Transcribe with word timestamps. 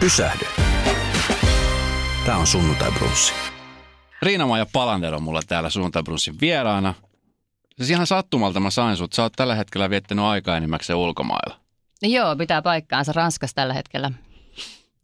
Pysähdy. 0.00 0.44
Tämä 2.26 2.38
on 2.38 2.46
Sunnuntai 2.46 2.92
Brunssi. 2.92 3.32
Riina-Maija 4.22 4.66
Palander 4.72 5.14
on 5.14 5.22
mulla 5.22 5.40
täällä 5.48 5.70
Sunnuntai 5.70 6.02
Brunssin 6.02 6.34
vieraana. 6.40 6.94
Siis 7.76 7.90
ihan 7.90 8.06
sattumalta 8.06 8.60
mä 8.60 8.70
sain 8.70 8.96
sut. 8.96 9.12
Sä 9.12 9.22
oot 9.22 9.32
tällä 9.36 9.54
hetkellä 9.54 9.90
viettänyt 9.90 10.24
aikaa 10.24 10.56
enimmäkseen 10.56 10.96
ulkomailla. 10.96 11.60
Joo, 12.02 12.36
pitää 12.36 12.62
paikkaansa 12.62 13.12
Ranskassa 13.12 13.54
tällä 13.54 13.74
hetkellä. 13.74 14.10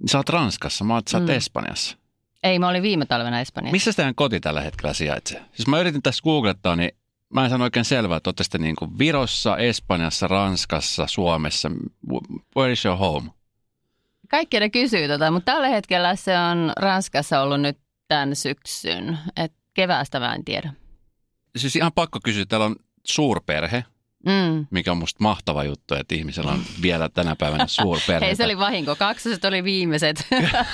Sä 0.06 0.18
oot 0.18 0.28
Ranskassa, 0.28 0.84
mä 0.84 0.94
oot, 0.94 1.08
sä 1.08 1.18
oot 1.18 1.26
Mm. 1.26 1.32
Espanjassa. 1.34 1.96
Ei, 2.42 2.58
mä 2.58 2.68
olin 2.68 2.82
viime 2.82 3.06
talvena 3.06 3.40
Espanjassa. 3.40 3.72
Missä 3.72 3.92
teidän 3.92 4.14
koti 4.14 4.40
tällä 4.40 4.60
hetkellä 4.60 4.94
sijaitsee? 4.94 5.42
Siis 5.52 5.68
mä 5.68 5.80
yritin 5.80 6.02
tässä 6.02 6.22
googlettaa, 6.22 6.76
niin 6.76 6.90
mä 7.34 7.44
en 7.44 7.50
sano 7.50 7.64
oikein 7.64 7.84
selvää, 7.84 8.16
että 8.16 8.28
ootte 8.28 8.44
sitten 8.44 8.60
niin 8.60 8.76
kuin 8.76 8.98
Virossa, 8.98 9.56
Espanjassa, 9.56 10.26
Ranskassa, 10.28 11.06
Suomessa. 11.06 11.70
Where 12.56 12.72
is 12.72 12.84
your 12.84 12.98
home? 12.98 13.30
Kaikki 14.28 14.60
ne 14.60 14.70
kysyy 14.70 15.08
tota, 15.08 15.30
mutta 15.30 15.52
tällä 15.52 15.68
hetkellä 15.68 16.16
se 16.16 16.38
on 16.38 16.72
Ranskassa 16.76 17.40
ollut 17.40 17.60
nyt 17.60 17.78
tämän 18.08 18.36
syksyn. 18.36 19.18
Et 19.36 19.52
keväästä 19.74 20.20
mä 20.20 20.34
en 20.34 20.44
tiedä. 20.44 20.72
Siis 21.56 21.76
ihan 21.76 21.92
pakko 21.92 22.18
kysyä, 22.24 22.44
täällä 22.46 22.66
on 22.66 22.76
suurperhe, 23.06 23.84
Mm. 24.26 24.66
mikä 24.70 24.90
on 24.90 24.96
musta 24.98 25.22
mahtava 25.22 25.64
juttu, 25.64 25.94
että 25.94 26.14
ihmisellä 26.14 26.50
on 26.52 26.62
vielä 26.82 27.08
tänä 27.08 27.36
päivänä 27.36 27.66
suurperhe. 27.66 28.26
Hei, 28.26 28.36
se 28.36 28.44
oli 28.44 28.58
vahinko. 28.58 28.96
Kaksoset 28.96 29.44
oli 29.44 29.64
viimeiset. 29.64 30.26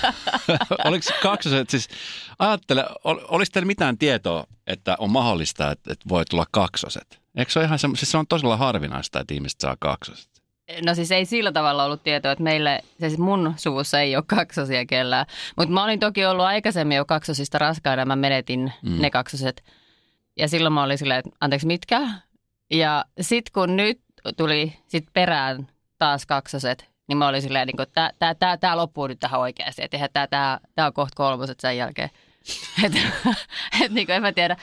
Oliko 0.85 1.03
se 1.03 1.15
kaksoset, 1.23 1.71
siis 1.71 1.89
ajattele, 2.39 2.87
ol, 3.05 3.19
olisi 3.29 3.53
teillä 3.53 3.67
mitään 3.67 3.99
tietoa, 3.99 4.45
että 4.67 4.97
on 4.99 5.11
mahdollista, 5.11 5.71
että, 5.71 5.93
että 5.93 6.09
voi 6.09 6.25
tulla 6.31 6.47
kaksoset? 6.51 7.23
Eikö 7.37 7.53
se 7.53 7.59
ole 7.59 7.67
ihan 7.67 7.79
se, 7.79 7.89
siis 7.95 8.11
se 8.11 8.19
on 8.19 8.27
todella 8.27 8.57
harvinaista, 8.57 9.21
että 9.21 9.35
ihmiset 9.35 9.61
saa 9.61 9.77
kaksoset? 9.81 10.32
No 10.87 10.95
siis 10.95 11.13
ei 11.13 11.25
sillä 11.25 11.53
tavalla 11.53 11.85
ollut 11.85 12.03
tietoa, 12.03 12.33
että 12.33 12.45
meille, 12.45 12.81
siis 13.01 13.19
mun 13.19 13.55
suvussa 13.57 14.01
ei 14.01 14.17
ole 14.17 14.25
kaksosia 14.27 14.87
kellään. 14.87 15.27
Mutta 15.57 15.75
mä 15.75 15.85
olin 15.85 16.01
toki 16.01 16.25
ollut 16.27 16.45
aikaisemmin 16.45 16.97
jo 16.97 17.05
kaksosista 17.05 17.59
raskaana, 17.59 18.05
mä 18.05 18.17
menetin 18.17 18.73
Mm. 18.83 19.01
ne 19.03 19.11
kaksoset. 19.11 19.63
Ja 20.39 20.49
silloin 20.49 20.73
mä 20.73 20.83
olin 20.83 20.99
silleen, 20.99 21.19
että 21.19 21.31
anteeksi 21.41 21.67
mitkä? 21.67 22.01
Ja 22.71 23.05
sit 23.21 23.51
kun 23.51 23.77
nyt 23.77 24.01
tuli 24.37 24.73
sit 24.87 25.05
perään 25.13 25.69
taas 25.99 26.27
kaksoset, 26.27 26.91
niin 27.09 27.17
mä 27.19 27.29
olin 27.29 27.43
silleen, 27.43 27.67
niin 27.67 27.81
että 27.83 28.13
tää, 28.19 28.35
tää, 28.35 28.57
tää 28.57 28.77
loppuu 28.77 29.07
nyt 29.07 29.21
tähän 29.21 29.41
oikeasti. 29.41 29.83
Että 29.85 30.09
tää, 30.13 30.27
tää, 30.27 30.61
tää 30.75 30.87
on 30.87 30.93
kohta 30.93 31.17
kolmoset 31.17 31.61
sen 31.61 31.77
jälkeen. 31.77 32.11
Että 32.85 32.99
et, 33.83 33.93
niin 33.93 34.11
en 34.11 34.23
mä 34.23 34.33
tiedä. 34.33 34.57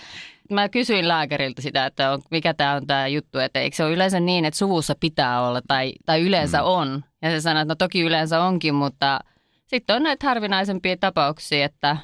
Mä 0.52 0.69
kysyin 0.69 1.08
lääkäriltä 1.08 1.61
sitä, 1.61 1.86
että 1.86 2.11
on, 2.11 2.22
mikä 2.31 2.53
tämä 2.53 2.73
on 2.73 2.88
tämä 2.88 3.08
juttu, 3.08 3.39
että 3.39 3.59
eikö 3.59 3.75
se 3.75 3.83
ole 3.83 3.94
yleensä 3.94 4.19
niin, 4.19 4.45
että 4.45 4.58
suvussa 4.58 4.95
pitää 5.00 5.47
olla 5.47 5.61
tai, 5.67 5.94
tai 6.05 6.22
yleensä 6.22 6.58
Mm. 6.58 6.66
on. 6.67 7.03
Ja 7.22 7.30
se 7.30 7.42
sanoi, 7.42 7.61
että 7.61 7.72
no 7.72 7.75
toki 7.75 8.02
yleensä 8.02 8.44
onkin, 8.44 8.75
mutta 8.75 9.20
sitten 9.67 9.95
on 9.95 10.03
näitä 10.03 10.27
harvinaisempia 10.27 10.97
tapauksia, 10.97 11.66
että 11.66 11.97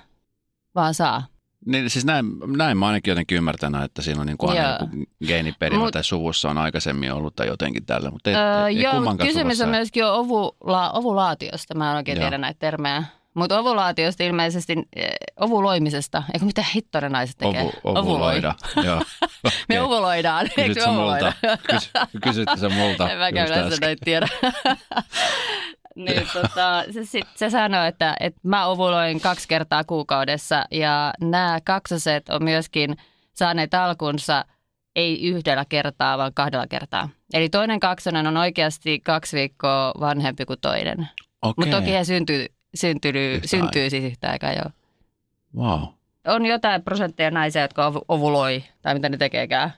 vaan 0.75 0.93
saa. 0.93 1.23
Niin, 1.66 1.89
siis 1.89 2.05
näin, 2.05 2.25
näin 2.57 2.77
mä 2.77 2.88
ainakin 2.88 3.11
jotenkin 3.11 3.38
ymmärtänyt, 3.38 3.83
että 3.83 4.01
siinä 4.01 4.21
on 4.21 4.27
niin 4.27 4.38
kuin 4.38 4.49
aina 4.49 4.71
joku 4.81 5.05
geeniperimä 5.27 5.85
Mut- 5.88 5.91
tai 5.91 6.03
suvussa 6.03 6.50
on 6.50 6.57
aikaisemmin 6.57 7.13
ollut 7.13 7.35
tai 7.35 7.47
jotenkin 7.47 7.85
tällä, 7.85 8.11
mutta 8.11 8.29
ei, 8.29 8.35
Öö, 8.35 8.67
ei, 8.67 8.78
ei 8.78 8.84
joo, 8.84 9.16
kysymys 9.22 9.61
on 9.61 9.69
myöskin 9.69 10.01
jo 10.01 10.16
ovula, 10.16 10.91
ovulaatiosta. 10.91 11.75
Mä 11.75 11.91
en 11.91 11.97
oikein 11.97 12.16
Joo. 12.17 12.23
tiedä 12.23 12.38
näitä 12.38 12.59
termejä. 12.59 13.03
Mutta 13.35 13.59
ovulaatiosta 13.59 14.23
ilmeisesti, 14.23 14.75
eh, 14.96 15.09
ovuloimisesta, 15.40 16.23
eikö 16.34 16.46
mitä 16.46 16.66
hittoinen 16.75 17.12
naiset 17.12 17.38
tekee? 17.38 17.62
Ovu, 17.62 17.72
ovuloida. 17.84 18.56
Joo. 18.85 19.01
Me 19.69 19.81
ovuloidaan, 19.81 20.50
eikö 20.57 20.85
me 20.85 20.88
ovuloida? 20.88 21.34
multa? 21.44 21.57
Kysy, 21.68 21.90
kysytte 22.23 22.57
sä 22.57 22.69
multa? 22.69 23.12
En 23.12 23.18
mäkään 23.18 23.50
näitä 23.50 23.96
tiedä. 24.06 24.28
niin, 25.96 26.28
tota, 26.34 26.84
se, 26.91 27.06
sit, 27.06 27.28
se 27.35 27.50
sanoi, 27.50 27.88
että, 27.88 28.16
että 28.19 28.40
mä 28.44 28.66
ovuloin 28.66 29.22
kaksi 29.22 29.47
kertaa 29.47 29.84
kuukaudessa 29.84 30.66
ja 30.72 31.13
nämä 31.22 31.59
kaksoset 31.66 32.29
on 32.29 32.44
myöskin 32.44 32.97
saaneet 33.34 33.73
alkunsa 33.73 34.46
ei 34.96 35.28
yhdellä 35.28 35.66
kertaa, 35.69 36.17
vaan 36.17 36.34
kahdella 36.34 36.67
kertaa. 36.67 37.09
Eli 37.34 37.50
toinen 37.50 37.79
kaksonen 37.79 38.28
on 38.28 38.38
oikeasti 38.38 39.00
kaksi 39.00 39.38
viikkoa 39.38 39.94
vanhempi 40.00 40.46
kuin 40.46 40.59
toinen. 40.62 41.09
Mutta 41.46 41.78
toki 41.78 41.91
he 41.91 42.03
syntyy, 42.03 42.46
syntyy, 42.75 43.41
syntyy 43.46 43.90
siis 43.90 44.03
yhtä 44.03 44.31
aikaa, 44.31 44.53
joo. 44.53 44.69
Wow. 45.58 45.81
On 46.28 46.46
jotain 46.46 46.84
prosentteja 46.84 47.31
naisia, 47.31 47.62
jotka 47.62 47.88
ovu- 47.88 48.06
ovuloi, 48.08 48.63
tai 48.81 48.94
mitä 48.94 49.09
ne 49.09 49.18
tekeekään. 49.18 49.74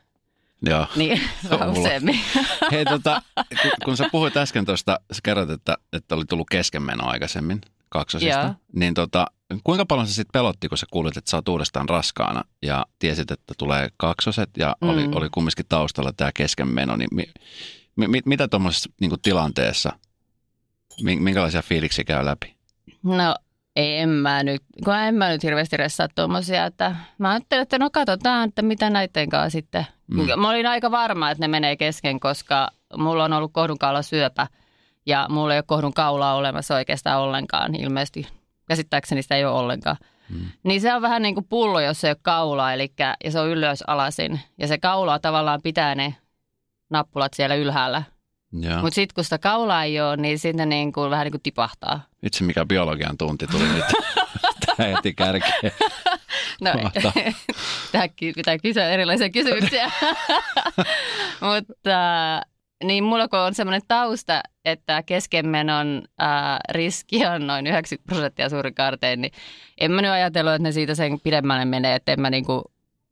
Joo. 0.61 0.87
Niin, 0.95 1.21
vähän 1.49 1.69
useammin. 1.69 2.19
Hei, 2.71 2.85
tota, 2.85 3.21
kun, 3.61 3.71
kun 3.85 3.97
sä 3.97 4.09
puhuit 4.11 4.37
äsken 4.37 4.65
tuosta, 4.65 4.99
sä 5.11 5.19
kerroit, 5.23 5.49
että, 5.49 5.77
että 5.93 6.15
oli 6.15 6.25
tullut 6.25 6.49
keskenmeno 6.51 7.07
aikaisemmin 7.07 7.61
kaksosista, 7.89 8.39
Joo. 8.39 8.53
niin 8.75 8.93
tota, 8.93 9.25
kuinka 9.63 9.85
paljon 9.85 10.07
se 10.07 10.13
sitten 10.13 10.31
pelotti, 10.33 10.69
kun 10.69 10.77
sä 10.77 10.85
kuulit, 10.91 11.17
että 11.17 11.31
sä 11.31 11.37
oot 11.37 11.47
uudestaan 11.47 11.89
raskaana 11.89 12.43
ja 12.61 12.85
tiesit, 12.99 13.31
että 13.31 13.53
tulee 13.57 13.89
kaksoset 13.97 14.49
ja 14.57 14.75
mm. 14.81 14.89
oli, 14.89 15.09
oli 15.15 15.29
kumminkin 15.29 15.65
taustalla 15.69 16.13
tämä 16.13 16.31
keskenmeno, 16.31 16.95
niin 16.95 17.09
mi, 17.11 17.23
mi, 17.95 18.07
mi, 18.07 18.21
mitä 18.25 18.47
tuommoisessa 18.47 18.89
niin 19.01 19.11
tilanteessa, 19.21 19.99
mi, 21.01 21.15
minkälaisia 21.15 21.61
fiiliksiä 21.61 22.03
käy 22.03 22.25
läpi? 22.25 22.56
No 23.15 23.35
en 23.75 24.09
mä 24.09 24.43
nyt, 24.43 24.63
kun 24.85 24.95
en 24.95 25.15
mä 25.15 25.29
nyt 25.29 25.43
hirveästi 25.43 25.77
ressaa 25.77 26.07
tuommoisia, 26.15 26.65
että 26.65 26.95
mä 27.17 27.29
ajattelin, 27.29 27.61
että 27.61 27.79
no 27.79 27.89
katsotaan, 27.89 28.49
että 28.49 28.61
mitä 28.61 28.89
näiden 28.89 29.29
kanssa 29.29 29.49
sitten. 29.49 29.87
Mm. 30.07 30.39
Mä 30.39 30.49
olin 30.49 30.67
aika 30.67 30.91
varma, 30.91 31.31
että 31.31 31.43
ne 31.43 31.47
menee 31.47 31.75
kesken, 31.75 32.19
koska 32.19 32.69
mulla 32.97 33.23
on 33.23 33.33
ollut 33.33 33.53
kohdunkaula 33.53 34.01
syöpä 34.01 34.47
ja 35.05 35.27
mulla 35.29 35.53
ei 35.53 35.57
ole 35.57 35.63
kohdun 35.67 35.93
kaulaa 35.93 36.35
olemassa 36.35 36.75
oikeastaan 36.75 37.21
ollenkaan 37.21 37.75
ilmeisesti. 37.75 38.27
Käsittääkseni 38.67 39.21
sitä 39.21 39.35
ei 39.35 39.45
ole 39.45 39.59
ollenkaan. 39.59 39.97
Mm. 40.29 40.45
Niin 40.63 40.81
se 40.81 40.93
on 40.93 41.01
vähän 41.01 41.21
niin 41.21 41.33
kuin 41.33 41.47
pullo, 41.49 41.79
jos 41.79 42.03
ei 42.03 42.11
ole 42.11 42.17
kaulaa, 42.21 42.73
eli 42.73 42.93
ja 43.23 43.31
se 43.31 43.39
on 43.39 43.49
ylös 43.49 43.83
alasin. 43.87 44.39
Ja 44.57 44.67
se 44.67 44.77
kaula 44.77 45.19
tavallaan 45.19 45.61
pitää 45.63 45.95
ne 45.95 46.15
nappulat 46.89 47.33
siellä 47.33 47.55
ylhäällä. 47.55 48.03
Mutta 48.81 48.95
sitten 48.95 49.15
kun 49.15 49.23
sitä 49.23 49.37
kaulaa 49.37 49.83
ei 49.83 50.01
ole, 50.01 50.17
niin 50.17 50.39
sitten 50.39 50.69
niin 50.69 50.93
kuin, 50.93 51.09
vähän 51.09 51.25
niin 51.25 51.31
kuin 51.31 51.41
tipahtaa. 51.41 52.01
Itse 52.23 52.43
mikä 52.43 52.65
biologian 52.65 53.17
tunti 53.17 53.47
tuli 53.47 53.63
nyt 53.63 53.85
Tää 54.77 54.87
heti 54.87 55.13
kärkeen. 55.13 55.71
No, 56.61 56.71
tähän 57.91 58.09
pitää 58.35 58.57
kysyä 58.57 58.89
erilaisia 58.89 59.29
kysymyksiä. 59.29 59.91
Mutta 61.55 61.99
niin 62.83 63.03
mulla 63.03 63.27
kun 63.27 63.39
on 63.39 63.53
semmoinen 63.53 63.81
tausta, 63.87 64.43
että 64.65 65.03
keskenmenon 65.03 66.03
ää, 66.17 66.59
riski 66.69 67.25
on 67.25 67.47
noin 67.47 67.67
90 67.67 68.07
prosenttia 68.09 68.49
suurin 68.49 68.75
kaartein, 68.75 69.21
niin 69.21 69.31
en 69.77 69.91
mä 69.91 70.01
nyt 70.01 70.11
ajatellut, 70.11 70.53
että 70.53 70.63
ne 70.63 70.71
siitä 70.71 70.95
sen 70.95 71.19
pidemmälle 71.23 71.65
menee, 71.65 71.95
että 71.95 72.11
en 72.11 72.21
mä 72.21 72.29
niinku 72.29 72.63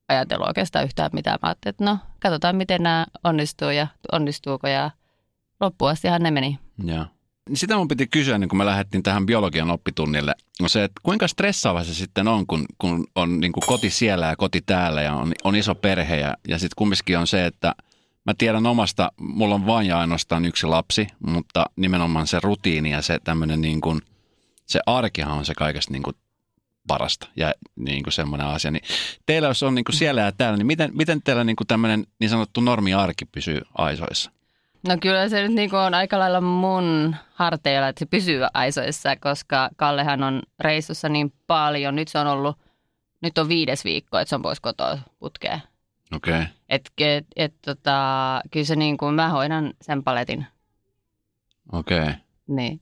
ajatellut 0.07 0.47
oikeastaan 0.47 0.85
yhtään 0.85 1.09
mitään. 1.13 1.40
Mä 1.41 1.47
ajattelin, 1.47 1.74
että 1.74 1.84
no, 1.84 1.97
katsotaan 2.19 2.56
miten 2.56 2.84
nämä 2.84 3.06
onnistuu 3.24 3.69
ja 3.69 3.88
onnistuuko 4.12 4.68
ja 4.68 4.91
loppuun 5.59 5.91
astihan 5.91 6.23
ne 6.23 6.31
meni. 6.31 6.59
Joo. 6.83 7.05
Sitä 7.53 7.77
mun 7.77 7.88
piti 7.88 8.07
kysyä, 8.07 8.38
niin 8.38 8.49
kun 8.49 8.57
me 8.57 8.66
lähdettiin 8.66 9.03
tähän 9.03 9.25
biologian 9.25 9.71
oppitunnille, 9.71 10.35
on 10.62 10.69
se, 10.69 10.83
että 10.83 11.01
kuinka 11.03 11.27
stressaava 11.27 11.83
se 11.83 11.94
sitten 11.94 12.27
on, 12.27 12.47
kun, 12.47 12.65
kun 12.77 13.07
on 13.15 13.39
niin 13.39 13.51
kuin 13.51 13.63
koti 13.68 13.89
siellä 13.89 14.25
ja 14.25 14.35
koti 14.35 14.62
täällä 14.65 15.01
ja 15.01 15.13
on, 15.13 15.33
on 15.44 15.56
iso 15.56 15.75
perhe 15.75 16.18
ja, 16.18 16.38
ja 16.47 16.59
sitten 16.59 16.75
kumminkin 16.75 17.18
on 17.18 17.27
se, 17.27 17.45
että 17.45 17.75
mä 18.25 18.33
tiedän 18.38 18.65
omasta, 18.65 19.12
mulla 19.18 19.56
on 19.56 19.65
vain 19.65 19.88
ja 19.88 20.00
ainoastaan 20.00 20.45
yksi 20.45 20.68
lapsi, 20.68 21.07
mutta 21.27 21.65
nimenomaan 21.75 22.27
se 22.27 22.39
rutiini 22.44 22.91
ja 22.91 23.01
se 23.01 23.19
tämmöinen 23.24 23.62
niin 23.62 23.81
kuin, 23.81 24.01
se 24.65 24.80
arkihan 24.85 25.38
on 25.38 25.45
se 25.45 25.53
kaikesta 25.53 25.91
niin 25.91 26.03
kuin 26.03 26.15
parasta 26.88 27.27
ja 27.35 27.53
niin 27.75 28.03
kuin 28.03 28.13
semmoinen 28.13 28.47
asia. 28.47 28.71
Niin 28.71 28.83
teillä 29.25 29.47
jos 29.47 29.63
on 29.63 29.75
niin 29.75 29.85
kuin 29.85 29.95
siellä 29.95 30.21
ja 30.21 30.31
täällä, 30.31 30.57
niin 30.57 30.68
miten, 30.68 30.91
miten 30.94 31.21
teillä 31.24 31.44
niin 31.44 31.56
kuin 31.56 31.68
tämmöinen 31.68 32.07
niin 32.19 32.30
sanottu 32.30 32.62
normiarki 32.62 33.25
pysyy 33.25 33.62
aisoissa? 33.77 34.31
No 34.87 34.97
kyllä 35.01 35.29
se 35.29 35.41
nyt 35.41 35.51
niin 35.51 35.75
on 35.75 35.93
aika 35.93 36.19
lailla 36.19 36.41
mun 36.41 37.15
harteilla, 37.33 37.87
että 37.87 37.99
se 37.99 38.05
pysyy 38.05 38.41
aisoissa, 38.53 39.15
koska 39.15 39.69
Kallehan 39.75 40.23
on 40.23 40.41
reissussa 40.59 41.09
niin 41.09 41.33
paljon. 41.47 41.95
Nyt 41.95 42.07
se 42.07 42.19
on 42.19 42.27
ollut, 42.27 42.57
nyt 43.21 43.37
on 43.37 43.47
viides 43.47 43.85
viikko, 43.85 44.17
että 44.19 44.29
se 44.29 44.35
on 44.35 44.41
pois 44.41 44.59
kotoa 44.59 44.97
putkeen. 45.19 45.61
Okei. 46.15 46.33
Okay. 46.33 46.45
Et, 46.69 46.91
et, 46.97 47.25
et, 47.35 47.53
tota, 47.61 48.41
kyllä 48.51 48.65
se 48.65 48.75
niin 48.75 48.97
kuin, 48.97 49.15
mä 49.15 49.29
hoidan 49.29 49.73
sen 49.81 50.03
paletin. 50.03 50.45
Okei. 51.71 51.99
Okay. 51.99 52.13
Niin. 52.47 52.81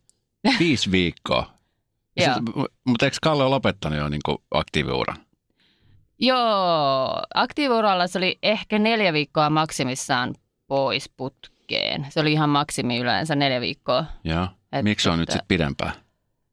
Viisi 0.59 0.91
viikkoa. 0.91 1.53
Joo. 2.25 2.67
Mutta 2.85 3.05
eikö 3.05 3.17
Kalle 3.21 3.43
ole 3.43 3.49
lopettanut 3.49 3.99
jo 3.99 4.09
niin 4.09 4.21
aktiiviuran? 4.51 5.17
Joo, 6.19 7.21
aktiiviuralla 7.33 8.07
se 8.07 8.17
oli 8.17 8.39
ehkä 8.43 8.79
neljä 8.79 9.13
viikkoa 9.13 9.49
maksimissaan 9.49 10.35
pois 10.67 11.09
putkeen. 11.73 12.05
Se 12.09 12.19
oli 12.19 12.31
ihan 12.31 12.49
maksimi 12.49 12.97
yleensä 12.97 13.35
neljä 13.35 13.61
viikkoa. 13.61 14.05
Joo. 14.23 14.47
Et 14.71 14.83
Miksi 14.83 15.03
se 15.03 15.09
on 15.09 15.19
nyt 15.19 15.29
tota- 15.29 15.33
sitten 15.33 15.47
pidempään? 15.47 15.93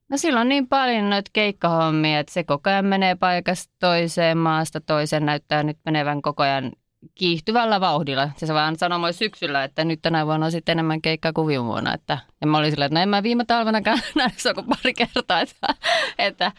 No 0.08 0.16
silloin 0.16 0.48
niin 0.48 0.68
paljon 0.68 1.10
noita 1.10 1.30
keikkahommia, 1.32 2.18
että 2.18 2.32
se 2.32 2.44
koko 2.44 2.70
ajan 2.70 2.84
menee 2.84 3.14
paikasta 3.14 3.74
toiseen, 3.78 4.38
maasta 4.38 4.80
toiseen, 4.80 5.26
näyttää 5.26 5.62
nyt 5.62 5.78
menevän 5.84 6.22
koko 6.22 6.42
ajan 6.42 6.72
kiihtyvällä 7.14 7.80
vauhdilla. 7.80 8.30
Se 8.36 8.54
vaan 8.54 8.76
sanoi 8.76 9.12
syksyllä, 9.12 9.64
että 9.64 9.84
nyt 9.84 10.02
tänä 10.02 10.26
vuonna 10.26 10.46
on 10.46 10.52
sitten 10.52 10.72
enemmän 10.72 11.02
keikkaa 11.02 11.32
kuin 11.32 11.46
viime 11.46 11.64
vuonna. 11.64 11.94
Että, 11.94 12.18
ja 12.40 12.46
mä 12.46 12.58
olin 12.58 12.70
silleen, 12.70 12.86
että 12.86 12.98
no 12.98 13.02
en 13.02 13.08
mä 13.08 13.22
viime 13.22 13.44
talvenakaan 13.44 13.98
nähnyt 14.16 14.38
se 14.38 14.54
kuin 14.54 14.66
pari 14.66 14.94
kertaa, 14.94 15.40
että, 15.40 15.74
että 16.18 16.52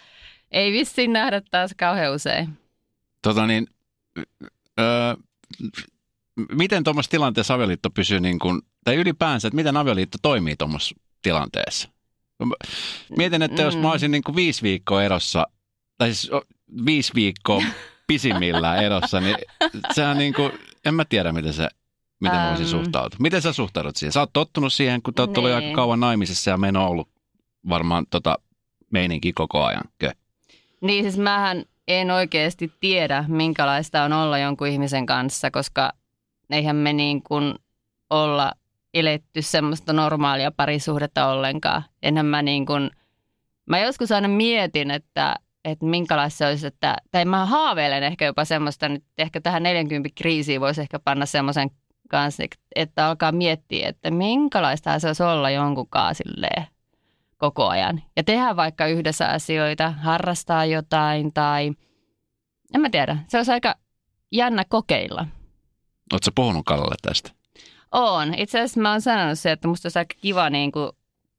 ei 0.51 0.71
vissiin 0.71 1.13
nähdä 1.13 1.41
taas 1.51 1.71
kauhean 1.77 2.13
usein. 2.13 2.57
Tota 3.21 3.47
niin, 3.47 3.67
öö, 4.79 5.15
miten 6.51 6.83
tuommoisessa 6.83 7.11
tilanteessa 7.11 7.53
avioliitto 7.53 7.89
pysyy 7.89 8.19
niin 8.19 8.39
kuin, 8.39 8.61
tai 8.83 8.95
ylipäänsä, 8.95 9.47
että 9.47 9.55
miten 9.55 9.77
avioliitto 9.77 10.17
toimii 10.21 10.55
tuommoisessa 10.55 10.95
tilanteessa? 11.21 11.89
Mietin, 13.17 13.41
että 13.41 13.61
jos 13.61 13.75
Mm. 13.75 13.81
mä 13.81 13.91
olisin 13.91 14.11
niin 14.11 14.23
kuin 14.23 14.35
viisi 14.35 14.61
viikkoa 14.63 15.03
erossa, 15.03 15.47
tai 15.97 16.13
siis 16.13 16.31
viisi 16.85 17.11
viikkoa 17.15 17.63
pisimmillään 18.07 18.83
erossa, 18.83 19.19
niin 19.19 19.35
sehän 19.93 20.17
niin 20.17 20.33
kuin, 20.33 20.51
en 20.85 20.93
mä 20.95 21.05
tiedä, 21.05 21.31
miten 21.31 21.53
se, 21.53 21.67
miten 22.21 22.39
mä 22.39 22.47
voisin 22.49 22.65
Äm. 22.65 22.69
suhtautua. 22.69 23.17
Miten 23.19 23.41
sä 23.41 23.53
suhtaudut 23.53 23.95
siihen? 23.95 24.11
Sä 24.13 24.19
oot 24.19 24.33
tottunut 24.33 24.73
siihen, 24.73 25.01
kun 25.01 25.13
te 25.13 25.21
oot 25.21 25.37
ollut 25.37 25.51
Niin. 25.51 25.63
aika 25.65 25.75
kauan 25.75 25.99
naimisissa 25.99 26.49
ja 26.49 26.57
meno 26.57 26.83
on 26.83 26.89
ollut 26.89 27.09
varmaan 27.69 28.05
tota 28.09 28.37
meininki 28.91 29.33
koko 29.33 29.63
ajan. 29.63 29.83
Kö? 29.97 30.11
Niin 30.81 31.03
siis 31.03 31.17
mähän 31.17 31.65
en 31.87 32.11
oikeasti 32.11 32.71
tiedä, 32.79 33.25
minkälaista 33.27 34.03
on 34.03 34.13
olla 34.13 34.37
jonkun 34.37 34.67
ihmisen 34.67 35.05
kanssa, 35.05 35.51
koska 35.51 35.91
eihän 36.53 36.75
me 36.75 36.93
niin 36.93 37.23
kuin 37.23 37.55
olla 38.09 38.51
eletty 38.93 39.41
semmoista 39.41 39.93
normaalia 39.93 40.51
parisuhdetta 40.51 41.27
ollenkaan. 41.27 41.83
Enhän 42.03 42.25
mä 42.25 42.41
niin 42.41 42.65
kuin, 42.65 42.91
mä 43.69 43.79
joskus 43.79 44.11
aina 44.11 44.27
mietin, 44.27 44.91
että, 44.91 45.35
että 45.65 45.85
minkälaista 45.85 46.37
se 46.37 46.47
olisi, 46.47 46.67
että, 46.67 46.97
tai 47.11 47.25
mä 47.25 47.45
haaveilen 47.45 48.03
ehkä 48.03 48.25
jopa 48.25 48.45
semmoista, 48.45 48.89
nyt 48.89 49.03
ehkä 49.17 49.41
tähän 49.41 49.63
40 49.63 50.09
kriisiin 50.15 50.61
voisi 50.61 50.81
ehkä 50.81 50.99
panna 50.99 51.25
semmoisen 51.25 51.69
kanssa, 52.09 52.43
että 52.75 53.07
alkaa 53.07 53.31
miettiä, 53.31 53.89
että 53.89 54.11
minkälaista 54.11 54.99
se 54.99 55.07
olisi 55.07 55.23
olla 55.23 55.49
jonkun 55.49 55.87
silleen 56.13 56.67
koko 57.37 57.67
ajan. 57.67 58.03
Ja 58.17 58.23
tehdä 58.23 58.55
vaikka 58.55 58.87
yhdessä 58.87 59.27
asioita, 59.27 59.91
harrastaa 59.91 60.65
jotain 60.65 61.33
tai 61.33 61.71
en 62.75 62.81
mä 62.81 62.89
tiedä. 62.89 63.17
Se 63.27 63.37
olisi 63.37 63.51
aika 63.51 63.75
jännä 64.31 64.65
kokeilla. 64.69 65.27
Oletko 66.11 66.29
puhunut 66.35 66.65
Kallelle 66.65 66.95
tästä? 67.01 67.31
On. 67.91 68.33
Itse 68.33 68.59
asiassa 68.59 68.79
mä 68.81 68.91
oon 68.91 69.01
sanonut 69.01 69.39
se, 69.39 69.51
että 69.51 69.67
musta 69.67 69.85
olisi 69.85 69.99
aika 69.99 70.15
kiva 70.21 70.49
niin 70.49 70.71
kuin, 70.71 70.91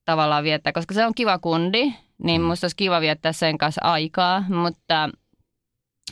tavallaan 0.04 0.44
viettää, 0.44 0.72
koska 0.72 0.94
se 0.94 1.06
on 1.06 1.14
kiva 1.14 1.38
kundi, 1.38 1.92
niin 2.24 2.40
Mm. 2.40 2.46
musta 2.46 2.64
olisi 2.64 2.76
kiva 2.76 3.00
viettää 3.00 3.32
sen 3.32 3.58
kanssa 3.58 3.80
aikaa, 3.84 4.44
mutta 4.48 5.10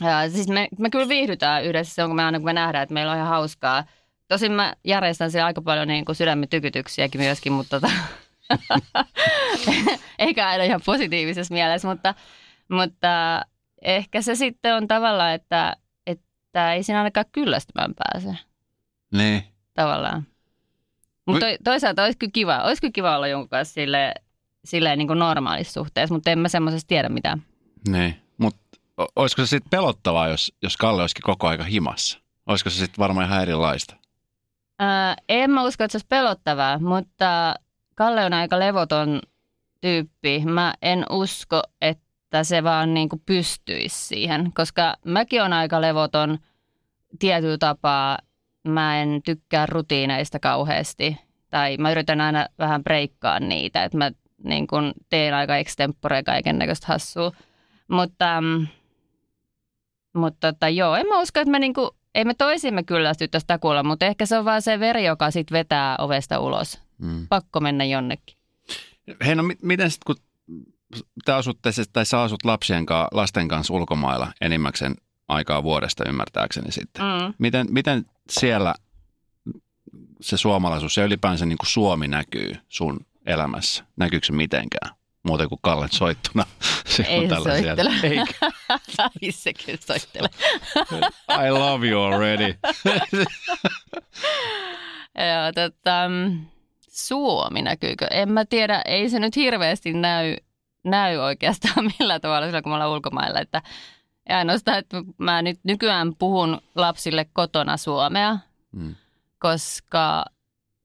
ää, 0.03 0.29
siis 0.29 0.47
me, 0.47 0.67
me 0.79 0.89
kyllä 0.89 1.07
viihdytään 1.07 1.63
yhdessä, 1.63 2.03
on 2.03 2.09
kun 2.09 2.15
me 2.15 2.23
aina 2.23 2.39
kun 2.39 2.45
me 2.45 2.53
nähdään, 2.53 2.83
että 2.83 2.93
meillä 2.93 3.11
on 3.11 3.17
ihan 3.17 3.29
hauskaa. 3.29 3.83
Tosin 4.27 4.51
mä 4.51 4.73
järjestän 4.85 5.31
siellä 5.31 5.45
aika 5.45 5.61
paljon 5.61 5.87
niin 5.87 6.05
kuin 6.05 6.15
sydämen 6.15 6.49
tykytyksiäkin 6.49 7.21
myöskin, 7.21 7.53
mutta 7.53 7.79
tota, 7.79 7.93
eikä 10.19 10.47
aina 10.47 10.63
ihan 10.63 10.81
positiivisessa 10.85 11.53
mielessä, 11.53 11.87
mutta, 11.87 12.15
mutta 12.69 13.41
ehkä 13.81 14.21
se 14.21 14.35
sitten 14.35 14.75
on 14.75 14.87
tavallaan, 14.87 15.33
että, 15.33 15.75
että 16.07 16.73
ei 16.73 16.83
siinä 16.83 16.99
ainakaan 16.99 17.25
kyllästymään 17.31 17.93
pääse 17.95 18.37
Niin. 19.11 19.43
tavallaan. 19.73 20.27
Mutta 21.25 21.45
to, 21.45 21.63
toisaalta 21.63 22.03
olisi 22.03 22.17
kyllä 22.17 22.31
kiva, 22.31 22.57
olisi 22.63 22.81
kyllä 22.81 22.91
kiva 22.91 23.15
olla 23.15 23.27
jonkun 23.27 23.49
kanssa 23.49 23.73
sille, 23.73 24.13
silleen 24.65 24.97
niin 24.97 25.07
kuin 25.07 25.19
normaalissa 25.19 25.73
suhteessa, 25.73 26.15
mutta 26.15 26.31
en 26.31 26.39
mä 26.39 26.47
semmoisesta 26.47 26.87
tiedä 26.87 27.09
mitään. 27.09 27.43
Niin, 27.87 28.15
mutta 28.37 28.77
olisiko 29.15 29.41
se 29.41 29.49
sitten 29.49 29.69
pelottavaa, 29.69 30.27
jos, 30.27 30.53
jos 30.61 30.77
Kalle 30.77 31.01
olisikin 31.01 31.23
koko 31.23 31.47
aika 31.47 31.63
himassa? 31.63 32.19
Olisiko 32.47 32.69
se 32.69 32.77
sitten 32.77 32.99
varmaan 32.99 33.27
ihan 33.27 33.41
erilaista? 33.41 33.95
Ää, 34.79 35.15
en 35.29 35.51
mä 35.51 35.63
usko, 35.63 35.83
että 35.83 35.91
se 35.91 35.95
olisi 35.95 36.07
pelottavaa, 36.09 36.79
mutta 36.79 37.55
Kalle 37.95 38.25
on 38.25 38.33
aika 38.33 38.59
levoton 38.59 39.21
tyyppi. 39.81 40.43
Mä 40.45 40.73
en 40.81 41.05
usko, 41.09 41.61
että 41.81 42.43
se 42.43 42.63
vaan 42.63 42.93
niin 42.93 43.09
kuin 43.09 43.21
pystyisi 43.25 44.07
siihen, 44.07 44.51
koska 44.53 44.95
mäkin 45.05 45.43
on 45.43 45.53
aika 45.53 45.81
levoton 45.81 46.37
tietyllä 47.19 47.57
tapaa. 47.57 48.17
Mä 48.67 49.01
en 49.01 49.21
tykkää 49.25 49.65
rutiineista 49.65 50.39
kauheasti 50.39 51.17
tai 51.49 51.77
mä 51.77 51.91
yritän 51.91 52.21
aina 52.21 52.45
vähän 52.59 52.83
breikkaa 52.83 53.39
niitä, 53.39 53.83
että 53.83 53.97
mä 53.97 54.11
niin 54.43 54.67
kuin 54.67 54.93
teen 55.09 55.33
aika 55.33 55.57
extempore 55.57 56.23
kaiken 56.23 56.57
näköistä 56.57 56.87
hassua. 56.87 57.31
Mutta, 57.87 58.41
mm, 58.41 58.67
mutta 60.13 60.53
tota, 60.53 60.69
joo, 60.69 60.95
en 60.95 61.07
mä 61.07 61.19
usko, 61.19 61.39
että 61.39 61.51
me 61.51 61.59
niinku, 61.59 61.95
ei 62.15 62.25
me 62.25 62.33
toisimme 62.33 62.83
kyllästyttäisi 62.83 63.47
takuulla, 63.47 63.83
mutta 63.83 64.05
ehkä 64.05 64.25
se 64.25 64.37
on 64.37 64.45
vaan 64.45 64.61
se 64.61 64.79
veri, 64.79 65.05
joka 65.05 65.31
sitten 65.31 65.55
vetää 65.57 65.95
ovesta 65.99 66.39
ulos. 66.39 66.81
Mm. 66.97 67.27
Pakko 67.27 67.59
mennä 67.59 67.83
jonnekin. 67.83 68.37
Hei, 69.25 69.35
no 69.35 69.43
mi- 69.43 69.57
miten 69.61 69.91
sitten, 69.91 70.15
kun 70.15 70.23
te 71.25 71.31
asutte, 71.31 71.69
tai 71.93 72.05
sä 72.05 72.21
asut 72.21 72.45
lapsien 72.45 72.85
kanssa, 72.85 73.07
lasten 73.11 73.47
kanssa 73.47 73.73
ulkomailla 73.73 74.33
enimmäkseen 74.41 74.95
aikaa 75.31 75.63
vuodesta 75.63 76.09
ymmärtääkseni 76.09 76.71
sitten. 76.71 77.05
Mm. 77.05 77.33
Miten, 77.37 77.67
miten 77.69 78.05
siellä 78.29 78.75
se 80.21 80.37
suomalaisuus 80.37 80.97
ja 80.97 81.05
ylipäänsä 81.05 81.45
niin 81.45 81.57
kuin 81.57 81.69
Suomi 81.69 82.07
näkyy 82.07 82.55
sun 82.69 83.05
elämässä? 83.25 83.83
Näkyykö 83.95 84.25
se 84.25 84.33
mitenkään? 84.33 84.95
Muuten 85.23 85.49
kuin 85.49 85.59
Kallen 85.61 85.91
soittuna. 85.91 86.45
Se 86.85 87.03
Ei 87.03 87.29
se 87.29 87.35
soittele. 87.35 87.91
Eikä. 88.03 88.51
Ei 89.21 89.31
se 89.31 89.53
kyllä 89.53 89.79
soittele. 89.81 90.29
I 91.47 91.51
love 91.51 91.87
you 91.87 92.03
already. 92.03 92.55
Joo, 95.15 95.51
tota, 95.55 96.09
Suomi 96.89 97.61
näkyykö? 97.61 98.07
En 98.11 98.31
mä 98.31 98.45
tiedä, 98.45 98.81
ei 98.85 99.09
se 99.09 99.19
nyt 99.19 99.35
hirveästi 99.35 99.93
näy, 99.93 100.35
näy 100.83 101.17
oikeastaan 101.17 101.91
millään 101.99 102.21
tavalla 102.21 102.47
silloin, 102.47 102.63
kun 102.63 102.71
me 102.71 102.73
ollaan 102.73 102.91
ulkomailla. 102.91 103.39
Että, 103.39 103.61
ja 104.29 104.37
ainoastaan, 104.37 104.77
että 104.77 104.97
mä 105.17 105.41
nyt 105.41 105.59
nykyään 105.63 106.15
puhun 106.15 106.61
lapsille 106.75 107.25
kotona 107.33 107.77
suomea, 107.77 108.37
Mm. 108.71 108.95
koska 109.39 110.25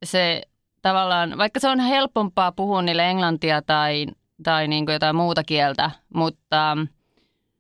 se 0.05 0.43
tavallaan, 0.83 1.39
vaikka 1.39 1.61
se 1.61 1.69
on 1.69 1.81
helpompaa 1.81 2.53
puhua 2.53 2.83
niille 2.83 3.11
englantia 3.11 3.63
tai, 3.63 4.07
tai 4.43 4.69
niin 4.69 4.87
kuin 4.87 4.93
jotain 4.93 5.17
muuta 5.17 5.45
kieltä, 5.45 5.91
mutta, 6.15 6.77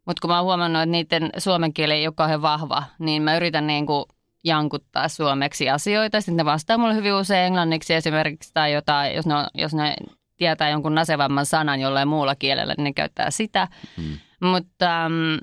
mutta 0.06 0.20
kun 0.20 0.30
mä 0.30 0.36
oon 0.36 0.44
huomannut, 0.44 0.82
että 0.82 0.90
niiden 0.90 1.30
suomen 1.38 1.72
kieli 1.74 1.92
ei 1.92 2.06
ole 2.06 2.14
kauhean 2.16 2.42
vahva, 2.42 2.82
niin 2.98 3.22
mä 3.22 3.36
yritän 3.36 3.66
niin 3.66 3.86
kuin 3.86 4.04
jankuttaa 4.44 5.08
suomeksi 5.08 5.70
asioita. 5.70 6.20
Sitten 6.20 6.36
ne 6.36 6.44
vastaa 6.44 6.78
mulle 6.78 6.94
hyvin 6.94 7.14
usein 7.14 7.46
englanniksi 7.46 7.94
esimerkiksi 7.94 8.50
tai 8.54 8.72
jotain, 8.72 9.14
jos 9.14 9.26
ne, 9.26 9.34
on, 9.34 9.46
jos 9.54 9.74
ne 9.74 9.96
tietää 10.36 10.70
jonkun 10.70 10.94
nasevamman 10.94 11.46
sanan 11.46 11.80
jollain 11.80 12.08
muulla 12.08 12.34
kielellä, 12.34 12.74
niin 12.76 12.84
ne 12.84 12.92
käyttää 12.92 13.30
sitä. 13.30 13.68
Mm. 13.96 14.18
Mutta 14.40 15.06
um, 15.06 15.38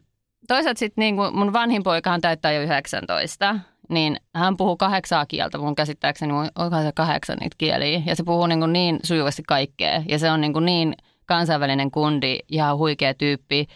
toisaalta 0.48 0.80
sitten 0.80 1.02
niin 1.02 1.16
kuin 1.16 1.38
mun 1.38 1.54
vanhin 1.54 1.84
poikahan 1.84 2.22
täyttää 2.22 2.52
jo 2.52 2.62
19, 2.62 3.56
niin 3.90 4.18
hän 4.36 4.58
puhuu 4.58 4.78
kahdeksaa 4.78 5.26
kieltä. 5.26 5.58
Mun 5.58 5.76
käsittääkseni 5.76 6.34
onko 6.34 6.82
se 6.82 6.92
kahdeksan 6.96 7.38
niitä 7.42 7.56
kieliä. 7.58 8.02
Ja 8.06 8.16
se 8.16 8.24
puhuu 8.24 8.48
niin, 8.48 8.60
kuin 8.60 8.74
niin 8.74 9.00
sujuvasti 9.04 9.44
kaikkea. 9.48 10.04
Ja 10.10 10.20
se 10.20 10.32
on 10.32 10.42
niin, 10.42 10.54
kuin 10.54 10.66
niin 10.66 10.94
kansainvälinen 11.26 11.92
kundi, 11.92 12.40
ihan 12.50 12.78
huikea 12.78 13.14
tyyppi. 13.14 13.68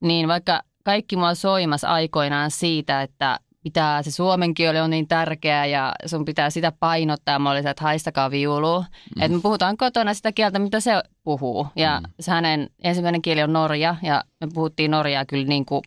Niin 0.00 0.28
vaikka 0.28 0.62
kaikki 0.84 1.16
mua 1.16 1.34
soimas 1.34 1.84
aikoinaan 1.84 2.50
siitä, 2.50 3.02
että 3.02 3.38
pitää, 3.62 4.02
se 4.02 4.10
suomen 4.10 4.54
kieli 4.54 4.80
on 4.80 4.90
niin 4.90 5.08
tärkeä 5.08 5.66
ja 5.66 5.92
sun 6.06 6.24
pitää 6.24 6.50
sitä 6.50 6.72
painottaa. 6.80 7.38
Mä 7.38 7.50
olisin, 7.50 7.70
että 7.70 7.84
haistakaa 7.84 8.30
viulua. 8.30 8.80
Mm. 9.16 9.22
Että 9.22 9.36
me 9.36 9.42
puhutaan 9.42 9.76
kotona 9.76 10.14
sitä 10.14 10.32
kieltä, 10.32 10.58
mitä 10.58 10.80
se 10.80 11.02
puhuu. 11.24 11.66
Ja 11.76 12.00
Mm. 12.00 12.12
se 12.20 12.30
hänen 12.30 12.70
ensimmäinen 12.82 13.22
kieli 13.22 13.42
on 13.42 13.52
norja 13.52 13.96
ja 14.02 14.24
me 14.40 14.48
puhuttiin 14.54 14.90
norjaa 14.90 15.24
kyllä 15.24 15.46
niin 15.46 15.66
kuin 15.66 15.82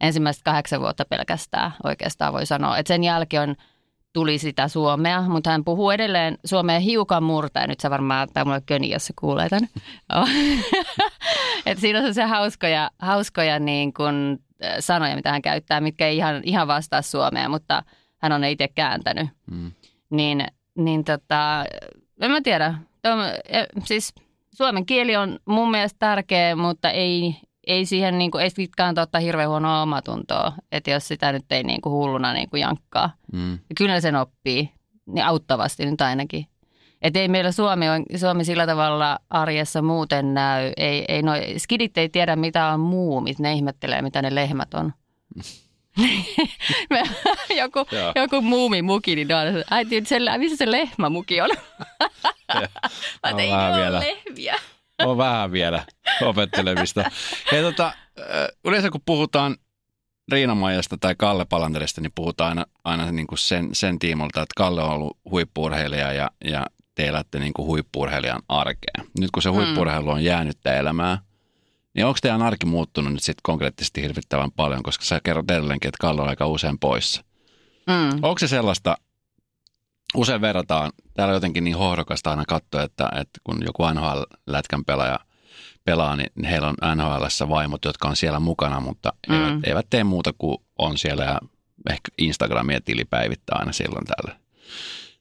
ensimmäiset 0.00 0.42
kahdeksan 0.42 0.80
vuotta 0.80 1.04
pelkästään 1.04 1.72
oikeastaan 1.84 2.32
voi 2.32 2.46
sanoa. 2.46 2.78
Että 2.78 2.88
sen 2.88 3.04
jälkeen 3.04 3.42
on, 3.42 3.56
tuli 4.12 4.38
sitä 4.38 4.68
suomea, 4.68 5.22
mutta 5.22 5.50
hän 5.50 5.64
puhuu 5.64 5.90
edelleen 5.90 6.38
suomea 6.44 6.80
hiukan 6.80 7.22
murtaen. 7.22 7.68
Nyt 7.68 7.80
se 7.80 7.90
varmaan 7.90 8.28
tämä 8.32 8.44
mulle 8.44 8.62
köni, 8.66 8.90
jos 8.90 9.06
se 9.06 9.12
kuulee 9.20 9.48
tämän. 9.48 9.68
Et 11.66 11.78
siinä 11.78 12.00
on 12.00 12.14
se 12.14 12.24
hauskoja, 12.24 12.90
hauskoja 12.98 13.58
niin 13.58 13.92
kuin, 13.92 14.38
äh, 14.64 14.76
sanoja, 14.80 15.16
mitä 15.16 15.30
hän 15.30 15.42
käyttää, 15.42 15.80
mitkä 15.80 16.06
ei 16.06 16.16
ihan, 16.16 16.40
ihan 16.44 16.68
vastaa 16.68 17.02
suomea, 17.02 17.48
mutta 17.48 17.82
hän 18.18 18.32
on 18.32 18.40
ne 18.40 18.50
itse 18.50 18.68
kääntänyt. 18.68 19.28
Mm. 19.50 19.72
Niin, 20.10 20.46
niin 20.74 21.04
tota, 21.04 21.64
en 22.20 22.30
mä 22.30 22.40
tiedä. 22.40 22.74
Tom, 23.02 23.18
eh, 23.48 23.66
siis 23.84 24.14
suomen 24.54 24.86
kieli 24.86 25.16
on 25.16 25.38
mun 25.44 25.70
mielestä 25.70 25.98
tärkeä, 25.98 26.56
mutta 26.56 26.90
ei, 26.90 27.36
ei 27.68 27.86
siihen 27.86 28.18
niin 28.18 28.30
kuin, 28.30 28.44
ei 28.44 28.50
sit 28.50 28.76
kannata 28.76 29.02
ottaa 29.02 29.20
hirveän 29.20 29.48
huonoa 29.48 29.82
omatuntoa. 29.82 30.52
Että 30.72 30.90
jos 30.90 31.08
sitä 31.08 31.32
nyt 31.32 31.44
ei 31.50 31.62
niin 31.62 31.80
kuin 31.80 31.92
hulluna 31.92 32.32
niin 32.32 32.50
kuin 32.50 32.60
jankkaa. 32.60 33.10
Mm. 33.32 33.52
Ja 33.52 33.74
kyllä 33.76 34.00
sen 34.00 34.16
oppii, 34.16 34.70
niin 35.06 35.24
auttavasti 35.24 35.86
nyt 35.86 36.00
ainakin. 36.00 36.46
Että 37.02 37.18
ei 37.18 37.28
meillä 37.28 37.52
Suomi, 37.52 37.88
on, 37.88 38.04
Suomi 38.16 38.44
sillä 38.44 38.66
tavalla 38.66 39.18
arjessa 39.30 39.82
muuten 39.82 40.34
näy. 40.34 40.72
Ei, 40.76 41.04
ei 41.08 41.22
noi, 41.22 41.54
skidit 41.58 41.98
ei 41.98 42.08
tiedä 42.08 42.36
mitä 42.36 42.66
on 42.66 42.80
muumit, 42.80 43.38
ne 43.38 43.52
ihmettelee 43.52 44.02
mitä 44.02 44.22
ne 44.22 44.34
lehmät 44.34 44.74
on. 44.74 44.92
Joku, 47.58 47.78
Joo. 47.92 48.12
joku 48.14 48.40
muumimuki, 48.40 49.16
niin 49.16 49.28
ne 49.28 49.34
on, 49.34 49.42
äiti, 49.70 50.04
se, 50.04 50.18
missä 50.38 50.56
se 50.56 50.70
lehmämuki 50.70 51.40
on? 51.40 51.50
Mä 52.54 53.30
On 53.30 53.36
tein, 53.36 53.50
vielä. 53.50 53.98
ole 53.98 54.06
lehmiä. 54.06 54.54
On 55.04 55.18
vähän 55.18 55.52
vielä 55.52 55.84
opettelemista. 56.22 57.10
Hei, 57.52 57.62
tota, 57.62 57.92
yleensä 58.64 58.90
kun 58.90 59.00
puhutaan 59.06 59.56
Riina-Maijasta 60.32 60.96
tai 61.00 61.14
Kalle 61.14 61.44
Palanderista, 61.44 62.00
niin 62.00 62.12
puhutaan 62.14 62.48
aina, 62.48 62.64
aina 62.84 63.12
niin 63.12 63.26
kuin 63.26 63.38
sen, 63.38 63.68
sen 63.72 63.98
tiimolta, 63.98 64.42
että 64.42 64.52
Kalle 64.56 64.82
on 64.82 64.90
ollut 64.90 65.18
huippuurheilija 65.30 66.12
ja, 66.12 66.30
ja 66.44 66.66
te 66.94 67.06
elätte 67.06 67.38
niin 67.38 67.52
kuin 67.52 67.66
huippuurheilijan 67.66 68.42
arkea. 68.48 69.04
Nyt 69.20 69.30
kun 69.30 69.42
se 69.42 69.48
huippuurheilu 69.48 70.10
on 70.10 70.24
jäänyt 70.24 70.66
elämään, 70.66 71.18
niin 71.94 72.06
onko 72.06 72.18
teidän 72.22 72.42
arki 72.42 72.66
muuttunut 72.66 73.12
nyt 73.12 73.22
sitten 73.22 73.42
konkreettisesti 73.42 74.02
hirvittävän 74.02 74.52
paljon, 74.52 74.82
koska 74.82 75.04
sä 75.04 75.20
kerrot 75.24 75.50
edelleenkin, 75.50 75.88
että 75.88 76.00
Kalle 76.00 76.22
on 76.22 76.28
aika 76.28 76.46
usein 76.46 76.78
poissa. 76.78 77.24
Mm. 77.86 78.18
Onko 78.22 78.38
se 78.38 78.48
sellaista, 78.48 78.96
usein 80.14 80.40
verrataan, 80.40 80.92
täällä 81.14 81.32
on 81.32 81.36
jotenkin 81.36 81.64
niin 81.64 81.76
hohdokasta 81.78 82.30
aina 82.30 82.44
katsoa, 82.48 82.82
että, 82.82 83.08
että 83.20 83.40
kun 83.44 83.58
joku 83.66 83.82
NHL-lätkän 83.82 84.84
pelaaja 84.86 85.18
pelaa, 85.84 86.16
niin 86.16 86.44
heillä 86.44 86.68
on 86.68 86.96
NHLssä 86.96 87.48
vaimot, 87.48 87.84
jotka 87.84 88.08
on 88.08 88.16
siellä 88.16 88.40
mukana, 88.40 88.80
mutta 88.80 89.12
mm. 89.28 89.34
eivät, 89.34 89.64
eivät 89.66 89.86
tee 89.90 90.04
muuta 90.04 90.32
kuin 90.38 90.58
on 90.78 90.98
siellä 90.98 91.24
ja 91.24 91.38
ehkä 91.90 92.08
Instagramia 92.18 92.80
tili 92.80 93.04
päivittää 93.04 93.58
aina 93.58 93.72
silloin 93.72 94.04
tällä. 94.06 94.38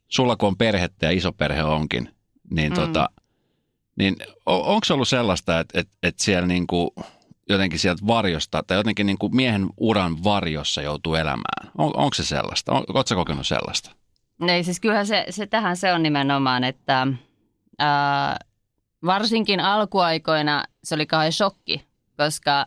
Sulla 0.08 0.36
kun 0.36 0.48
on 0.48 0.58
perhettä 0.58 1.06
ja 1.06 1.12
iso 1.12 1.32
perhe 1.32 1.63
onkin, 1.63 2.15
niin, 2.51 2.72
Mm. 2.72 2.75
tota, 2.75 3.10
niin 3.96 4.15
o- 4.46 4.74
onko 4.74 4.86
se 4.86 4.94
ollut 4.94 5.08
sellaista, 5.08 5.60
että, 5.60 5.79
että, 5.79 5.94
että 6.03 6.24
siellä 6.24 6.48
niinku 6.48 6.96
jotenkin 7.50 7.79
sieltä 7.79 8.08
varjosta 8.08 8.63
tai 8.67 8.77
jotenkin 8.77 9.06
niinku 9.06 9.29
miehen 9.29 9.67
uran 9.77 10.24
varjossa 10.24 10.82
joutuu 10.82 11.15
elämään? 11.15 11.72
On, 11.77 11.98
onko 11.98 12.13
se 12.13 12.24
sellaista? 12.25 12.72
On, 12.72 12.84
Oletko 12.94 13.15
kokenut 13.15 13.48
sellaista? 13.48 13.91
Ei, 14.48 14.63
siis 14.63 14.79
kyllähän 14.79 15.08
se, 15.08 15.25
se 15.29 15.48
tähän 15.48 15.77
se 15.77 15.94
on 15.94 16.03
nimenomaan, 16.03 16.63
että 16.63 17.08
ää, 17.79 18.38
varsinkin 19.06 19.60
alkuaikoina 19.60 20.63
se 20.84 20.96
oli 20.96 21.06
kauhean 21.06 21.32
shokki, 21.32 21.88
koska 22.17 22.65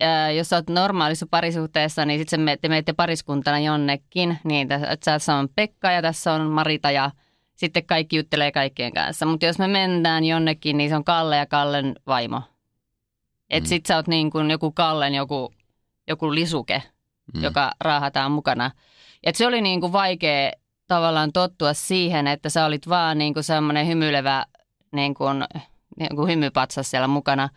ää, 0.00 0.30
jos 0.30 0.52
oot 0.52 0.68
normaalissa 0.70 1.26
parisuhteessa, 1.30 2.04
niin 2.04 2.20
sitten 2.20 2.40
me, 2.40 2.56
te 2.56 2.68
menette 2.68 2.92
pariskuntana 2.92 3.58
jonnekin, 3.58 4.38
niin 4.44 4.68
tässä 5.04 5.34
on 5.34 5.48
Pekka 5.56 5.90
ja 5.90 6.02
tässä 6.02 6.32
on 6.32 6.50
Marita 6.50 6.90
ja 6.90 7.10
sitten 7.54 7.86
kaikki 7.86 8.16
juttelee 8.16 8.52
kaikkien 8.52 8.92
kanssa. 8.92 9.26
Mutta 9.26 9.46
jos 9.46 9.58
me 9.58 9.68
mennään 9.68 10.24
jonnekin, 10.24 10.76
niin 10.76 10.90
se 10.90 10.96
on 10.96 11.04
Kalle 11.04 11.36
ja 11.36 11.46
Kallen 11.46 11.94
vaimo. 12.06 12.42
Että 13.50 13.66
Mm. 13.66 13.68
sit 13.68 13.86
sä 13.86 13.96
oot 13.96 14.08
niin 14.08 14.30
kuin 14.30 14.50
joku 14.50 14.72
Kallen 14.72 15.14
joku, 15.14 15.52
joku 16.08 16.34
lisuke, 16.34 16.82
Mm. 17.34 17.42
joka 17.42 17.72
raahataan 17.80 18.32
mukana. 18.32 18.70
Et 19.22 19.34
se 19.36 19.46
oli 19.46 19.60
niin 19.60 19.80
kuin 19.80 19.92
vaikea 19.92 20.50
tavallaan 20.86 21.32
tottua 21.32 21.74
siihen, 21.74 22.26
että 22.26 22.48
sä 22.48 22.64
olit 22.64 22.88
vaan 22.88 23.18
niin 23.18 23.34
kuin 23.34 23.44
semmoinen 23.44 23.86
hymyilevä 23.86 24.44
niin 24.92 25.14
kuin, 25.14 25.44
niin 25.98 26.16
kuin 26.16 26.28
hymypatsas 26.28 26.90
siellä 26.90 27.08
mukana. 27.08 27.48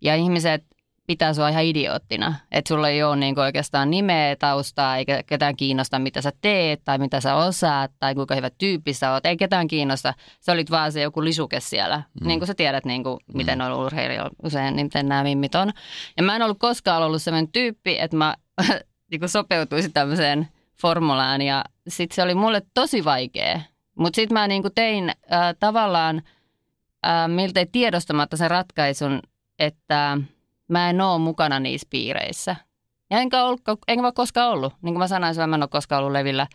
Ja 0.00 0.14
ihmiset 0.14 0.64
pitää 1.06 1.34
sua 1.34 1.48
ihan 1.48 1.64
idioottina. 1.64 2.34
Että 2.52 2.68
sulla 2.68 2.88
ei 2.88 3.02
ole 3.02 3.16
niin 3.16 3.34
kuin 3.34 3.44
oikeastaan 3.44 3.90
nimeä, 3.90 4.36
taustaa, 4.36 4.96
eikä 4.96 5.22
ketään 5.22 5.56
kiinnosta, 5.56 5.98
mitä 5.98 6.22
sä 6.22 6.32
teet 6.40 6.80
tai 6.84 6.98
mitä 6.98 7.20
sä 7.20 7.34
osaat 7.34 7.92
tai 7.98 8.14
kuinka 8.14 8.34
hyvä 8.34 8.50
tyyppi 8.50 8.92
sä 8.92 9.12
oot. 9.12 9.26
Ei 9.26 9.36
ketään 9.36 9.68
kiinnosta. 9.68 10.14
Sä 10.40 10.52
olit 10.52 10.70
vaan 10.70 10.92
se 10.92 11.00
joku 11.00 11.24
lisuke 11.24 11.60
siellä. 11.60 12.02
Mm. 12.20 12.26
Niin 12.26 12.40
kuin 12.40 12.46
sä 12.46 12.54
tiedät, 12.54 12.84
niin 12.84 13.02
kuin, 13.02 13.20
miten 13.34 13.60
on 13.60 13.72
urheilijoilla 13.72 14.30
usein, 14.42 14.76
niin 14.76 14.86
miten 14.86 15.08
nämä 15.08 15.22
mimmit 15.22 15.54
on. 15.54 15.72
Ja 16.16 16.22
mä 16.22 16.36
en 16.36 16.42
ollut 16.42 16.58
koskaan 16.58 17.02
ollut 17.02 17.22
sellainen 17.22 17.52
tyyppi, 17.52 17.98
että 17.98 18.16
mä 18.16 18.34
niin 19.10 19.20
kuin 19.20 19.28
sopeutuisin 19.28 19.92
tämmöiseen 19.92 20.48
formulaan 20.80 21.42
ja 21.42 21.64
sitten 21.88 22.14
se 22.14 22.22
oli 22.22 22.34
mulle 22.34 22.62
tosi 22.74 23.04
vaikea. 23.04 23.60
Mutta 23.98 24.16
sitten 24.16 24.34
mä 24.34 24.48
niin 24.48 24.62
kuin 24.62 24.74
tein 24.74 25.08
äh, 25.08 25.54
tavallaan 25.60 26.22
äh, 27.06 27.28
miltei 27.28 27.66
tiedostamatta 27.66 28.36
sen 28.36 28.50
ratkaisun, 28.50 29.20
että 29.58 30.18
mä 30.68 30.90
en 30.90 31.00
ole 31.00 31.18
mukana 31.18 31.60
niissä 31.60 31.86
piireissä. 31.90 32.56
Ja 33.10 33.18
enkä, 33.18 33.44
ollut, 33.44 33.60
enkä 33.88 34.02
mä 34.02 34.12
koskaan 34.12 34.50
ollut. 34.50 34.72
Niin 34.82 34.94
kuin 34.94 34.98
mä 34.98 35.08
sanoin, 35.08 35.36
mä 35.36 35.56
en 35.56 35.62
ole 35.62 35.68
koskaan 35.68 35.98
ollut 35.98 36.12
levillä. 36.12 36.46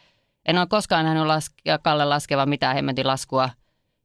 En 0.46 0.58
ole 0.58 0.68
koskaan 0.68 1.06
nähnyt 1.06 1.26
laske, 1.26 1.56
Kalle 1.84 2.06
laskeva 2.06 2.46
mitään 2.46 2.76
hemmetin 2.76 3.08
laskua. 3.08 3.50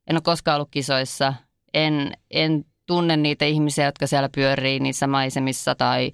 En 0.07 0.17
ole 0.17 0.23
koskaan 0.23 0.57
ollut 0.57 0.69
kisoissa. 0.71 1.35
En, 1.75 2.13
en 2.31 2.65
tunne 2.87 3.17
niitä 3.17 3.45
ihmisiä, 3.45 3.85
jotka 3.85 4.07
siellä 4.07 4.29
pyörii 4.35 4.81
niissä 4.81 5.07
maisemissa 5.07 5.75
tai 5.75 6.11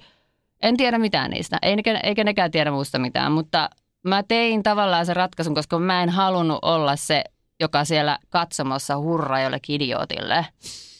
en 0.62 0.76
tiedä 0.76 0.98
mitään 0.98 1.30
niistä. 1.30 1.58
Eikä, 1.62 2.00
eikä 2.02 2.24
nekään 2.24 2.50
tiedä 2.50 2.70
muusta 2.70 2.98
mitään, 2.98 3.32
mutta 3.32 3.70
mä 4.02 4.22
tein 4.22 4.62
tavallaan 4.62 5.06
sen 5.06 5.16
ratkaisun, 5.16 5.54
koska 5.54 5.78
mä 5.78 6.02
en 6.02 6.08
halunnut 6.08 6.58
olla 6.62 6.96
se, 6.96 7.24
joka 7.60 7.84
siellä 7.84 8.18
katsomossa 8.30 8.98
hurraa 8.98 9.40
jollekin 9.40 9.74
idiootille. 9.76 10.46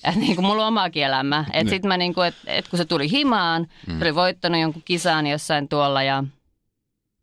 Et 0.05 0.17
niin 0.17 0.35
kuin 0.37 0.47
mulla 0.47 0.63
on 0.63 0.69
omakin 0.69 1.05
elämä. 1.05 1.45
Et 1.53 1.69
sit 1.69 1.85
mä 1.85 1.97
niin 1.97 2.15
kuin, 2.15 2.27
et, 2.27 2.35
et 2.47 2.69
kun 2.69 2.79
se 2.79 2.85
tuli 2.85 3.11
himaan, 3.11 3.67
mm. 3.87 3.99
se 3.99 4.05
oli 4.05 4.15
voittanut 4.15 4.61
jonkun 4.61 4.83
kisan 4.85 5.27
jossain 5.27 5.69
tuolla 5.69 6.03
ja 6.03 6.25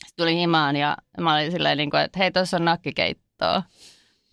se 0.08 0.16
tuli 0.16 0.36
himaan 0.36 0.76
ja 0.76 0.98
mä 1.18 1.34
olin 1.34 1.52
silleen, 1.52 1.78
niin 1.78 1.92
kuin, 1.92 2.04
että 2.04 2.20
hei, 2.20 2.32
tuossa 2.32 2.58
on 2.58 2.66
nakkikeittoa. 2.66 3.64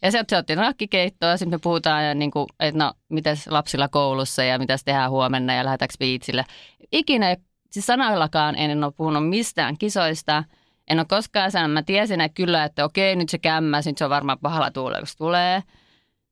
Ja 0.03 0.11
sieltä 0.11 0.31
se 0.31 0.37
otti 0.37 0.57
nakkikeittoa 0.57 1.29
ja 1.29 1.37
sitten 1.37 1.57
me 1.57 1.61
puhutaan, 1.63 2.05
ja 2.05 2.15
niin 2.15 2.31
kuin, 2.31 2.47
että 2.61 2.85
no, 2.85 2.93
mitäs 3.09 3.47
lapsilla 3.47 3.89
koulussa 3.89 4.45
ja 4.45 4.59
mitäs 4.59 4.85
tehdään 4.85 5.11
huomenna 5.11 5.55
ja 5.55 5.65
lähdetäänkö 5.65 5.95
biitsille. 5.99 6.45
Ikinä, 6.93 7.37
siis 7.71 7.87
sanallakaan 7.87 8.57
en 8.57 8.85
ole 8.85 8.93
puhunut 8.97 9.29
mistään 9.29 9.79
kisoista. 9.79 10.45
En 10.89 10.99
ole 10.99 11.07
koskaan 11.09 11.51
sanonut, 11.51 11.75
mä 11.75 11.83
tiesin 11.83 12.21
että 12.21 12.35
kyllä, 12.35 12.65
että 12.65 12.85
okei, 12.85 13.17
nyt 13.17 13.29
se 13.29 13.39
kämmäs, 13.39 13.87
nyt 13.87 13.99
se 13.99 14.05
on 14.05 14.11
varmaan 14.11 14.39
pahalla 14.39 14.71
tuulella, 14.71 15.01
kun 15.01 15.07
se 15.07 15.17
tulee. 15.17 15.63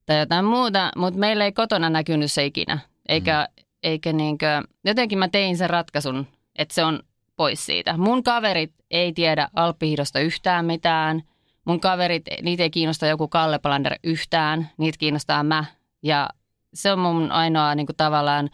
Tai 0.07 0.19
jotain 0.19 0.45
muuta, 0.45 0.91
mutta 0.97 1.21
meillä 1.21 1.45
ei 1.45 1.53
kotona 1.53 1.91
näkynyt 1.91 2.33
se 2.33 2.45
ikinä. 2.45 2.79
Eikä, 3.09 3.49
mm. 3.51 3.65
eikä 3.83 4.13
niinkö, 4.13 4.63
jotenkin 4.85 5.19
mä 5.19 5.29
tein 5.29 5.57
sen 5.57 5.71
ratkaisun, 5.71 6.27
että 6.57 6.75
se 6.75 6.85
on 6.85 7.03
pois 7.37 7.67
siitä. 7.67 7.97
Mun 7.97 8.23
kaverit 8.23 8.73
ei 8.91 9.13
tiedä 9.13 9.49
alppihiidosta 9.55 10.21
yhtään 10.21 10.65
mitään. 10.65 11.23
Mun 11.65 11.81
kaverit, 11.81 12.23
niitä 12.43 12.63
ei 12.63 12.71
kiinnosta 12.71 13.07
joku 13.07 13.29
Kalle 13.29 13.59
Palander 13.59 13.95
yhtään, 14.05 14.71
niitä 14.79 14.99
kiinnostaa 14.99 15.43
mä. 15.43 15.65
Ja 16.03 16.29
se 16.75 16.93
on 16.93 16.99
mun 16.99 17.33
ainoa 17.33 17.75
niin 17.75 17.87
kuin 17.87 17.97
tavallaan 17.97 18.51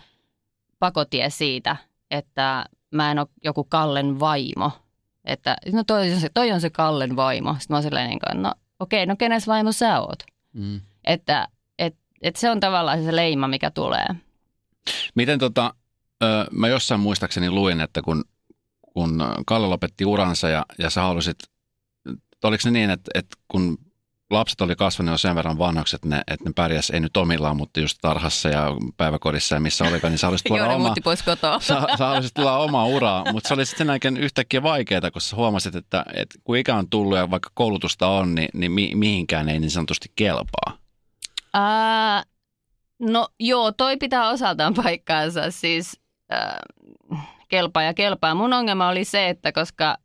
pakotie 0.78 1.30
siitä, 1.30 1.76
että 2.10 2.64
mä 2.90 3.10
en 3.10 3.18
ole 3.18 3.26
joku 3.44 3.64
Kallen 3.64 4.20
vaimo. 4.20 4.72
Että 5.24 5.56
no 5.72 5.84
toi 5.84 6.12
on 6.12 6.20
se, 6.20 6.28
toi 6.34 6.52
on 6.52 6.60
se 6.60 6.70
Kallen 6.70 7.16
vaimo. 7.16 7.52
Sitten 7.52 7.74
mä 7.74 7.76
oon 7.76 7.82
silleen, 7.82 8.10
niin 8.10 8.42
no 8.42 8.54
okei, 8.80 9.06
no 9.06 9.16
kenes 9.16 9.46
vaimo 9.46 9.72
sä 9.72 10.00
oot? 10.00 10.22
Mm. 10.52 10.80
Että 11.04 11.48
et, 11.78 11.96
et 12.22 12.36
se 12.36 12.50
on 12.50 12.60
tavallaan 12.60 13.04
se 13.04 13.16
leima, 13.16 13.48
mikä 13.48 13.70
tulee. 13.70 14.06
Miten 15.14 15.38
tota, 15.38 15.74
ö, 16.22 16.46
mä 16.50 16.68
jossain 16.68 17.00
muistaakseni 17.00 17.50
luin, 17.50 17.80
että 17.80 18.02
kun, 18.02 18.24
kun 18.94 19.24
Kalle 19.46 19.66
lopetti 19.66 20.04
uransa 20.04 20.48
ja, 20.48 20.66
ja 20.78 20.90
sä 20.90 21.02
halusit, 21.02 21.38
oliko 22.44 22.60
se 22.60 22.70
niin, 22.70 22.90
että, 22.90 23.10
että 23.14 23.36
kun 23.48 23.78
lapset 24.30 24.60
oli 24.60 24.76
kasvanut 24.76 25.12
jo 25.12 25.18
sen 25.18 25.34
verran 25.34 25.58
vanhoksi, 25.58 25.96
että 25.96 26.08
ne, 26.08 26.22
että 26.26 26.44
ne 26.44 26.52
pärjäs, 26.56 26.90
ei 26.90 27.00
nyt 27.00 27.16
omillaan, 27.16 27.56
mutta 27.56 27.80
just 27.80 27.98
tarhassa 28.00 28.48
ja 28.48 28.76
päiväkodissa 28.96 29.56
ja 29.56 29.60
missä 29.60 29.84
olikaan, 29.84 30.10
niin 30.10 30.18
sä 30.18 30.28
tuoda 30.46 30.62
Joiden 30.62 30.76
oma, 30.76 30.94
pois 31.04 31.22
kotoa. 31.22 31.60
sä, 31.68 31.86
sä 31.98 32.04
haluaisit 32.04 32.34
tulla 32.34 32.58
omaa 32.58 32.86
uraa, 32.86 33.32
mutta 33.32 33.48
se 33.48 33.54
oli 33.54 33.66
sitten 33.66 33.90
aika 33.90 34.08
yhtäkkiä 34.18 34.62
vaikeaa, 34.62 35.10
kun 35.10 35.20
sä 35.20 35.36
huomasit, 35.36 35.74
että, 35.74 36.04
että 36.14 36.38
kun 36.44 36.56
ikä 36.56 36.76
on 36.76 36.90
tullut 36.90 37.18
ja 37.18 37.30
vaikka 37.30 37.50
koulutusta 37.54 38.08
on, 38.08 38.34
niin, 38.34 38.48
niin 38.54 38.72
mi, 38.72 38.92
mihinkään 38.94 39.48
ei 39.48 39.60
niin 39.60 39.70
sanotusti 39.70 40.12
kelpaa. 40.16 40.78
Ää, 41.54 42.22
no 42.98 43.28
joo, 43.40 43.72
toi 43.72 43.96
pitää 43.96 44.28
osaltaan 44.28 44.74
paikkaansa. 44.74 45.50
Siis 45.50 46.00
ää, 46.30 46.60
kelpaa 47.48 47.82
ja 47.82 47.94
kelpaa. 47.94 48.34
Mun 48.34 48.52
ongelma 48.52 48.88
oli 48.88 49.04
se, 49.04 49.28
että 49.28 49.52
koska 49.52 49.96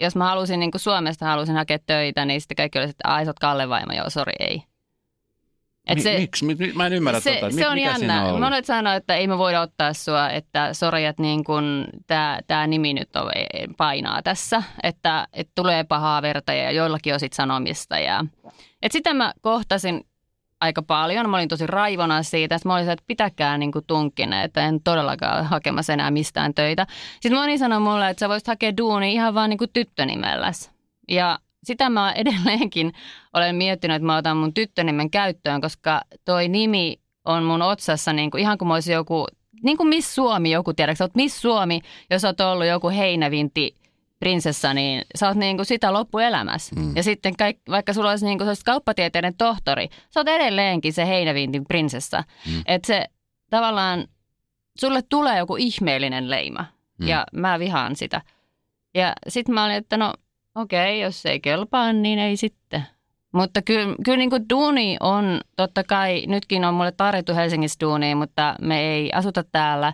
jos 0.00 0.16
mä 0.16 0.24
halusin 0.24 0.60
niin 0.60 0.70
kuin 0.70 0.80
Suomesta 0.80 1.26
halusin 1.26 1.54
hakea 1.54 1.78
töitä, 1.86 2.24
niin 2.24 2.40
sitten 2.40 2.56
kaikki 2.56 2.78
oli, 2.78 2.88
että 2.88 3.08
ai 3.08 3.24
sä 3.24 3.28
oot 3.28 3.38
Kalle 3.38 3.68
vaimo, 3.68 3.92
joo, 3.92 4.10
sori, 4.10 4.32
ei. 4.40 4.62
Et 5.88 6.00
se, 6.00 6.18
miksi? 6.18 6.44
Mi, 6.44 6.54
mi- 6.54 6.72
mä 6.72 6.86
en 6.86 6.92
ymmärrä 6.92 7.20
se, 7.20 7.34
tota, 7.34 7.50
se 7.50 7.56
mi- 7.56 7.66
on 7.66 7.74
mikä 7.74 7.94
on 7.94 8.00
jännä. 8.00 8.24
ollut? 8.26 8.40
Monet 8.40 8.64
sanoo, 8.64 8.92
että 8.92 9.14
ei 9.14 9.26
me 9.26 9.38
voida 9.38 9.60
ottaa 9.60 9.92
sua, 9.92 10.30
että 10.30 10.74
sori, 10.74 11.04
että 11.04 11.22
niin 11.22 11.44
tämä, 12.46 12.66
nimi 12.66 12.94
nyt 12.94 13.16
on, 13.16 13.30
e, 13.34 13.66
painaa 13.76 14.22
tässä, 14.22 14.62
että, 14.82 15.28
että 15.32 15.52
tulee 15.54 15.84
pahaa 15.84 16.22
verta 16.22 16.52
ja 16.52 16.70
joillakin 16.70 17.14
on 17.14 17.20
sit 17.20 17.32
sanomista. 17.32 17.98
Ja, 17.98 18.24
et 18.82 18.92
sitä 18.92 19.14
mä 19.14 19.32
kohtasin 19.40 20.06
aika 20.60 20.82
paljon. 20.82 21.30
Mä 21.30 21.36
olin 21.36 21.48
tosi 21.48 21.66
raivona 21.66 22.22
siitä. 22.22 22.58
Sitten 22.58 22.70
mä 22.70 22.76
olin 22.76 22.90
että 22.90 23.04
pitäkää 23.06 23.58
niin 23.58 23.72
tunkkinen, 23.86 24.44
että 24.44 24.66
en 24.66 24.82
todellakaan 24.82 25.44
hakemassa 25.44 25.92
enää 25.92 26.10
mistään 26.10 26.54
töitä. 26.54 26.86
Sitten 27.12 27.34
moni 27.34 27.58
sanoi 27.58 27.80
mulle, 27.80 28.10
että 28.10 28.20
sä 28.20 28.28
voisit 28.28 28.48
hakea 28.48 28.76
duuni 28.76 29.12
ihan 29.12 29.34
vaan 29.34 29.50
niin 29.50 29.58
tyttönimellä. 29.72 30.52
Ja 31.08 31.38
sitä 31.64 31.90
mä 31.90 32.12
edelleenkin 32.12 32.92
olen 33.34 33.56
miettinyt, 33.56 33.94
että 33.94 34.06
mä 34.06 34.16
otan 34.16 34.36
mun 34.36 34.54
tyttönimen 34.54 35.10
käyttöön, 35.10 35.60
koska 35.60 36.00
toi 36.24 36.48
nimi 36.48 36.96
on 37.24 37.44
mun 37.44 37.62
otsassa 37.62 38.12
niin 38.12 38.30
kuin, 38.30 38.40
ihan 38.40 38.58
kuin 38.58 38.68
mä 38.68 38.74
olisin 38.74 38.94
joku, 38.94 39.26
niin 39.62 39.76
kuin 39.76 39.88
Miss 39.88 40.14
Suomi 40.14 40.50
joku, 40.50 40.74
tiedätkö, 40.74 41.04
oot 41.04 41.14
Miss 41.14 41.40
Suomi, 41.40 41.80
jos 42.10 42.24
oot 42.24 42.40
ollut 42.40 42.66
joku 42.66 42.88
heinävinti 42.88 43.76
prinsessa, 44.18 44.74
niin 44.74 45.02
sä 45.18 45.28
oot 45.28 45.36
niin 45.36 45.56
kuin 45.56 45.66
sitä 45.66 45.92
loppuelämässä. 45.92 46.76
Mm. 46.76 46.96
Ja 46.96 47.02
sitten 47.02 47.36
kaik, 47.36 47.58
vaikka 47.70 47.92
sulla 47.92 48.10
olisi 48.10 48.26
niin 48.26 48.38
kuin 48.38 48.48
kauppatieteiden 48.64 49.36
tohtori, 49.36 49.88
sä 50.14 50.20
oot 50.20 50.28
edelleenkin 50.28 50.92
se 50.92 51.06
heinävintin 51.06 51.64
prinsessa. 51.64 52.24
Mm. 52.46 52.62
Että 52.66 52.86
se 52.86 53.04
tavallaan, 53.50 54.04
sulle 54.80 55.02
tulee 55.02 55.38
joku 55.38 55.56
ihmeellinen 55.56 56.30
leima. 56.30 56.64
Mm. 56.98 57.08
Ja 57.08 57.26
mä 57.32 57.58
vihaan 57.58 57.96
sitä. 57.96 58.22
Ja 58.94 59.12
sitten 59.28 59.54
mä 59.54 59.64
olin, 59.64 59.76
että 59.76 59.96
no 59.96 60.14
okei, 60.54 61.00
jos 61.00 61.26
ei 61.26 61.40
kelpaa, 61.40 61.92
niin 61.92 62.18
ei 62.18 62.36
sitten. 62.36 62.82
Mutta 63.32 63.62
kyllä, 63.62 63.94
kyllä 64.04 64.18
niin 64.18 64.30
kuin 64.30 64.48
duuni 64.50 64.96
on, 65.00 65.40
totta 65.56 65.84
kai, 65.84 66.24
nytkin 66.26 66.64
on 66.64 66.74
mulle 66.74 66.92
tarjottu 66.92 67.34
Helsingissä 67.34 67.80
duunia, 67.80 68.16
mutta 68.16 68.54
me 68.60 68.80
ei 68.80 69.12
asuta 69.12 69.44
täällä 69.52 69.92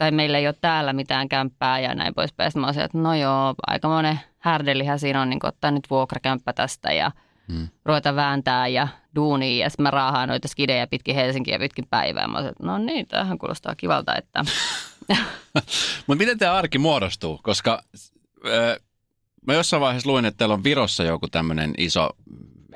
tai 0.00 0.10
meillä 0.10 0.38
ei 0.38 0.46
ole 0.46 0.54
täällä 0.60 0.92
mitään 0.92 1.28
kämppää 1.28 1.80
ja 1.80 1.94
näin 1.94 2.14
poispäin. 2.14 2.50
Sitten 2.50 2.60
mä 2.60 2.66
olisin, 2.66 2.82
että 2.82 2.98
no 2.98 3.14
joo, 3.14 3.54
aika 3.66 3.88
monen 3.88 4.20
härdellihän 4.38 4.98
siinä 4.98 5.22
on 5.22 5.30
niin 5.30 5.46
ottaa 5.46 5.70
nyt 5.70 5.90
vuokrakämppä 5.90 6.52
tästä 6.52 6.92
ja 6.92 7.10
hmm. 7.52 7.68
ruveta 7.84 8.16
vääntää 8.16 8.68
ja 8.68 8.88
duunia 9.14 9.64
ja 9.64 9.70
sitten 9.70 9.82
mä 9.82 9.90
raahaan 9.90 10.28
noita 10.28 10.48
skidejä 10.48 10.86
pitkin 10.86 11.14
Helsinkiä 11.14 11.58
pitkin 11.58 11.86
päivää. 11.90 12.28
Mä 12.28 12.38
olisin, 12.38 12.50
että 12.50 12.66
no 12.66 12.78
niin, 12.78 13.06
tämähän 13.06 13.38
kuulostaa 13.38 13.74
kivalta, 13.74 14.14
että... 14.16 14.44
Mutta 16.06 16.18
miten 16.18 16.38
tämä 16.38 16.54
arki 16.54 16.78
muodostuu? 16.78 17.40
Koska 17.42 17.82
äh, 18.46 18.76
mä 19.46 19.54
jossain 19.54 19.80
vaiheessa 19.80 20.10
luin, 20.10 20.24
että 20.24 20.38
teillä 20.38 20.54
on 20.54 20.64
Virossa 20.64 21.04
joku 21.04 21.28
tämmöinen 21.28 21.74
iso 21.78 22.10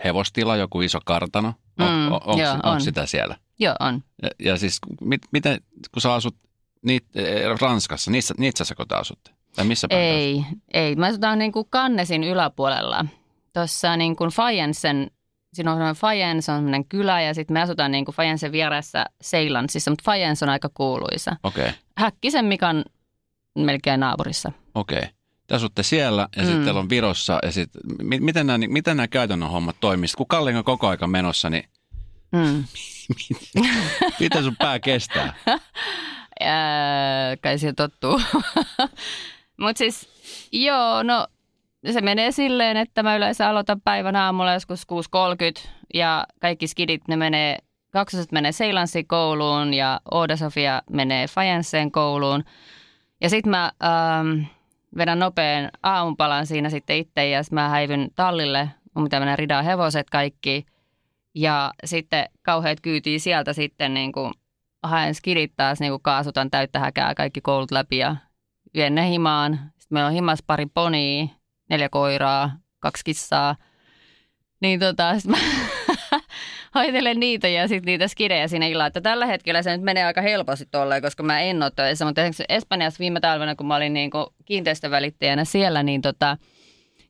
hevostila, 0.04 0.56
joku 0.56 0.80
iso 0.80 0.98
kartano. 1.04 1.54
On, 1.80 1.88
mm, 1.88 2.06
on, 2.06 2.12
onko, 2.12 2.42
joo, 2.42 2.56
on. 2.62 2.80
sitä 2.80 3.06
siellä? 3.06 3.36
Joo, 3.58 3.74
on. 3.80 4.02
Ja, 4.22 4.30
ja 4.38 4.56
siis 4.56 4.78
mit, 5.00 5.20
miten, 5.32 5.60
kun 5.92 6.02
sä 6.02 6.14
asut 6.14 6.36
niit, 6.84 7.04
eh, 7.14 7.58
Ranskassa, 7.60 8.10
niissä, 8.10 8.34
Nitsassa 8.38 8.74
kun 8.74 8.88
te 8.88 8.94
asutte? 8.94 9.30
Tai 9.56 9.64
missä 9.64 9.88
päin 9.88 10.00
Ei, 10.00 10.44
ei. 10.74 10.96
Mä 10.96 11.06
asutaan 11.06 11.38
niin 11.38 11.52
kuin 11.52 11.66
Kannesin 11.70 12.24
yläpuolella. 12.24 13.06
Tuossa 13.52 13.96
niin 13.96 14.16
kuin 14.16 14.30
Fajensen, 14.30 15.10
siinä 15.52 15.70
on 15.70 15.76
semmoinen 15.76 15.96
Fajens 15.96 16.48
on 16.48 16.56
semmoinen 16.56 16.84
kylä 16.84 17.20
ja 17.20 17.34
sitten 17.34 17.54
me 17.54 17.62
asutaan 17.62 17.92
niin 17.92 18.04
kuin 18.04 18.14
Fajensen 18.14 18.52
vieressä 18.52 19.06
Seilansissa, 19.20 19.90
mutta 19.90 20.02
Fajens 20.04 20.42
on 20.42 20.48
aika 20.48 20.68
kuuluisa. 20.74 21.36
Okei. 21.42 21.64
Okay. 21.64 21.74
Häkkisen 21.96 22.44
Mikan 22.44 22.84
melkein 23.54 24.00
naapurissa. 24.00 24.52
Okei. 24.74 24.98
Okay. 24.98 25.10
Te 25.46 25.54
asutte 25.54 25.82
siellä 25.82 26.28
ja 26.36 26.42
mm. 26.42 26.46
sitten 26.46 26.64
teillä 26.64 26.80
on 26.80 26.88
Virossa. 26.88 27.38
Ja 27.42 27.52
sit, 27.52 27.70
miten, 28.02 28.46
nämä, 28.46 28.66
miten 28.68 28.96
nämä 28.96 29.08
käytännön 29.08 29.50
hommat 29.50 29.76
toimii? 29.80 30.08
Kun 30.16 30.26
Kalli 30.26 30.54
on 30.54 30.64
koko 30.64 30.88
aika 30.88 31.06
menossa, 31.06 31.50
niin 31.50 31.64
mm. 32.32 32.64
miten 34.20 34.44
sun 34.44 34.56
pää 34.56 34.78
kestää? 34.78 35.34
Ää, 36.40 37.36
kai 37.36 37.58
siihen 37.58 37.74
tottuu. 37.74 38.20
Mutta 39.60 39.78
siis, 39.78 40.08
joo, 40.52 41.02
no 41.02 41.26
se 41.92 42.00
menee 42.00 42.32
silleen, 42.32 42.76
että 42.76 43.02
mä 43.02 43.16
yleensä 43.16 43.48
aloitan 43.48 43.80
päivän 43.80 44.16
aamulla 44.16 44.52
joskus 44.52 44.82
6.30 45.62 45.68
ja 45.94 46.26
kaikki 46.40 46.66
skidit, 46.66 47.08
ne 47.08 47.16
menee, 47.16 47.58
kaksoset 47.90 48.32
menee 48.32 48.52
Seilansin 48.52 49.06
kouluun 49.06 49.74
ja 49.74 50.00
Oda 50.10 50.36
Sofia 50.36 50.82
menee 50.90 51.26
Fajanseen 51.26 51.92
kouluun. 51.92 52.44
Ja 53.20 53.30
sitten 53.30 53.50
mä 53.50 53.72
ähm, 53.84 54.40
vedän 54.96 55.18
nopean 55.18 55.70
aamupalan 55.82 56.46
siinä 56.46 56.70
sitten 56.70 56.96
itse 56.96 57.28
ja 57.28 57.42
sitten 57.42 57.54
mä 57.54 57.68
häivyn 57.68 58.08
tallille. 58.16 58.70
Mun 58.94 59.04
pitää 59.04 59.20
mennä 59.20 59.36
ridaa 59.36 59.62
hevoset 59.62 60.10
kaikki. 60.10 60.66
Ja 61.34 61.72
sitten 61.84 62.28
kauheat 62.42 62.80
kyytii 62.80 63.18
sieltä 63.18 63.52
sitten 63.52 63.94
niin 63.94 64.12
kuin 64.12 64.32
haen 64.88 65.14
skidit 65.14 65.52
taas, 65.56 65.80
niin 65.80 66.02
kaasutan 66.02 66.50
täyttä 66.50 66.78
häkää 66.78 67.14
kaikki 67.14 67.40
koulut 67.40 67.70
läpi 67.70 67.98
ja 67.98 68.16
vien 68.74 68.94
ne 68.94 69.10
himaan. 69.10 69.52
Sitten 69.52 69.86
meillä 69.90 70.06
on 70.06 70.12
himas 70.12 70.38
pari 70.46 70.66
ponia, 70.66 71.26
neljä 71.70 71.88
koiraa, 71.88 72.50
kaksi 72.80 73.04
kissaa. 73.04 73.56
Niin 74.60 74.80
tota, 74.80 75.18
sitten 75.18 75.40
mä 75.40 75.46
hoitelen 76.74 77.20
niitä 77.20 77.48
ja 77.48 77.68
sitten 77.68 77.86
niitä 77.86 78.08
skidejä 78.08 78.48
siinä 78.48 78.66
illalla. 78.66 78.86
Että 78.86 79.00
tällä 79.00 79.26
hetkellä 79.26 79.62
se 79.62 79.76
nyt 79.76 79.82
menee 79.82 80.04
aika 80.04 80.20
helposti 80.20 80.66
tolleen, 80.70 81.02
koska 81.02 81.22
mä 81.22 81.40
en 81.40 81.62
ole 81.62 81.72
töissä. 81.76 82.04
Mutta 82.04 82.20
Espanjassa 82.48 82.98
viime 82.98 83.20
talvena, 83.20 83.54
kun 83.54 83.66
mä 83.66 83.76
olin 83.76 83.94
niin 83.94 84.10
kiinteistövälittäjänä 84.44 85.44
siellä, 85.44 85.82
niin 85.82 86.02
tota, 86.02 86.36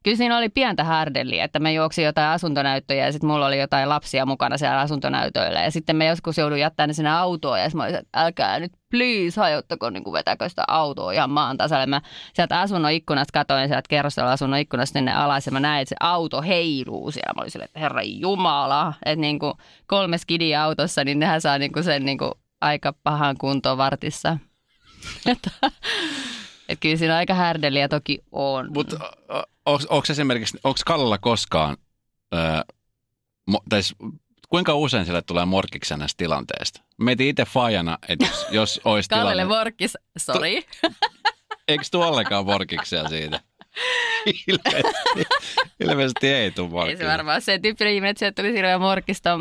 kyllä 0.05 0.17
siinä 0.17 0.38
oli 0.38 0.49
pientä 0.49 0.85
härdelliä, 0.85 1.45
että 1.45 1.59
me 1.59 1.73
juoksi 1.73 2.03
jotain 2.03 2.29
asuntonäyttöjä 2.29 3.07
ja 3.07 3.12
sitten 3.12 3.31
mulla 3.31 3.47
oli 3.47 3.59
jotain 3.59 3.88
lapsia 3.88 4.27
mukana 4.27 4.59
siellä 4.59 4.81
asuntonäytöillä. 4.81 5.62
Ja 5.62 5.71
sitten 5.71 5.97
me 5.97 6.07
joskus 6.07 6.38
joudun 6.38 6.61
jättämään 6.61 6.88
ne 6.88 6.95
sinne 6.95 7.11
autoon 7.11 7.61
ja 7.61 7.71
mä 7.75 7.83
olisin, 7.83 7.99
että 7.99 8.21
älkää 8.23 8.61
nyt 8.61 8.73
please 8.90 9.40
hajottako 9.40 9.90
niin 9.90 10.05
kuin 10.05 10.12
vetäkö 10.12 10.49
sitä 10.49 10.64
autoa 10.69 11.12
ihan 11.12 11.31
maan 11.31 11.57
tasalle. 11.57 11.87
Mä 11.87 12.01
sieltä 12.35 12.61
asunnon 12.61 12.93
ikkunasta 12.93 13.33
katoin 13.33 13.69
sieltä 13.69 13.88
kerrostalla 13.88 14.33
asunnon 14.33 14.61
ikkunasta 14.61 14.93
sinne 14.93 15.12
alas 15.12 15.47
ja 15.47 15.53
mä 15.53 15.61
näin, 15.61 15.83
että 15.83 15.88
se 15.88 15.97
auto 16.01 16.43
heiluu 16.43 17.11
siellä. 17.11 17.33
Mä 17.37 17.43
olisin, 17.43 17.62
että 17.62 17.81
herra 17.81 18.03
jumala, 18.03 18.95
että 19.05 19.21
niin 19.21 19.38
kuin 19.38 19.55
kolme 19.87 20.19
skidia 20.19 20.64
autossa, 20.64 21.05
niin 21.05 21.19
nehän 21.19 21.40
saa 21.40 21.59
niin 21.59 21.73
kuin 21.73 21.85
sen 21.85 22.05
niin 22.05 22.19
kuin 22.19 22.33
aika 22.61 22.93
pahan 23.03 23.37
kuntoon 23.38 23.79
vartissa. 23.79 24.38
Että 26.68 26.81
kyllä 26.81 26.96
siinä 26.96 27.16
aika 27.16 27.35
härdeliä 27.35 27.88
toki 27.88 28.18
on. 28.33 28.72
Mutta 28.74 29.12
onko 29.66 30.05
esimerkiksi, 30.11 30.59
onko 30.64 30.81
Kallalla 30.87 31.18
koskaan, 31.18 31.77
öö, 32.35 32.40
mo, 33.46 33.62
kuinka 34.48 34.74
usein 34.74 35.05
sille 35.05 35.22
tulee 35.22 35.44
morkkiksen 35.44 35.98
näistä 35.98 36.18
tilanteesta? 36.18 36.81
Mietin 36.98 37.29
itse 37.29 37.44
fajana, 37.44 37.98
että 38.09 38.27
jos, 38.27 38.46
jos 38.50 38.81
olisi 38.85 39.09
Kallelle 39.09 39.42
tilanne... 39.42 39.59
morkkis, 39.59 39.98
sorry. 40.18 40.62
Tu, 40.81 40.88
eikö 41.68 41.85
tuo 41.90 42.07
ollenkaan 42.07 42.44
morkkiksia 42.44 43.09
siitä? 43.09 43.40
ilmeisesti, 44.48 45.24
ilmeisesti 45.81 46.29
ei 46.29 46.50
tule 46.50 46.68
morkkiksia. 46.68 47.05
Ei 47.05 47.11
se 47.11 47.12
varmaan 47.12 47.42
se 47.42 47.59
tyyppinen 47.59 47.94
ihminen, 47.94 48.11
että 48.11 48.18
sieltä 48.18 48.42
tuli 48.42 48.53
hirveän 48.53 48.81
morkkista, 48.81 49.38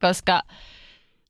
koska 0.00 0.42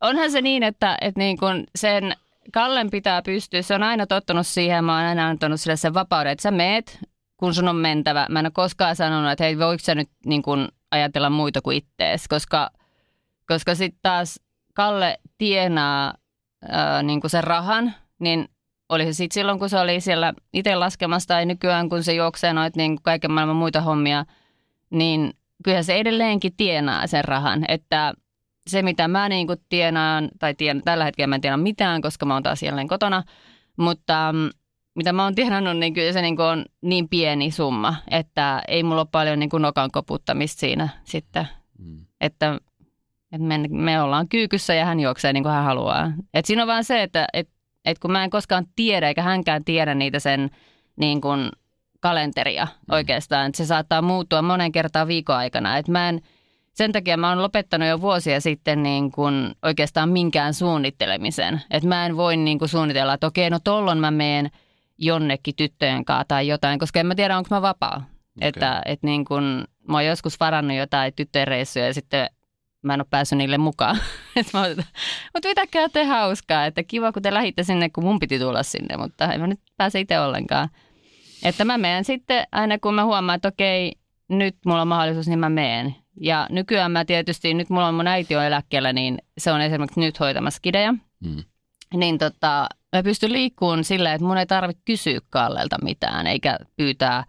onhan 0.01 0.31
se 0.31 0.43
niin, 0.43 0.63
että, 0.63 0.99
että 1.01 1.21
niin 1.21 1.39
kun 1.39 1.65
sen 1.75 2.17
Kallen 2.53 2.91
pitää 2.91 3.23
pystyä, 3.23 3.63
se 3.63 3.75
on 3.75 3.83
aina 3.83 4.07
tottunut 4.07 4.47
siihen, 4.47 4.85
mä 4.85 4.97
oon 4.97 5.07
aina 5.07 5.29
antanut 5.29 5.61
sille 5.61 5.77
sen 5.77 5.95
vapauden, 5.95 6.33
että 6.33 6.43
sä 6.43 6.51
meet, 6.51 6.99
kun 7.37 7.55
sun 7.55 7.69
on 7.69 7.77
mentävä. 7.77 8.27
Mä 8.31 8.39
en 8.39 8.47
ole 8.47 8.53
koskaan 8.55 8.97
sanonut, 8.97 9.33
että 9.33 9.45
hei, 9.45 9.59
voiko 9.59 9.79
sä 9.83 9.95
nyt 9.95 10.11
niin 10.27 10.43
kun, 10.43 10.69
ajatella 10.91 11.31
muita 11.31 11.61
kuin 11.63 11.77
ittees, 11.77 12.29
koska, 12.29 12.71
koska 13.47 13.75
sitten 13.75 14.01
taas 14.03 14.41
Kalle 14.75 15.19
tienaa 15.39 16.15
ää, 16.69 17.03
niin 17.03 17.21
kuin 17.21 17.31
sen 17.31 17.45
rahan, 17.45 17.95
niin 18.19 18.49
oli 18.89 19.05
se 19.05 19.13
sitten 19.13 19.35
silloin, 19.35 19.59
kun 19.59 19.69
se 19.69 19.79
oli 19.79 20.01
siellä 20.01 20.35
itse 20.53 20.75
laskemassa 20.75 21.29
tai 21.29 21.47
nykyään, 21.47 21.89
kun 21.89 22.03
se 22.05 22.15
juoksee 22.15 22.53
noita 22.53 22.77
niin 22.77 23.03
kaiken 23.03 23.33
maailman 23.33 23.57
muita 23.57 23.81
hommia, 23.81 24.25
niin 24.91 25.35
kyllä 25.65 25.83
se 25.83 25.95
edelleenkin 25.95 26.57
tienaa 26.57 27.07
sen 27.07 27.25
rahan, 27.25 27.65
että 27.69 28.15
se, 28.71 28.83
mitä 28.83 29.09
mä 29.09 29.29
niin 29.29 29.47
kuin 29.47 29.59
tienaan, 29.69 30.29
tai 30.39 30.55
tien, 30.55 30.83
tällä 30.85 31.05
hetkellä 31.05 31.27
mä 31.27 31.35
en 31.35 31.41
tiedä 31.41 31.57
mitään, 31.57 32.03
koska 32.03 32.27
mä 32.27 32.35
oon 32.35 32.43
taas 32.43 32.63
jälleen 32.63 32.89
kotona, 32.89 33.23
mutta 33.77 34.33
mm, 34.33 34.51
mitä 34.95 35.13
mä 35.13 35.25
oon 35.25 35.35
tienannut, 35.35 35.77
niin 35.77 35.95
kyllä 35.95 36.13
se 36.13 36.23
niin 36.23 36.37
kuin 36.37 36.47
on 36.47 36.65
niin 36.83 37.09
pieni 37.09 37.51
summa, 37.51 37.95
että 38.11 38.63
ei 38.69 38.83
mulla 38.83 39.01
ole 39.01 39.09
paljon 39.13 39.39
niin 39.39 39.51
kuin 39.51 39.63
nokan 39.63 39.91
koputtamista 39.91 40.61
siinä 40.61 40.89
sitten, 41.05 41.49
mm. 41.79 41.99
että, 42.21 42.59
että 43.33 43.47
me, 43.47 43.59
me 43.71 44.03
ollaan 44.03 44.29
kyykyssä 44.29 44.75
ja 44.75 44.85
hän 44.85 45.01
juoksee 45.01 45.33
niin 45.33 45.43
kuin 45.43 45.53
hän 45.53 45.65
haluaa. 45.65 46.13
Et 46.35 46.45
siinä 46.45 46.63
on 46.63 46.69
vaan 46.69 46.85
se, 46.85 47.03
että 47.03 47.27
et, 47.33 47.49
et 47.85 47.99
kun 47.99 48.13
mä 48.13 48.25
en 48.25 48.31
koskaan 48.31 48.67
tiedä, 48.77 49.09
eikä 49.09 49.23
hänkään 49.23 49.65
tiedä 49.65 49.95
niitä 49.95 50.19
sen 50.19 50.51
niin 50.97 51.21
kuin 51.21 51.49
kalenteria 52.01 52.65
mm. 52.65 52.95
oikeastaan, 52.95 53.47
että 53.47 53.57
se 53.57 53.67
saattaa 53.67 54.03
muuttua 54.03 54.43
monen 54.43 54.73
kertaan 54.73 55.09
viikon 55.09 55.37
aikana, 55.37 55.77
että 55.77 55.93
mä 55.93 56.09
en– 56.09 56.21
sen 56.81 56.93
takia 56.93 57.17
mä 57.17 57.29
oon 57.29 57.43
lopettanut 57.43 57.89
jo 57.89 58.01
vuosia 58.01 58.41
sitten 58.41 58.83
niin 58.83 59.13
kuin 59.13 59.55
oikeastaan 59.63 60.09
minkään 60.09 60.55
suunnittelemisen. 60.55 61.61
Että 61.71 61.89
mä 61.89 62.07
en 62.07 62.17
voi 62.17 62.37
niin 62.37 62.59
kuin 62.59 62.69
suunnitella, 62.69 63.15
että 63.15 63.27
okei, 63.27 63.51
no 63.51 63.59
tollon 63.65 63.99
mä 63.99 64.11
meen 64.11 64.51
jonnekin 64.99 65.57
tyttöjen 65.57 66.05
kanssa 66.05 66.25
tai 66.29 66.49
jotain, 66.49 66.79
koska 66.79 67.01
en 67.01 67.07
mä 67.07 67.15
tiedä, 67.15 67.37
onko 67.37 67.49
mä 67.51 67.63
vapaa. 67.63 67.97
Okay. 67.97 68.49
Että, 68.49 68.83
että 68.85 69.07
niin 69.07 69.25
kuin, 69.25 69.45
mä 69.89 69.97
oon 69.97 70.07
joskus 70.07 70.41
varannut 70.41 70.77
jotain 70.77 71.13
tyttöjen 71.17 71.49
reissuja 71.49 71.87
ja 71.87 71.95
sitten 71.95 72.31
mä 72.83 72.95
en 72.95 73.01
ole 73.01 73.07
päässyt 73.11 73.39
niille 73.39 73.59
mukaan. 73.59 73.99
mutta 75.35 75.49
pitäkää 75.49 75.89
te 75.89 76.05
hauskaa, 76.05 76.67
että 76.67 76.83
kiva 76.83 77.13
kun 77.13 77.23
te 77.23 77.35
lähditte 77.35 77.63
sinne, 77.63 77.91
kun 77.91 78.05
mun 78.05 78.19
piti 78.19 78.39
tulla 78.39 78.63
sinne, 78.63 78.97
mutta 78.97 79.33
en 79.33 79.41
mä 79.41 79.47
nyt 79.47 79.61
pääse 79.77 80.01
itse 80.01 80.21
ollenkaan. 80.21 80.69
Että 81.45 81.65
mä 81.65 81.79
menen 81.79 82.05
sitten 82.05 82.47
aina 82.53 82.79
kun 82.79 82.95
mä 82.95 83.05
huomaan, 83.05 83.37
että 83.37 83.49
okei, 83.49 83.93
nyt 84.29 84.57
mulla 84.67 84.83
on 84.83 84.89
mahdollisuus, 84.89 85.29
niin 85.29 85.39
mä 85.39 85.49
meen. 85.49 85.95
Ja 86.21 86.47
nykyään 86.51 86.93
mä 86.93 87.05
tietysti, 87.05 87.55
nyt 87.55 87.71
mulla 87.71 87.89
on 87.89 87.95
mun 87.95 88.07
äiti 88.07 88.37
on 88.37 88.45
eläkkeellä, 88.45 88.93
niin 88.93 89.19
se 89.39 89.53
on 89.53 89.61
esimerkiksi 89.61 90.01
nyt 90.01 90.21
hoitamassa 90.21 90.61
kidejä. 90.63 90.93
Mm. 90.93 91.45
Niin 91.95 92.19
tota, 92.19 92.67
mä 92.97 93.03
pystyn 93.03 93.33
liikkuun 93.33 93.85
silleen, 93.85 94.15
että 94.15 94.27
mun 94.27 94.39
ei 94.39 94.47
tarvitse 94.47 94.83
kysyä 94.85 95.21
Kallelta 95.31 95.77
mitään, 95.83 96.27
eikä 96.27 96.59
pyytää 96.77 97.25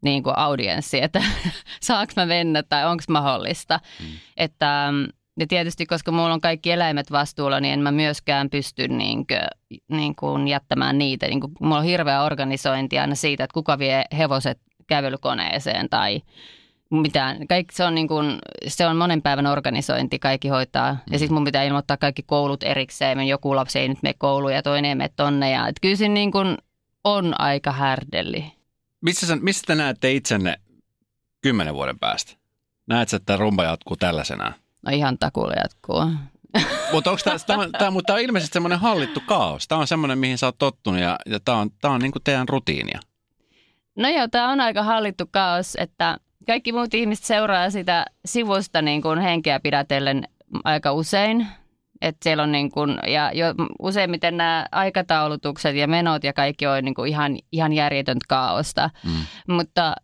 niin 0.00 0.22
kuin 0.22 0.38
audienssi, 0.38 1.02
että 1.02 1.22
saanko 1.80 2.12
mä 2.16 2.26
mennä 2.26 2.62
tai 2.62 2.86
onko 2.86 3.04
mahdollista. 3.08 3.80
Mm. 4.00 4.06
Että, 4.36 4.92
ja 5.38 5.46
tietysti, 5.46 5.86
koska 5.86 6.12
mulla 6.12 6.34
on 6.34 6.40
kaikki 6.40 6.70
eläimet 6.70 7.12
vastuulla, 7.12 7.60
niin 7.60 7.72
en 7.72 7.80
mä 7.80 7.92
myöskään 7.92 8.50
pysty 8.50 8.88
niin 8.88 9.26
kuin, 9.26 9.80
niin 9.88 10.16
kuin 10.16 10.48
jättämään 10.48 10.98
niitä. 10.98 11.26
Niin 11.26 11.40
kuin, 11.40 11.52
mulla 11.60 11.78
on 11.78 11.84
hirveä 11.84 12.22
organisointi 12.22 12.98
aina 12.98 13.14
siitä, 13.14 13.44
että 13.44 13.54
kuka 13.54 13.78
vie 13.78 14.04
hevoset 14.18 14.60
kävelykoneeseen 14.86 15.88
tai 15.88 16.22
mitään. 16.90 17.46
Kaikki, 17.48 17.74
se, 17.74 17.84
on 17.84 17.94
niin 17.94 18.08
kuin, 18.08 18.38
se 18.66 18.86
on 18.86 18.96
monen 18.96 19.22
päivän 19.22 19.46
organisointi, 19.46 20.18
kaikki 20.18 20.48
hoitaa. 20.48 20.92
Mm. 20.92 20.98
Ja 21.10 21.18
sitten 21.18 21.34
mun 21.34 21.44
pitää 21.44 21.62
ilmoittaa 21.62 21.96
kaikki 21.96 22.22
koulut 22.22 22.62
erikseen. 22.62 23.28
Joku 23.28 23.56
lapsi 23.56 23.78
ei 23.78 23.88
nyt 23.88 24.02
mene 24.02 24.14
kouluun 24.18 24.54
ja 24.54 24.62
toinen 24.62 24.88
ei 24.88 24.94
mene 24.94 25.10
tonne. 25.16 25.50
Ja, 25.50 25.68
et 25.68 25.76
kyllä 25.82 25.96
se 25.96 26.08
niin 26.08 26.32
kuin 26.32 26.58
on 27.04 27.40
aika 27.40 27.72
härdelli. 27.72 28.52
Missä, 29.00 29.26
sä, 29.26 29.36
missä 29.36 29.62
te 29.66 29.74
näette 29.74 30.12
itsenne 30.12 30.56
kymmenen 31.42 31.74
vuoden 31.74 31.98
päästä? 31.98 32.32
Näetkö, 32.86 33.16
että 33.16 33.36
rumba 33.36 33.64
jatkuu 33.64 33.96
tällaisenaan? 33.96 34.54
No 34.82 34.92
ihan 34.92 35.18
takuulla 35.18 35.54
jatkuu. 35.62 36.00
mutta 36.92 37.10
onko 37.10 37.22
tämä, 37.78 37.90
mutta 37.90 38.14
on 38.14 38.20
ilmeisesti 38.20 38.52
semmoinen 38.52 38.78
hallittu 38.78 39.20
kaos. 39.26 39.68
Tämä 39.68 39.80
on 39.80 39.86
semmoinen, 39.86 40.18
mihin 40.18 40.38
sä 40.38 40.46
oot 40.46 40.58
tottunut 40.58 41.00
ja, 41.00 41.18
ja 41.26 41.40
tämä 41.40 41.58
on, 41.58 41.70
tämä 41.80 41.94
on 41.94 42.00
niin 42.00 42.12
kuin 42.12 42.22
teidän 42.22 42.48
rutiinia. 42.48 43.00
No 43.96 44.08
joo, 44.08 44.28
tämä 44.28 44.50
on 44.50 44.60
aika 44.60 44.82
hallittu 44.82 45.24
kaos, 45.30 45.76
että 45.80 46.18
kaikki 46.48 46.72
muut 46.72 46.94
ihmiset 46.94 47.24
seuraa 47.24 47.70
sitä 47.70 48.06
sivusta 48.24 48.82
niin 48.82 49.02
kuin 49.02 49.18
henkeä 49.18 49.60
pidätellen 49.60 50.28
aika 50.64 50.92
usein. 50.92 51.46
Että 52.00 52.18
siellä 52.22 52.42
on 52.42 52.52
niin 52.52 52.70
kuin, 52.70 52.98
ja 53.06 53.32
jo 53.32 53.46
useimmiten 53.78 54.36
nämä 54.36 54.66
aikataulutukset 54.72 55.76
ja 55.76 55.88
menot 55.88 56.24
ja 56.24 56.32
kaikki 56.32 56.66
on 56.66 56.84
niin 56.84 56.94
kuin 56.94 57.08
ihan, 57.10 57.36
ihan 57.52 57.72
järjetöntä 57.72 58.24
kaaosta. 58.28 58.90
Mm. 59.04 59.54
Mutta 59.54 59.94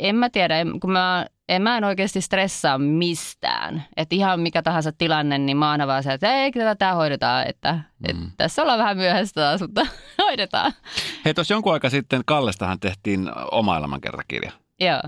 en 0.00 0.16
mä 0.16 0.30
tiedä, 0.30 0.54
kun 0.80 0.92
mä, 0.92 1.26
en 1.48 1.62
mä 1.62 1.76
en 1.76 1.84
oikeasti 1.84 2.20
stressaa 2.20 2.78
mistään. 2.78 3.84
Että 3.96 4.14
ihan 4.14 4.40
mikä 4.40 4.62
tahansa 4.62 4.92
tilanne, 4.92 5.38
niin 5.38 5.56
mä 5.56 5.70
aina 5.70 5.86
vaan 5.86 6.02
se, 6.02 6.12
että 6.12 6.34
ei, 6.34 6.52
tätä 6.52 6.74
tämä 6.74 6.94
hoidetaan, 6.94 7.46
että, 7.46 7.72
mm. 7.72 7.80
että 8.10 8.22
tässä 8.36 8.62
ollaan 8.62 8.78
vähän 8.78 8.96
myöhässä 8.96 9.34
taas, 9.34 9.60
mutta 9.60 9.86
hoidetaan. 10.22 10.72
Hei, 11.24 11.34
tuossa 11.34 11.54
jonkun 11.54 11.72
aika 11.72 11.90
sitten 11.90 12.22
Kallestahan 12.26 12.80
tehtiin 12.80 13.30
oma 13.50 13.76
elämänkertakirja. 13.76 14.52
Joo. 14.80 15.00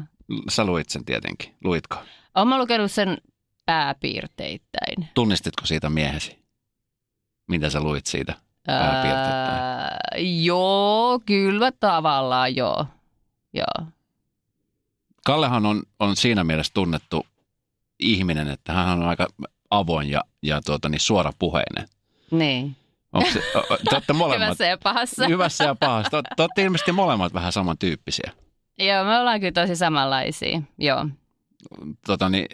Sä 0.49 0.65
luit 0.65 0.89
sen 0.89 1.05
tietenkin. 1.05 1.55
Luitko? 1.65 1.97
Olen 2.35 2.59
lukenut 2.59 2.91
sen 2.91 3.19
pääpiirteittäin. 3.67 5.09
Tunnistitko 5.15 5.67
siitä 5.67 5.91
miehesi? 5.91 6.39
Mitä 7.49 7.71
sä 7.71 7.81
luit 7.81 8.07
siitä 8.07 8.35
pääpiirteittäin? 8.67 9.61
Ää, 9.61 9.99
joo, 10.43 11.21
kyllä 11.27 11.73
tavallaan 11.73 12.57
joo. 12.57 12.87
joo. 13.53 13.87
Kallehan 15.27 15.67
on, 15.67 15.83
on 15.99 16.17
siinä 16.17 16.45
mielessä 16.45 16.73
tunnettu 16.75 17.27
ihminen, 17.99 18.49
että 18.49 18.73
hän 18.73 18.99
on 18.99 19.09
aika 19.09 19.27
avoin 19.71 20.11
ja, 20.11 20.25
ja 20.43 20.61
tuota, 20.67 20.89
niin 20.89 21.01
suorapuheinen. 21.01 21.89
Niin. 22.31 22.77
Onko 23.13 23.31
se, 23.31 23.43
te 24.07 24.13
molemmat, 24.13 24.47
hyvässä 24.47 24.67
ja 24.67 24.79
pahassa. 24.83 25.27
Hyvässä 25.29 25.65
ja 25.65 25.75
pahassa. 25.75 26.23
Te, 26.23 26.29
te 26.37 26.43
olette 26.43 26.63
ilmeisesti 26.63 26.93
molemmat 26.93 27.35
vähän 27.35 27.53
samantyyppisiä. 27.53 28.33
Joo, 28.79 29.05
me 29.05 29.19
ollaan 29.19 29.41
kyllä 29.41 29.53
tosi 29.53 29.77
samanlaisia, 29.77 30.63
joo. 30.79 31.07
Tota, 32.07 32.29
niin, 32.29 32.47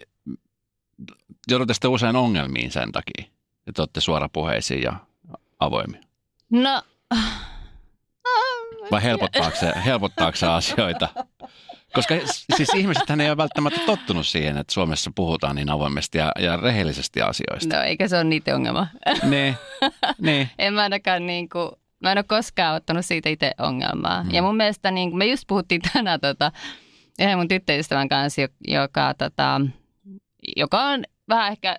joudutte 1.49 1.75
sitten 1.75 1.91
usein 1.91 2.17
ongelmiin 2.17 2.71
sen 2.71 2.93
takia, 2.93 3.25
että 3.67 3.83
olette 3.83 4.01
suorapuheisia 4.01 4.79
ja 4.79 4.93
avoimia? 5.61 6.01
No... 6.51 6.83
Vai 8.91 9.03
helpottaako 9.03 9.57
se, 9.57 9.73
helpottaako 9.85 10.37
se 10.37 10.47
asioita? 10.47 11.09
Koska 11.95 12.15
siis 12.57 12.69
ihmiset 12.75 13.11
ei 13.11 13.29
ole 13.29 13.37
välttämättä 13.37 13.81
tottunut 13.87 14.27
siihen, 14.27 14.59
että 14.59 14.73
Suomessa 14.73 15.11
puhutaan 15.15 15.57
niin 15.57 15.71
avoimesti 15.71 16.19
ja, 16.19 16.33
ja 16.39 16.57
rehellisesti 16.57 17.23
asioista. 17.23 17.77
No 17.77 17.83
eikä 17.83 18.09
se 18.09 18.17
ole 18.17 18.25
niiden 18.25 18.55
ongelma. 18.55 18.87
Niin, 19.23 19.55
niin. 20.19 20.51
en 20.59 20.75
mä 20.75 20.83
ainakaan 20.83 21.27
niin 21.27 21.49
kuin, 21.49 21.71
mä 22.03 22.13
en 22.13 22.19
ole 22.19 22.25
koskaan 22.29 22.77
ottanut 22.77 23.05
siitä 23.05 23.29
itse 23.29 23.53
ongelmaa. 23.59 24.23
Hmm. 24.23 24.31
Ja 24.31 24.43
mun 24.43 24.57
mielestä 24.57 24.91
niin 24.91 25.17
me 25.17 25.27
just 25.27 25.45
puhuttiin 25.47 25.81
tänään 25.93 26.21
tota, 26.21 26.53
yhden 27.21 27.39
mun 27.39 27.49
tyttöystävän 27.49 28.09
kanssa, 28.09 28.43
joka, 28.69 29.15
tota, 29.15 29.61
joka 30.57 30.83
on 30.83 31.05
vähän 31.29 31.53
ehkä 31.53 31.77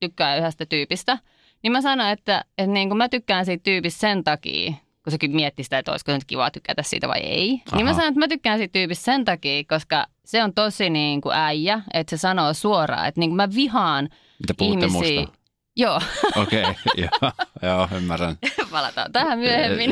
tykkää 0.00 0.36
yhdestä 0.36 0.66
tyypistä. 0.66 1.18
Niin 1.62 1.72
mä 1.72 1.80
sanoin, 1.80 2.10
että, 2.10 2.44
että 2.58 2.72
niin 2.72 2.88
kuin 2.88 2.98
mä 2.98 3.08
tykkään 3.08 3.44
siitä 3.44 3.62
tyypistä 3.62 4.00
sen 4.00 4.24
takia, 4.24 4.72
kun 5.04 5.10
sekin 5.10 5.36
mietti 5.36 5.64
sitä, 5.64 5.78
että 5.78 5.90
olisiko 5.90 6.12
nyt 6.12 6.24
kiva 6.24 6.50
tykätä 6.50 6.82
siitä 6.82 7.08
vai 7.08 7.20
ei. 7.20 7.62
Aha. 7.68 7.76
Niin 7.76 7.86
mä 7.86 7.92
sanon, 7.92 8.08
että 8.08 8.20
mä 8.20 8.28
tykkään 8.28 8.58
siitä 8.58 8.72
tyypistä 8.72 9.04
sen 9.04 9.24
takia, 9.24 9.64
koska 9.68 10.06
se 10.24 10.44
on 10.44 10.54
tosi 10.54 10.90
niin 10.90 11.20
kuin 11.20 11.34
äijä, 11.36 11.80
että 11.94 12.16
se 12.16 12.20
sanoo 12.20 12.54
suoraan, 12.54 13.08
että 13.08 13.20
niin 13.20 13.30
kuin 13.30 13.36
mä 13.36 13.48
vihaan 13.54 14.08
Mitä 14.48 14.64
ihmisiä. 14.64 15.20
Musta? 15.20 15.43
Joo. 15.76 16.00
Okei, 16.42 16.62
okay, 16.62 16.74
joo, 16.96 17.32
joo, 17.62 17.88
ymmärrän. 17.96 18.36
Palataan 18.70 19.12
tähän 19.12 19.38
myöhemmin. 19.38 19.90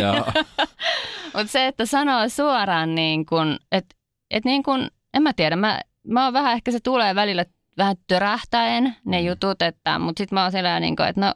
Mutta 1.35 1.53
se, 1.53 1.67
että 1.67 1.87
sanoo 1.87 2.29
suoraan 2.29 2.95
niin 2.95 3.27
kuin, 3.27 3.59
että 3.73 3.97
et 4.31 4.45
niin 4.45 4.63
kuin, 4.63 4.91
en 5.15 5.23
mä 5.23 5.33
tiedä, 5.33 5.57
mä, 5.57 5.81
mä 6.07 6.25
oon 6.25 6.33
vähän, 6.33 6.53
ehkä 6.53 6.71
se 6.71 6.81
tulee 6.81 7.15
välillä 7.15 7.45
vähän 7.79 7.97
törähtäen 8.07 8.97
ne 9.05 9.21
mm. 9.21 9.27
jutut, 9.27 9.63
että, 9.63 9.99
mutta 9.99 10.21
sitten 10.21 10.37
mä 10.37 10.43
oon 10.43 10.53
siellä 10.53 10.81
niin 10.81 11.03
että 11.09 11.21
no, 11.21 11.35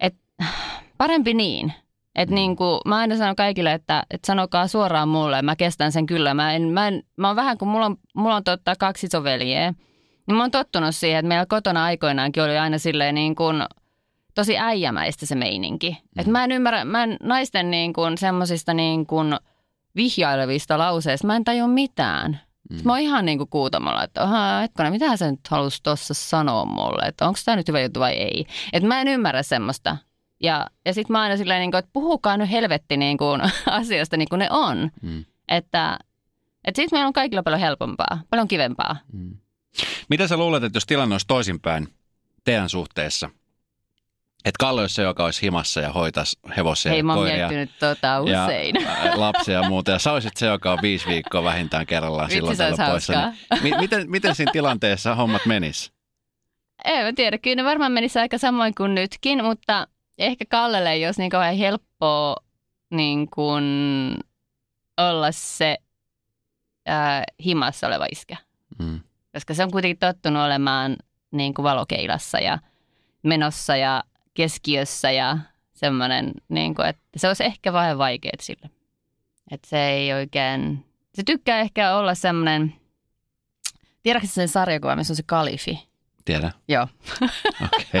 että 0.00 0.20
parempi 0.98 1.34
niin. 1.34 1.72
Et 2.14 2.28
mm. 2.28 2.34
niin 2.34 2.56
kuin, 2.56 2.80
mä 2.86 2.96
aina 2.96 3.16
sanon 3.16 3.36
kaikille, 3.36 3.72
että, 3.72 4.02
että 4.10 4.26
sanokaa 4.26 4.66
suoraan 4.66 5.08
mulle, 5.08 5.42
mä 5.42 5.56
kestän 5.56 5.92
sen 5.92 6.06
kyllä. 6.06 6.34
Mä, 6.34 6.52
en, 6.52 6.62
mä, 6.62 6.88
en, 6.88 7.02
mä 7.16 7.26
oon 7.26 7.36
vähän 7.36 7.58
kuin, 7.58 7.68
mulla 7.68 7.86
on, 7.86 7.96
mulla 8.14 8.36
on 8.36 8.44
totta 8.44 8.76
kaksi 8.78 9.06
isoveliä. 9.06 9.74
Niin 10.26 10.36
mä 10.36 10.42
oon 10.42 10.50
tottunut 10.50 10.94
siihen, 10.94 11.18
että 11.18 11.28
meillä 11.28 11.46
kotona 11.46 11.84
aikoinaankin 11.84 12.42
oli 12.42 12.58
aina 12.58 12.78
silleen 12.78 13.14
niin 13.14 13.34
kuin, 13.34 13.62
tosi 14.34 14.58
äijämäistä 14.58 15.26
se 15.26 15.34
meininki. 15.34 15.90
Mm. 15.90 16.20
Et 16.20 16.26
mä 16.26 16.44
en 16.44 16.52
ymmärrä, 16.52 16.84
mä 16.84 17.02
en 17.02 17.16
naisten 17.22 17.70
niin 17.70 17.92
kuin 17.92 18.18
semmosista 18.18 18.74
niin 18.74 19.06
kuin 19.06 19.36
vihjailevista 19.96 20.78
lauseista, 20.78 21.26
mä 21.26 21.36
en 21.36 21.44
tajua 21.44 21.68
mitään. 21.68 22.40
Mm. 22.70 22.80
Mä 22.84 22.92
oon 22.92 23.00
ihan 23.00 23.24
niin 23.24 23.38
kuin 23.38 23.50
kuutamolla, 23.50 24.04
että 24.04 24.26
hetkona, 24.62 24.90
mitä 24.90 25.16
sä 25.16 25.30
nyt 25.30 25.48
halusi 25.48 25.82
tuossa 25.82 26.14
sanoa 26.14 26.64
mulle, 26.64 27.06
että 27.06 27.26
onko 27.26 27.38
tämä 27.44 27.56
nyt 27.56 27.68
hyvä 27.68 27.80
juttu 27.80 28.00
vai 28.00 28.12
ei. 28.12 28.46
Että 28.72 28.88
mä 28.88 29.00
en 29.00 29.08
ymmärrä 29.08 29.42
semmoista. 29.42 29.96
Ja, 30.42 30.66
ja 30.86 30.94
sitten 30.94 31.12
mä 31.12 31.20
aina 31.20 31.36
silleen, 31.36 31.60
niin 31.60 31.70
kuin, 31.70 31.78
että 31.78 31.90
puhukaa 31.92 32.36
nyt 32.36 32.50
helvetti 32.50 32.96
niin 32.96 33.18
kuin, 33.18 33.40
asioista 33.66 34.16
niin 34.16 34.28
kuin 34.28 34.38
ne 34.38 34.48
on. 34.50 34.90
Mm. 35.02 35.24
Että, 35.48 35.98
että 36.64 36.82
sitten 36.82 36.96
meillä 36.96 37.06
on 37.06 37.12
kaikilla 37.12 37.42
paljon 37.42 37.60
helpompaa, 37.60 38.20
paljon 38.30 38.48
kivempaa. 38.48 38.96
Mm. 39.12 39.36
Mitä 40.08 40.28
sä 40.28 40.36
luulet, 40.36 40.64
että 40.64 40.76
jos 40.76 40.86
tilanne 40.86 41.14
olisi 41.14 41.26
toisinpäin 41.26 41.88
teidän 42.44 42.68
suhteessa? 42.68 43.30
Että 44.44 44.58
Kalle 44.58 44.80
olisi 44.80 44.94
se, 44.94 45.02
joka 45.02 45.24
olisi 45.24 45.42
himassa 45.42 45.80
ja 45.80 45.92
hoitaisi 45.92 46.38
hevosia 46.56 46.90
Hei, 46.90 46.98
ja 46.98 47.04
mä 47.04 47.14
oon 47.14 47.24
miettinyt 47.24 47.70
tota 47.78 48.20
usein. 48.20 48.74
Ja 49.04 49.20
lapsia 49.20 49.54
ja 49.54 49.68
muuta. 49.68 49.90
Ja 49.90 49.98
sä 49.98 50.12
olisit 50.12 50.36
se, 50.36 50.46
joka 50.46 50.72
on 50.72 50.78
viisi 50.82 51.06
viikkoa 51.06 51.44
vähintään 51.44 51.86
kerrallaan 51.86 52.26
Vitsi, 52.26 52.36
silloin 52.36 52.56
tällä 52.56 52.90
poissa. 52.90 53.32
Niin, 53.62 53.80
miten, 53.80 54.10
miten 54.10 54.34
siinä 54.34 54.52
tilanteessa 54.52 55.14
hommat 55.14 55.46
menis? 55.46 55.92
Ei 56.84 57.04
mä 57.04 57.12
tiedä. 57.12 57.38
Kyllä 57.38 57.56
ne 57.56 57.64
varmaan 57.64 57.92
menisi 57.92 58.18
aika 58.18 58.38
samoin 58.38 58.74
kuin 58.74 58.94
nytkin, 58.94 59.44
mutta 59.44 59.88
ehkä 60.18 60.44
Kallelle 60.48 60.92
ei 60.92 61.06
olisi 61.06 61.20
niin 61.20 61.30
kauhean 61.30 61.56
helppoa 61.56 62.36
niin 62.90 63.30
kuin 63.30 63.64
olla 64.96 65.32
se 65.32 65.78
ää, 66.86 67.24
himassa 67.44 67.86
oleva 67.86 68.06
iskä. 68.12 68.36
Mm. 68.78 69.00
Koska 69.34 69.54
se 69.54 69.64
on 69.64 69.70
kuitenkin 69.70 69.98
tottunut 69.98 70.42
olemaan 70.42 70.96
niin 71.30 71.54
kuin 71.54 71.64
valokeilassa 71.64 72.38
ja 72.38 72.58
menossa 73.22 73.76
ja 73.76 74.04
keskiössä 74.34 75.10
ja 75.10 75.38
semmoinen, 75.74 76.32
niin 76.48 76.74
kuin, 76.74 76.88
että 76.88 77.02
se 77.16 77.28
olisi 77.28 77.44
ehkä 77.44 77.72
vähän 77.72 77.98
vaikeet 77.98 78.40
sille. 78.40 78.70
Että 79.50 79.68
se 79.68 79.88
ei 79.88 80.12
oikein, 80.12 80.84
se 81.14 81.22
tykkää 81.22 81.60
ehkä 81.60 81.94
olla 81.94 82.14
semmoinen, 82.14 82.74
tiedätkö 84.02 84.28
sen 84.28 84.48
sarjakuva, 84.48 84.96
missä 84.96 85.12
on 85.12 85.16
se 85.16 85.22
kalifi? 85.26 85.88
Tiedä. 86.24 86.52
Joo. 86.68 86.88
Okei. 87.64 88.00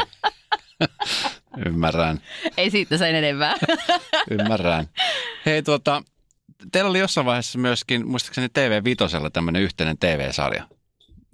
Ymmärrän. 1.66 2.20
Ei 2.56 2.70
siitä 2.70 2.98
sen 2.98 3.14
enempää. 3.14 3.54
Ymmärrän. 4.30 4.88
Hei 5.46 5.62
tuota, 5.62 6.02
teillä 6.72 6.90
oli 6.90 6.98
jossain 6.98 7.26
vaiheessa 7.26 7.58
myöskin, 7.58 8.08
muistaakseni 8.08 8.48
TV 8.48 8.84
Vitosella 8.84 9.30
tämmöinen 9.30 9.62
yhteinen 9.62 9.98
TV-sarja. 9.98 10.64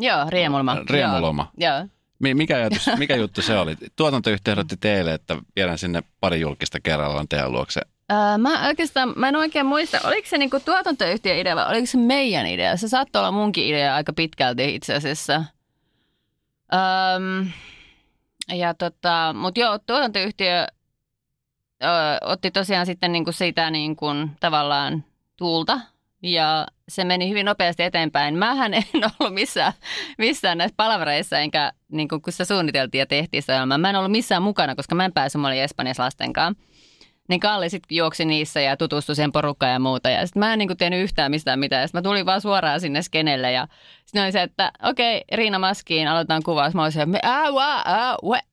Joo, 0.01 0.27
Riemulma. 0.29 0.77
Riemuloma. 0.91 1.53
Joo. 1.57 1.77
Joo. 1.77 1.87
Mikä, 2.35 2.57
ajatus, 2.57 2.87
mikä 2.99 3.17
juttu 3.23 3.43
se 3.43 3.59
oli? 3.59 3.77
Tuotantoyhtiö 3.97 4.53
ehdotti 4.53 4.77
teille, 4.77 5.15
että 5.15 5.37
viedään 5.57 5.79
sinne 5.79 6.03
pari 6.21 6.41
julkista 6.41 6.79
kerrallaan 6.81 7.29
teidän 7.29 7.53
luokse. 7.53 7.81
Öö, 8.13 8.39
mä 8.39 8.67
oikeastaan, 8.67 9.13
mä 9.17 9.29
en 9.29 9.37
oikein 9.37 9.67
muista, 9.67 9.99
oliko 10.05 10.29
se 10.29 10.39
niinku 10.39 10.61
tuotantoyhtiön 10.65 11.39
idea 11.39 11.57
vai 11.57 11.69
oliko 11.71 11.87
se 11.87 11.99
meidän 11.99 12.47
idea? 12.47 12.77
Se 12.77 12.89
saattoi 12.89 13.21
olla 13.21 13.33
munkin 13.33 13.65
idea 13.65 13.95
aika 13.95 14.13
pitkälti 14.13 14.75
itse 14.75 14.95
asiassa. 14.95 15.45
Öm, 16.75 17.51
ja 18.49 18.75
tota, 18.75 19.35
mutta 19.39 19.61
joo, 19.61 19.79
tuotantoyhtiö 19.79 20.67
ö, 21.83 21.87
otti 22.25 22.51
tosiaan 22.51 22.87
sitten 22.87 23.13
niinku 23.13 23.33
siitä 23.33 23.71
niinku 23.71 24.07
tavallaan 24.41 25.05
tuulta 25.37 25.81
ja 26.23 26.67
se 26.89 27.05
meni 27.05 27.29
hyvin 27.29 27.47
nopeasti 27.47 27.83
eteenpäin. 27.83 28.39
Mähän 28.39 28.75
en 28.75 28.85
ollut 29.21 29.35
missään, 29.35 29.73
missään 30.19 30.59
näissä 30.59 30.75
palavereissa, 30.77 31.39
enkä 31.39 31.73
niin 31.93 32.09
kun 32.09 32.21
sitä 32.29 32.45
suunniteltiin 32.45 33.01
ja 33.01 33.07
tehtiin 33.07 33.43
sitä 33.43 33.67
Mä 33.67 33.91
en 33.91 33.97
ollut 33.97 34.13
missään 34.13 34.43
mukana, 34.43 34.75
koska 34.75 34.95
mä 34.95 35.05
en 35.05 35.13
päässyt, 35.13 35.41
mä 35.41 35.49
olin 35.49 35.63
Espanjassa 35.63 36.03
lasten 36.03 36.33
kanssa. 36.33 36.65
Niin 37.29 37.41
Kalli 37.41 37.71
sitten 37.71 37.97
juoksi 37.97 38.25
niissä 38.25 38.61
ja 38.61 38.77
tutustui 38.77 39.17
siihen 39.17 39.33
porukkaan 39.33 39.73
ja 39.73 39.79
muuta. 39.79 40.11
Ja 40.11 40.27
sitten 40.27 40.41
mä 40.41 40.53
en 40.53 40.59
niin 40.59 40.77
tehnyt 40.77 41.03
yhtään 41.03 41.31
mistään 41.31 41.59
mitään. 41.59 41.89
Sitten 41.89 41.99
mä 41.99 42.03
tulin 42.03 42.27
vaan 42.27 42.41
suoraan 42.41 42.81
sinne 42.81 43.03
skenelle 43.03 43.53
ja 43.53 43.69
sitten 44.05 44.23
oli 44.23 44.33
se, 44.33 44.43
että 44.43 44.73
okei, 44.83 45.17
okay, 45.17 45.37
Riina 45.37 45.59
Maskiin, 45.59 46.09
aloitetaan 46.09 46.43
kuvaus. 46.43 46.75
Mä 46.75 46.83
olisin, 46.83 47.03
että 47.03 47.29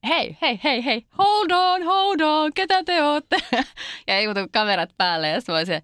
hei, 0.08 0.38
hei, 0.42 0.60
hei, 0.64 0.86
hei, 0.86 1.06
hold 1.18 1.52
on, 1.52 1.84
hold 1.84 2.20
on, 2.20 2.54
ketä 2.54 2.84
te 2.84 3.04
ootte? 3.04 3.38
ja 4.08 4.18
ei 4.18 4.28
kamerat 4.52 4.90
päälle 4.98 5.28
ja 5.28 5.42
sitten 5.42 5.54
mä 5.54 5.58
olisin, 5.58 5.82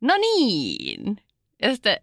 no 0.00 0.16
niin. 0.16 1.16
Ja 1.62 1.70
sitten 1.72 1.96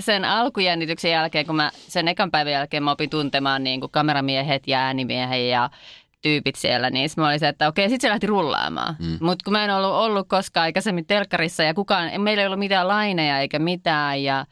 sen 0.00 0.24
alkujännityksen 0.24 1.10
jälkeen, 1.10 1.46
kun 1.46 1.56
mä 1.56 1.70
sen 1.74 2.08
ekan 2.08 2.30
päivän 2.30 2.52
jälkeen 2.52 2.82
mä 2.82 2.90
opin 2.90 3.10
tuntemaan 3.10 3.64
niin 3.64 3.80
kuin 3.80 3.92
kameramiehet 3.92 4.68
ja 4.68 4.78
äänimiehet 4.78 5.50
ja 5.50 5.70
tyypit 6.22 6.54
siellä, 6.54 6.90
niin 6.90 7.10
mä 7.16 7.26
olin 7.26 7.40
se, 7.40 7.48
että 7.48 7.68
okei, 7.68 7.88
sitten 7.88 8.08
se 8.08 8.10
lähti 8.10 8.26
rullaamaan. 8.26 8.96
Mm. 8.98 9.18
Mutta 9.20 9.44
kun 9.44 9.52
mä 9.52 9.64
en 9.64 9.70
ollut 9.70 9.90
ollut 9.90 10.28
koskaan 10.28 10.64
aikaisemmin 10.64 11.06
telkkarissa 11.06 11.62
ja 11.62 11.74
kukaan, 11.74 12.20
meillä 12.20 12.40
ei 12.40 12.46
ollut 12.46 12.58
mitään 12.58 12.88
laineja 12.88 13.40
eikä 13.40 13.58
mitään 13.58 14.22
ja 14.22 14.46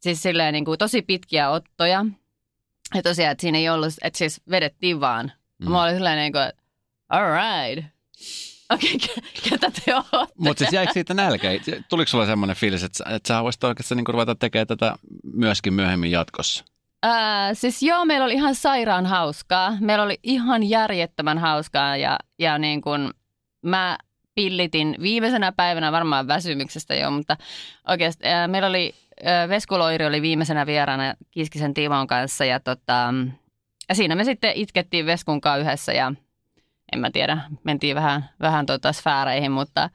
siis 0.00 0.22
silleen 0.22 0.52
niin 0.52 0.64
kuin 0.64 0.78
tosi 0.78 1.02
pitkiä 1.02 1.50
ottoja. 1.50 2.06
Ja 2.94 3.02
tosiaan, 3.02 3.32
että 3.32 3.42
siinä 3.42 3.58
ei 3.58 3.68
ollut, 3.68 3.94
että 4.02 4.18
siis 4.18 4.40
vedettiin 4.50 5.00
vaan. 5.00 5.32
Mm. 5.58 5.70
Mä 5.70 5.82
olin 5.82 5.94
silleen 5.94 6.18
niin 6.18 6.32
kuin, 6.32 6.52
all 7.08 7.26
right. 7.32 7.86
Okei, 8.70 8.94
okay, 8.94 9.24
ketä 9.50 9.70
te 9.70 9.94
olette? 9.94 10.34
Mutta 10.38 10.58
siis 10.58 10.72
jäikö 10.72 10.92
siitä 10.92 11.14
nälkä? 11.14 11.48
Tuliko 11.88 12.08
sulla 12.08 12.26
semmoinen 12.26 12.56
fiilis, 12.56 12.82
että, 12.82 13.04
että 13.10 13.28
sä 13.28 13.42
voisit 13.42 13.64
oikeasti 13.64 13.94
niin 13.94 14.06
ruveta 14.08 14.34
tekemään 14.34 14.66
tätä 14.66 14.94
myöskin 15.34 15.74
myöhemmin 15.74 16.10
jatkossa? 16.10 16.64
Ää, 17.02 17.54
siis 17.54 17.82
joo, 17.82 18.04
meillä 18.04 18.24
oli 18.24 18.34
ihan 18.34 18.54
sairaan 18.54 19.06
hauskaa. 19.06 19.76
Meillä 19.80 20.04
oli 20.04 20.18
ihan 20.22 20.62
järjettömän 20.62 21.38
hauskaa 21.38 21.96
ja, 21.96 22.18
ja 22.38 22.58
niin 22.58 22.80
kuin 22.80 23.10
mä 23.62 23.98
pillitin 24.34 24.96
viimeisenä 25.02 25.52
päivänä 25.52 25.92
varmaan 25.92 26.28
väsymyksestä 26.28 26.94
jo, 26.94 27.10
mutta 27.10 27.36
oikeasti 27.88 28.26
ää, 28.26 28.48
meillä 28.48 28.68
oli, 28.68 28.94
ää, 29.24 29.48
Veskuloiri 29.48 30.06
oli 30.06 30.22
viimeisenä 30.22 30.66
vieraana 30.66 31.14
Kiskisen 31.30 31.74
Timon 31.74 32.06
kanssa 32.06 32.44
ja, 32.44 32.60
tota, 32.60 33.14
ja 33.88 33.94
siinä 33.94 34.14
me 34.14 34.24
sitten 34.24 34.52
itkettiin 34.54 35.06
Veskun 35.06 35.40
kanssa 35.40 35.60
yhdessä 35.60 35.92
ja 35.92 36.12
en 36.92 37.00
mä 37.00 37.10
tiedä, 37.10 37.38
mentiin 37.64 37.96
vähän, 37.96 38.30
vähän 38.40 38.66
tota 38.66 38.92
sfääreihin, 38.92 39.52
mutta, 39.52 39.90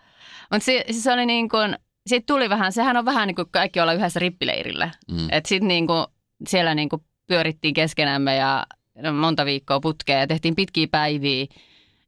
mutta 0.51 0.65
se, 0.65 0.85
se 0.91 1.13
oli 1.13 1.25
niin 1.25 1.49
kuin, 1.49 1.77
siitä 2.07 2.25
tuli 2.25 2.49
vähän, 2.49 2.71
sehän 2.71 2.97
on 2.97 3.05
vähän 3.05 3.27
niin 3.27 3.35
kuin 3.35 3.47
kaikki 3.51 3.79
olla 3.79 3.93
yhdessä 3.93 4.19
rippileirillä. 4.19 4.91
Mm. 5.11 5.27
Että 5.31 5.47
sitten 5.49 5.67
niin 5.67 5.87
kuin, 5.87 6.05
siellä 6.47 6.75
niin 6.75 6.89
kuin 6.89 7.01
pyörittiin 7.27 7.73
keskenämme 7.73 8.35
ja 8.35 8.67
monta 9.13 9.45
viikkoa 9.45 9.79
putkea 9.79 10.19
ja 10.19 10.27
tehtiin 10.27 10.55
pitkiä 10.55 10.87
päiviä. 10.91 11.45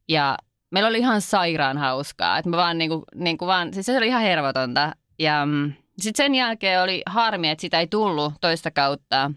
Ja 0.08 0.36
meillä 0.70 0.88
oli 0.88 0.98
ihan 0.98 1.20
sairaan 1.20 1.78
hauskaa. 1.78 2.38
Että 2.38 2.50
me 2.50 2.56
vaan 2.56 2.78
niin 2.78 2.90
kuin, 2.90 3.02
niin 3.14 3.38
kuin 3.38 3.46
vaan, 3.46 3.74
siis 3.74 3.86
se 3.86 3.96
oli 3.96 4.06
ihan 4.06 4.22
hervotonta. 4.22 4.92
Ja 5.18 5.46
mm, 5.46 5.72
sitten 5.98 6.24
sen 6.24 6.34
jälkeen 6.34 6.82
oli 6.82 7.02
harmi, 7.06 7.50
että 7.50 7.62
sitä 7.62 7.80
ei 7.80 7.86
tullut 7.86 8.34
toista 8.40 8.70
kautta. 8.70 9.30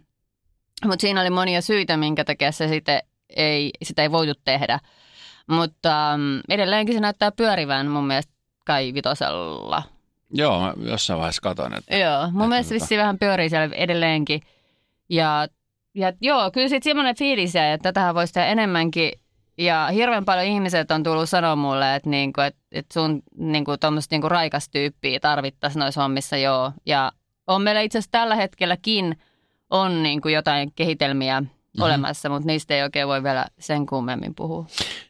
Mutta 0.86 1.02
siinä 1.02 1.22
oli 1.22 1.30
monia 1.30 1.62
syitä, 1.62 1.98
minkä 1.98 2.24
takia 2.24 2.52
se 2.52 2.68
sitten 2.68 3.00
ei, 3.36 3.72
sitä 3.84 4.02
ei 4.02 4.12
voitu 4.12 4.34
tehdä. 4.46 4.80
Mutta 5.48 6.14
um, 6.16 6.42
edelleenkin 6.50 6.96
se 6.96 7.02
näyttää 7.02 7.32
pyörivän 7.32 7.88
mun 7.88 8.08
mielestä 8.08 8.34
Kai 8.66 8.94
Vitosella. 8.94 9.84
Joo, 10.34 10.60
mä 10.60 10.74
jossain 10.78 11.20
vaiheessa 11.20 11.42
katon. 11.42 11.74
Että, 11.74 11.96
joo, 11.96 12.22
mun 12.22 12.42
että 12.42 12.48
mielestä 12.48 12.76
tota... 12.80 12.98
vähän 12.98 13.20
pyörii 13.20 13.50
siellä 13.50 13.76
edelleenkin. 13.76 14.42
Ja, 15.10 15.48
ja 15.94 16.14
joo, 16.22 16.52
kyllä 16.52 16.68
sitten 16.68 16.90
semmoinen 16.90 17.16
fiilis 17.16 17.56
jäi, 17.56 17.72
että 17.72 17.84
tätähän 17.84 18.16
voisi 18.16 18.34
tehdä 18.34 18.48
enemmänkin. 18.48 19.12
Ja 19.58 19.90
hirveän 19.94 20.26
paljon 20.26 20.48
ihmiset 20.48 20.92
on 20.92 21.04
tullut 21.04 21.30
sanoa 21.30 21.56
mulle, 21.56 21.96
että, 21.96 22.10
niinku, 22.10 22.42
että, 22.42 22.62
että 22.72 22.94
sun 22.94 23.22
niinku, 23.38 23.78
tuommoista 23.78 24.16
niinku 24.16 24.30
raikas 24.30 24.70
tyyppiä 24.70 25.20
tarvittaisiin 25.20 25.80
noissa 25.80 26.02
hommissa, 26.02 26.38
joo. 26.38 26.72
Ja 26.86 27.12
on 27.48 27.62
meillä 27.62 27.82
itse 27.82 27.98
asiassa 27.98 28.12
tällä 28.12 28.36
hetkelläkin 28.36 29.18
on 29.70 30.04
niinku 30.04 30.28
jotain 30.28 30.72
kehitelmiä 30.76 31.44
mm-hmm. 31.76 31.86
olemassa, 31.86 32.30
mutta 32.30 32.48
niistä 32.48 32.76
ei 32.76 32.84
oikein 32.84 33.08
voi 33.08 33.24
vielä 33.24 33.46
sen 33.60 33.86
kummemmin 33.86 34.36
puhua. 34.36 34.66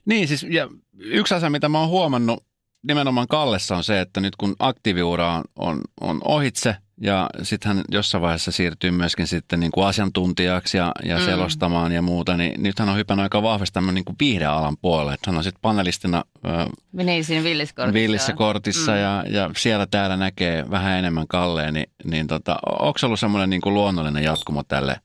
Niin 0.06 0.28
siis, 0.28 0.44
ja 0.50 0.70
yksi 1.00 1.34
asia, 1.34 1.50
mitä 1.50 1.70
mä 1.70 1.80
oon 1.80 1.90
huomannut 1.90 2.44
nimenomaan 2.88 3.28
Kallessa 3.28 3.78
on 3.78 3.84
se, 3.84 4.02
että 4.02 4.22
nyt 4.22 4.36
kun 4.36 4.56
aktiiviura 4.60 5.34
on, 5.34 5.44
on, 5.56 5.82
on 6.02 6.20
ohitse 6.24 6.76
ja 7.02 7.30
sitten 7.44 7.76
hän 7.76 7.84
jossain 7.92 8.22
vaiheessa 8.22 8.52
siirtyy 8.52 8.92
myöskin 8.92 9.28
sitten 9.28 9.60
niin 9.60 9.72
kuin 9.72 9.88
asiantuntijaksi 9.88 10.78
ja, 10.78 10.92
ja 11.06 11.18
mm. 11.18 11.26
selostamaan 11.26 11.92
ja 11.92 12.02
muuta, 12.02 12.38
niin 12.38 12.64
nyt 12.64 12.80
hän 12.80 12.90
on 12.90 12.98
hypännyt 12.98 13.24
aika 13.24 13.44
vahvasti 13.44 13.74
tämmöinen 13.74 13.96
niin 13.96 14.06
kuin 14.06 14.16
viihdealan 14.20 14.78
puolelle. 14.82 15.14
Että 15.14 15.32
hän 15.32 15.38
on 15.38 15.44
sitten 15.44 15.62
panelistina 15.62 16.24
niin, 16.94 17.26
siinä 17.26 17.44
villiskortissa, 17.44 17.94
villissä 17.94 18.34
kortissa 18.34 18.92
mm. 18.92 18.98
ja, 18.98 19.24
ja 19.30 19.52
siellä 19.58 19.86
täällä 19.86 20.18
näkee 20.18 20.70
vähän 20.70 21.00
enemmän 21.00 21.28
Kalleen, 21.28 21.74
niin, 21.74 21.90
niin 22.04 22.28
tota, 22.28 22.60
onko 22.80 22.98
se 22.98 23.06
ollut 23.06 23.20
semmoinen 23.20 23.50
niin 23.50 23.62
kuin 23.62 23.74
luonnollinen 23.74 24.24
jatkumo 24.24 24.64
tälle 24.64 25.00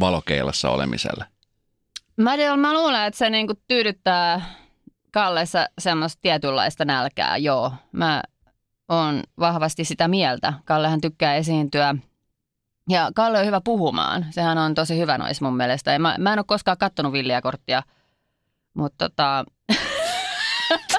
valokeilassa 0.00 0.70
olemiselle? 0.70 1.24
Mä, 2.16 2.36
tiedän, 2.36 2.58
mä 2.58 2.72
luulen, 2.72 3.06
että 3.06 3.18
se 3.18 3.30
niinku 3.30 3.54
tyydyttää 3.68 4.54
Kallessa 5.10 5.66
semmoista 5.78 6.18
tietynlaista 6.22 6.84
nälkää, 6.84 7.36
joo. 7.36 7.72
Mä 7.92 8.22
oon 8.88 9.22
vahvasti 9.38 9.84
sitä 9.84 10.08
mieltä. 10.08 10.52
Kallehan 10.64 11.00
tykkää 11.00 11.34
esiintyä 11.34 11.94
ja 12.88 13.10
Kalle 13.14 13.38
on 13.38 13.46
hyvä 13.46 13.60
puhumaan. 13.60 14.26
Sehän 14.30 14.58
on 14.58 14.74
tosi 14.74 14.98
hyvä 14.98 15.18
nois 15.18 15.40
mun 15.40 15.56
mielestä. 15.56 15.92
Ja 15.92 15.98
mä, 15.98 16.16
mä 16.18 16.32
en 16.32 16.38
ole 16.38 16.44
koskaan 16.48 16.78
kattonut 16.78 17.12
villiä 17.12 17.42
korttia, 17.42 17.82
mutta 18.74 19.08
tota... 19.08 19.44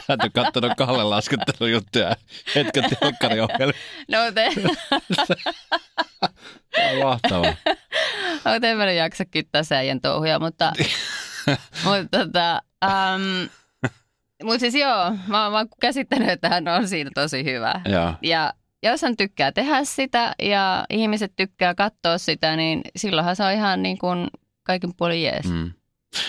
Sä 0.08 0.14
et 0.14 0.24
ole 0.24 0.30
kattonut 0.34 0.72
Kalle 0.78 1.04
laskettelujuttuja 1.04 2.16
hetken 2.56 2.84
telkkariohjelmia. 3.00 3.80
No 4.12 4.18
te... 4.34 4.50
Mahtavaa. 7.04 7.54
Mutta 8.54 8.68
en 8.68 8.78
mä 8.78 8.92
jaksa 8.92 9.26
kyttää 9.26 9.64
säijän 9.64 10.02
touhuja, 10.02 10.40
mutta, 10.40 10.74
mutta 11.86 12.18
tota, 12.18 12.62
um, 12.86 13.50
mutta 14.44 14.60
siis 14.60 14.76
joo, 14.76 15.12
mä, 15.28 15.50
mä 15.50 15.58
oon 15.58 15.68
käsittänyt, 15.82 16.30
että 16.30 16.50
hän 16.50 16.68
on 16.68 16.88
siinä 16.88 17.10
tosi 17.14 17.44
hyvä. 17.44 17.82
Ja, 17.86 18.14
ja 18.22 18.54
jos 18.84 19.02
hän 19.02 19.18
tykkää 19.18 19.52
tehdä 19.52 19.84
sitä 19.84 20.36
ja 20.42 20.86
ihmiset 20.90 21.34
tykkää 21.36 21.76
katsoa 21.76 22.18
sitä, 22.18 22.56
niin 22.56 22.82
silloinhan 22.96 23.36
se 23.36 23.44
on 23.44 23.52
ihan 23.52 23.84
niin 23.84 23.98
kuin 23.98 24.28
kaikin 24.64 24.94
puolin 24.98 25.24
jees. 25.24 25.46
Mm. 25.46 25.72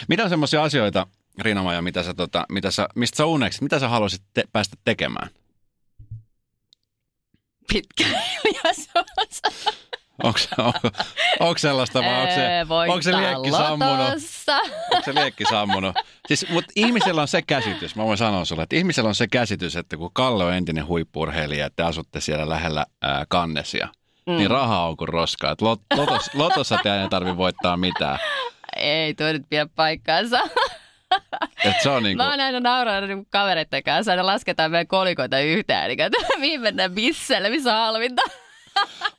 Mitä 0.09 0.25
on 0.25 0.31
semmoisia 0.31 0.63
asioita, 0.63 1.07
Riina 1.41 1.83
mitä 1.83 2.03
sä, 2.03 2.15
tota, 2.15 2.47
mitä 2.53 2.71
sä, 2.71 2.89
mistä 2.95 3.17
sä 3.17 3.27
uneksit, 3.27 3.63
mitä 3.63 3.79
sä 3.79 3.89
haluaisit 3.89 4.23
te- 4.35 4.45
päästä 4.53 4.77
tekemään? 4.85 5.29
Pitkä 7.73 8.05
hiljaisuus. 8.45 9.43
Onko, 10.23 10.39
on, 10.59 10.73
onko 11.41 11.59
sellaista 11.59 12.01
vai 12.01 12.21
onko 12.21 12.33
se, 12.35 12.65
onko 12.89 13.03
se 13.03 13.17
liekki 13.17 13.51
sammunut? 13.51 14.09
Onko 14.93 15.05
se 15.05 15.15
liekki 15.15 15.45
sammunut? 15.51 15.97
Siis, 16.29 16.49
mutta 16.49 16.73
ihmisellä 16.77 17.21
on 17.21 17.29
se 17.29 17.43
käsitys, 17.43 17.97
mä 17.97 18.05
voin 18.05 18.19
sanoa 18.19 18.45
sulle, 18.45 18.63
että 18.63 18.77
ihmisellä 18.77 19.09
on 19.09 19.15
se 19.15 19.27
käsitys, 19.27 19.77
että 19.77 19.97
kun 19.97 20.11
Kalle 20.13 20.45
on 20.45 20.55
entinen 20.55 20.87
huippurheilija, 20.87 21.67
että 21.67 21.83
te 21.83 21.89
asutte 21.89 22.21
siellä 22.21 22.49
lähellä 22.49 22.87
ää, 23.03 23.25
kannesia, 23.29 23.89
mm. 24.27 24.37
niin 24.37 24.51
raha 24.51 24.87
on 24.87 24.97
kuin 24.97 25.09
roskaa. 25.09 25.55
Lot, 25.61 25.81
lotos, 25.97 26.31
lotossa 26.35 26.79
te 26.83 27.03
ei 27.03 27.09
tarvitse 27.09 27.37
voittaa 27.37 27.77
mitään. 27.77 28.19
Ei 28.77 29.15
toi 29.15 29.33
nyt 29.33 29.43
pidä 29.51 29.67
paikkaansa. 29.75 30.41
Et 31.65 31.75
se 31.83 31.91
on 31.91 32.03
niin 32.03 32.17
kuin... 32.17 32.27
Mä 32.27 32.31
oon 32.31 32.41
aina 32.41 32.61
nauranut 32.61 33.09
niin 33.11 33.27
kavereiden 33.31 33.83
kanssa, 33.83 34.13
aina 34.13 34.27
lasketaan 34.27 34.71
meidän 34.71 34.87
kolikoita 34.87 35.39
yhteen, 35.39 35.89
niin 35.89 36.01
että 36.01 36.19
mihin 36.39 36.61
mennään 36.61 36.93
bisselle, 36.93 37.51
missä 37.51 37.77
on 37.77 37.81
halvinta. 37.81 38.23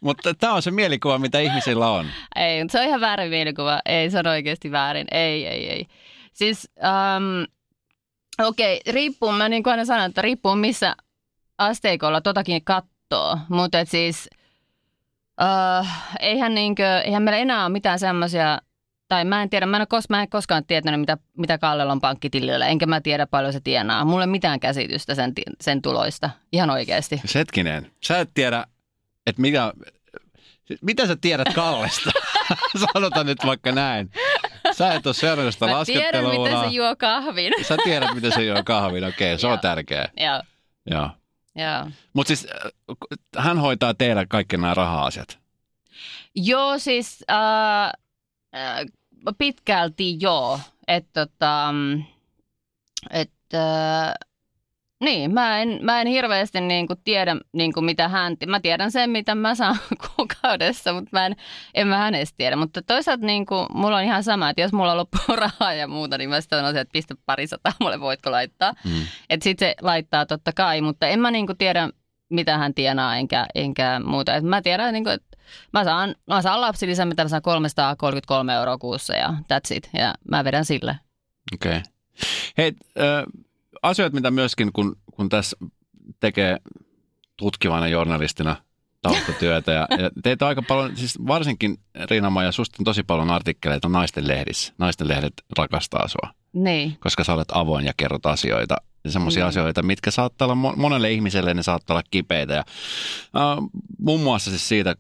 Mutta 0.02 0.34
tämä 0.34 0.54
on 0.54 0.62
se 0.62 0.72
mielikuva, 0.72 1.20
mitä 1.20 1.40
ihmisillä 1.40 1.90
on. 1.90 2.06
Ei, 2.36 2.64
mutta 2.64 2.72
se 2.72 2.80
on 2.80 2.88
ihan 2.88 3.02
väärin 3.02 3.30
mielikuva. 3.30 3.80
Ei, 3.86 4.10
se 4.10 4.20
on 4.20 4.28
oikeasti 4.28 4.72
väärin. 4.72 5.08
Ei, 5.12 5.48
ei, 5.48 5.70
ei. 5.70 5.86
Siis, 6.34 6.72
um, 6.78 7.48
okei, 8.48 8.78
okay, 8.78 8.94
riippuu, 8.94 9.32
mä 9.32 9.50
niin 9.50 9.64
kuin 9.64 9.72
aina 9.72 9.86
sanon, 9.86 10.06
että 10.06 10.22
riippuu 10.22 10.56
missä 10.56 10.96
asteikolla 11.58 12.22
totakin 12.22 12.66
kattoo. 12.66 13.38
Mutta 13.50 13.80
et 13.80 13.90
siis, 13.90 14.30
uh, 15.42 15.88
eihän, 16.20 16.56
niinkö, 16.56 17.00
eihän 17.00 17.24
meillä 17.24 17.38
enää 17.38 17.64
ole 17.64 17.72
mitään 17.72 18.00
semmoisia 18.00 18.60
tai 19.08 19.26
mä 19.26 19.42
en 19.42 19.50
tiedä, 19.50 19.66
mä 19.66 19.78
en, 19.78 19.88
kos, 19.88 20.10
mä 20.10 20.22
en 20.22 20.30
koskaan 20.30 20.66
tietänyt, 20.66 21.00
mitä, 21.00 21.18
mitä 21.38 21.58
Kallella 21.58 21.92
on 21.92 22.02
pankkitilillä, 22.02 22.68
enkä 22.68 22.86
mä 22.86 23.02
tiedä 23.02 23.28
paljon 23.28 23.54
se 23.54 23.60
tienaa. 23.60 24.06
Mulla 24.06 24.24
ei 24.24 24.28
mitään 24.28 24.60
käsitystä 24.60 25.16
sen, 25.16 25.34
sen 25.62 25.82
tuloista, 25.82 26.30
ihan 26.52 26.70
oikeasti. 26.70 27.22
Hetkinen, 27.36 27.92
sä 28.04 28.20
et 28.20 28.30
tiedä 28.34 28.66
että 29.28 29.42
mikä, 29.42 29.74
mitä 30.82 31.08
sä 31.08 31.16
tiedät 31.16 31.54
Kallesta? 31.54 32.12
Sanotaan 32.94 33.26
nyt 33.26 33.46
vaikka 33.46 33.72
näin. 33.72 34.12
Sä 34.72 34.94
et 34.94 35.06
ole 35.08 35.14
seurannut 35.14 35.54
sitä 35.54 35.66
Mä 35.66 35.86
tiedän, 35.86 36.24
miten 36.24 36.60
se 36.60 36.68
juo 36.68 36.96
kahvin. 36.96 37.54
Sä 37.68 37.78
tiedät, 37.84 38.16
miten 38.16 38.32
se 38.32 38.44
juo 38.46 38.64
kahvin. 38.64 39.04
Okei, 39.04 39.32
okay, 39.34 39.40
se 39.40 39.48
on 39.48 39.52
Joo. 39.52 39.62
tärkeä. 39.62 40.10
Joo, 40.18 40.42
Joo. 40.92 41.10
joo. 41.56 41.92
Mutta 42.14 42.28
siis 42.28 42.48
äh, 42.66 42.72
hän 43.38 43.58
hoitaa 43.58 43.94
teillä 43.94 44.26
kaikki 44.26 44.58
nämä 44.58 44.74
raha-asiat. 44.74 45.40
Joo, 46.36 46.80
siis 46.80 47.24
äh, 47.32 47.92
äh, 48.56 48.86
pitkälti 49.38 50.18
joo. 50.20 50.60
Että 50.88 51.26
tota, 51.26 51.72
mm, 51.72 52.04
et, 53.10 53.32
äh, 53.54 54.14
niin, 55.04 55.34
mä 55.34 55.62
en, 55.62 55.80
mä 55.82 56.02
en 56.02 56.08
hirveästi 56.08 56.62
niinku 56.62 56.94
tiedä, 57.04 57.36
niinku 57.54 57.82
mitä 57.82 58.08
hän, 58.08 58.38
mä 58.48 58.60
tiedän 58.60 58.92
sen, 58.92 59.10
mitä 59.10 59.36
mä 59.36 59.56
saan 59.56 59.78
kuukaudessa, 60.16 60.94
mutta 60.94 61.10
mä 61.12 61.26
en, 61.26 61.36
en 61.74 61.88
mä 61.88 61.98
hänestä 61.98 62.38
tiedä. 62.38 62.56
Mutta 62.56 62.82
toisaalta 62.82 63.26
niinku, 63.26 63.66
mulla 63.74 63.98
on 63.98 64.04
ihan 64.04 64.24
sama, 64.24 64.50
että 64.50 64.62
jos 64.62 64.74
mulla 64.74 64.98
loppuu 64.98 65.36
rahaa 65.46 65.74
ja 65.74 65.88
muuta, 65.88 66.18
niin 66.18 66.30
mä 66.30 66.42
sitten 66.42 66.60
sanoisin, 66.60 66.82
että 66.82 66.92
pistä 66.92 67.16
parisataa 67.26 67.74
mulle, 67.82 68.00
voitko 68.00 68.32
laittaa. 68.32 68.74
Mm. 68.84 69.02
Että 69.30 69.44
sitten 69.44 69.68
se 69.68 69.76
laittaa 69.82 70.26
totta 70.26 70.52
kai, 70.54 70.82
mutta 70.82 71.08
en 71.08 71.20
mä 71.20 71.32
niinku 71.32 71.54
tiedä, 71.58 71.90
mitä 72.30 72.58
hän 72.58 72.74
tienaa, 72.74 73.18
enkä, 73.18 73.46
enkä 73.56 74.02
muuta. 74.06 74.36
Et 74.36 74.44
mä 74.44 74.62
tiedän, 74.62 74.94
niinku, 74.94 75.10
että 75.10 75.38
mä 75.74 75.84
saan, 75.84 76.16
mä 76.28 76.42
saan 76.42 76.62
lapsilisän, 76.62 77.08
mitä 77.08 77.24
mä 77.24 77.30
saan 77.30 77.42
333 77.42 78.54
euroa 78.54 78.78
kuussa 78.78 79.14
ja 79.14 79.28
that's 79.28 79.76
it. 79.76 79.90
Ja 79.94 80.14
mä 80.32 80.44
vedän 80.44 80.66
sille. 80.66 81.00
Okei. 81.54 81.78
Okay. 81.78 81.82
Hei, 82.58 82.74
äh, 83.00 83.45
asioita, 83.90 84.16
mitä 84.16 84.32
myöskin, 84.32 84.74
kun, 84.74 84.96
kun 85.14 85.30
tässä 85.30 85.58
tekee 86.20 86.58
tutkivana 87.38 87.88
journalistina 87.88 88.56
taustatyötä 89.02 89.72
ja, 89.72 89.88
ja 89.90 90.10
teitä 90.24 90.48
aika 90.48 90.62
paljon, 90.62 90.98
siis 90.98 91.28
varsinkin 91.28 91.78
Riina 92.10 92.44
ja 92.44 92.52
susta 92.52 92.76
on 92.80 92.84
tosi 92.84 93.04
paljon 93.04 93.32
artikkeleita 93.32 93.90
naisten 93.90 94.28
lehdissä. 94.28 94.74
Naisten 94.78 95.08
lehdet 95.08 95.34
rakastaa 95.58 96.08
sua, 96.08 96.34
Niin. 96.54 96.98
koska 97.00 97.24
sä 97.24 97.34
olet 97.34 97.48
avoin 97.52 97.86
ja 97.86 97.94
kerrot 97.98 98.26
asioita, 98.26 98.76
semmoisia 99.08 99.44
Mm. 99.46 99.48
asioita, 99.50 99.84
mitkä 99.84 100.12
saattaa 100.12 100.48
olla 100.48 100.72
mo- 100.72 100.76
monelle 100.76 101.12
ihmiselle, 101.12 101.54
ne 101.54 101.64
saattaa 101.64 101.94
olla 101.94 102.04
kipeitä. 102.12 102.54
Ja, 102.54 102.64
äh, 103.38 103.58
muun 104.00 104.22
muassa 104.22 104.50
siis 104.50 104.68
siitä, 104.68 104.90
äh, 104.90 104.96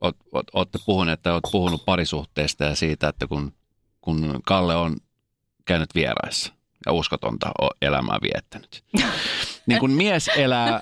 oot, 0.00 0.16
oot, 0.32 0.46
ootte 0.52 0.78
puhuneet, 0.86 1.18
että 1.18 1.32
oot 1.34 1.44
puhunut 1.52 1.84
parisuhteesta 1.84 2.64
ja 2.64 2.74
siitä, 2.76 3.08
että 3.08 3.26
kun, 3.26 3.52
kun 4.00 4.40
Kalle 4.44 4.76
on 4.76 4.96
käynyt 5.64 5.94
vieraissa 5.94 6.52
ja 6.88 6.92
uskotonta 6.92 7.50
elämää 7.82 8.18
viettänyt. 8.22 8.84
Niin 9.66 9.80
kun 9.80 9.90
mies 9.90 10.28
elää 10.36 10.80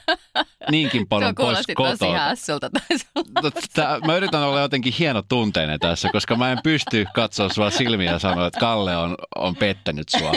niinkin 0.71 1.09
paljon 1.09 1.35
Tuo 1.35 1.45
pois 1.45 1.59
tosi 1.59 1.75
kotoa. 1.75 2.09
olla. 2.09 3.51
Tää, 3.75 4.01
mä 4.01 4.17
yritän 4.17 4.43
olla 4.43 4.61
jotenkin 4.61 4.93
hieno 4.99 5.23
tunteinen 5.29 5.79
tässä, 5.81 6.09
koska 6.13 6.37
mä 6.37 6.53
en 6.53 6.59
pysty 6.63 7.07
katsoa 7.15 7.49
sua 7.49 7.71
silmiä 7.71 8.11
ja 8.13 8.19
sanoa, 8.19 8.47
että 8.47 8.61
Kalle 8.61 8.97
on, 8.97 9.15
on 9.37 9.57
pettänyt 9.57 10.09
sua. 10.09 10.33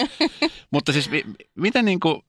Mutta 0.72 0.94
siis 0.94 1.10
mi- 1.10 1.26
miten 1.56 1.86
niin 1.86 2.00
kuin, 2.00 2.22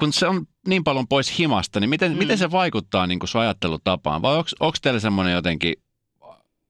kun 0.00 0.12
se 0.12 0.26
on 0.26 0.46
niin 0.68 0.84
paljon 0.84 1.08
pois 1.08 1.38
himasta, 1.38 1.80
niin 1.80 1.90
miten, 1.90 2.10
Mm. 2.10 2.14
mm. 2.14 2.18
miten 2.18 2.38
se 2.38 2.50
vaikuttaa 2.50 3.06
niin 3.06 3.18
kuin 3.18 3.28
sun 3.28 3.40
ajattelutapaan? 3.40 4.22
Vai 4.22 4.36
onko 4.36 4.76
teillä 4.82 5.00
semmoinen 5.00 5.32
jotenkin 5.34 5.74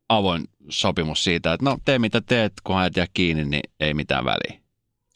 avoin 0.08 0.44
sopimus 0.68 1.24
siitä, 1.24 1.52
että 1.52 1.64
no 1.64 1.78
tee 1.84 1.98
mitä 1.98 2.20
teet, 2.20 2.52
kun 2.64 2.82
et 2.82 2.96
jää 2.96 3.06
kiinni, 3.14 3.44
niin 3.44 3.62
ei 3.80 3.94
mitään 3.94 4.24
väliä. 4.24 4.63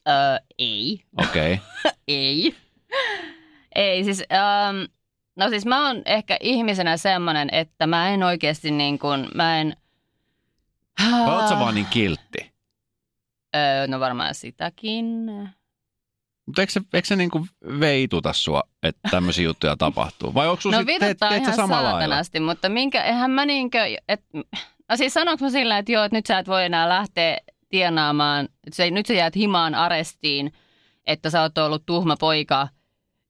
Öö, 0.08 0.38
ei. 0.58 1.00
Okei. 1.16 1.52
Okay. 1.52 1.92
Ei. 2.08 2.54
Ei, 3.74 4.04
siis, 4.04 4.22
ähm, 4.32 4.76
no 5.36 5.48
siis 5.48 5.66
mä 5.66 5.86
oon 5.86 6.02
ehkä 6.04 6.36
ihmisenä 6.40 6.96
semmoinen, 6.96 7.48
että 7.52 7.86
mä 7.86 8.08
en 8.08 8.22
oikeasti 8.22 8.70
niin 8.70 8.98
kuin, 8.98 9.28
mä 9.34 9.60
en... 9.60 9.76
Vai 11.10 11.36
oot 11.36 11.48
sä 11.48 11.58
vaan 11.58 11.74
niin 11.74 11.86
kiltti? 11.86 12.52
Öö, 13.56 13.86
no 13.86 14.00
varmaan 14.00 14.34
sitäkin. 14.34 15.04
Mutta 16.46 16.62
eikö 16.62 16.72
se, 16.72 16.80
eikö 16.94 17.08
se 17.08 17.16
niin 17.16 17.30
kuin 17.30 17.48
veituta 17.80 18.32
sua, 18.32 18.62
että 18.82 19.08
tämmöisiä 19.10 19.44
juttuja 19.44 19.76
tapahtuu? 19.76 20.34
Vai 20.34 20.48
onko 20.48 20.62
No 20.70 20.86
vituttaa 20.86 21.34
ihan 21.34 21.68
saatanasti, 21.68 22.40
mutta 22.40 22.68
minkä, 22.68 23.04
eihän 23.04 23.30
mä 23.30 23.46
niinkö, 23.46 23.78
et, 24.08 24.24
no 24.88 24.96
siis 24.96 25.14
sanoinko 25.14 25.44
mä 25.44 25.50
sillä, 25.50 25.78
että 25.78 25.92
joo, 25.92 26.04
että 26.04 26.16
nyt 26.16 26.26
sä 26.26 26.38
et 26.38 26.48
voi 26.48 26.64
enää 26.64 26.88
lähteä 26.88 27.38
tienaamaan, 27.68 28.48
se, 28.72 28.90
nyt 28.90 29.06
sä 29.06 29.14
jäät 29.14 29.36
himaan 29.36 29.74
arestiin, 29.74 30.52
että 31.06 31.30
sä 31.30 31.42
oot 31.42 31.58
ollut 31.58 31.86
tuhma 31.86 32.16
poika, 32.20 32.68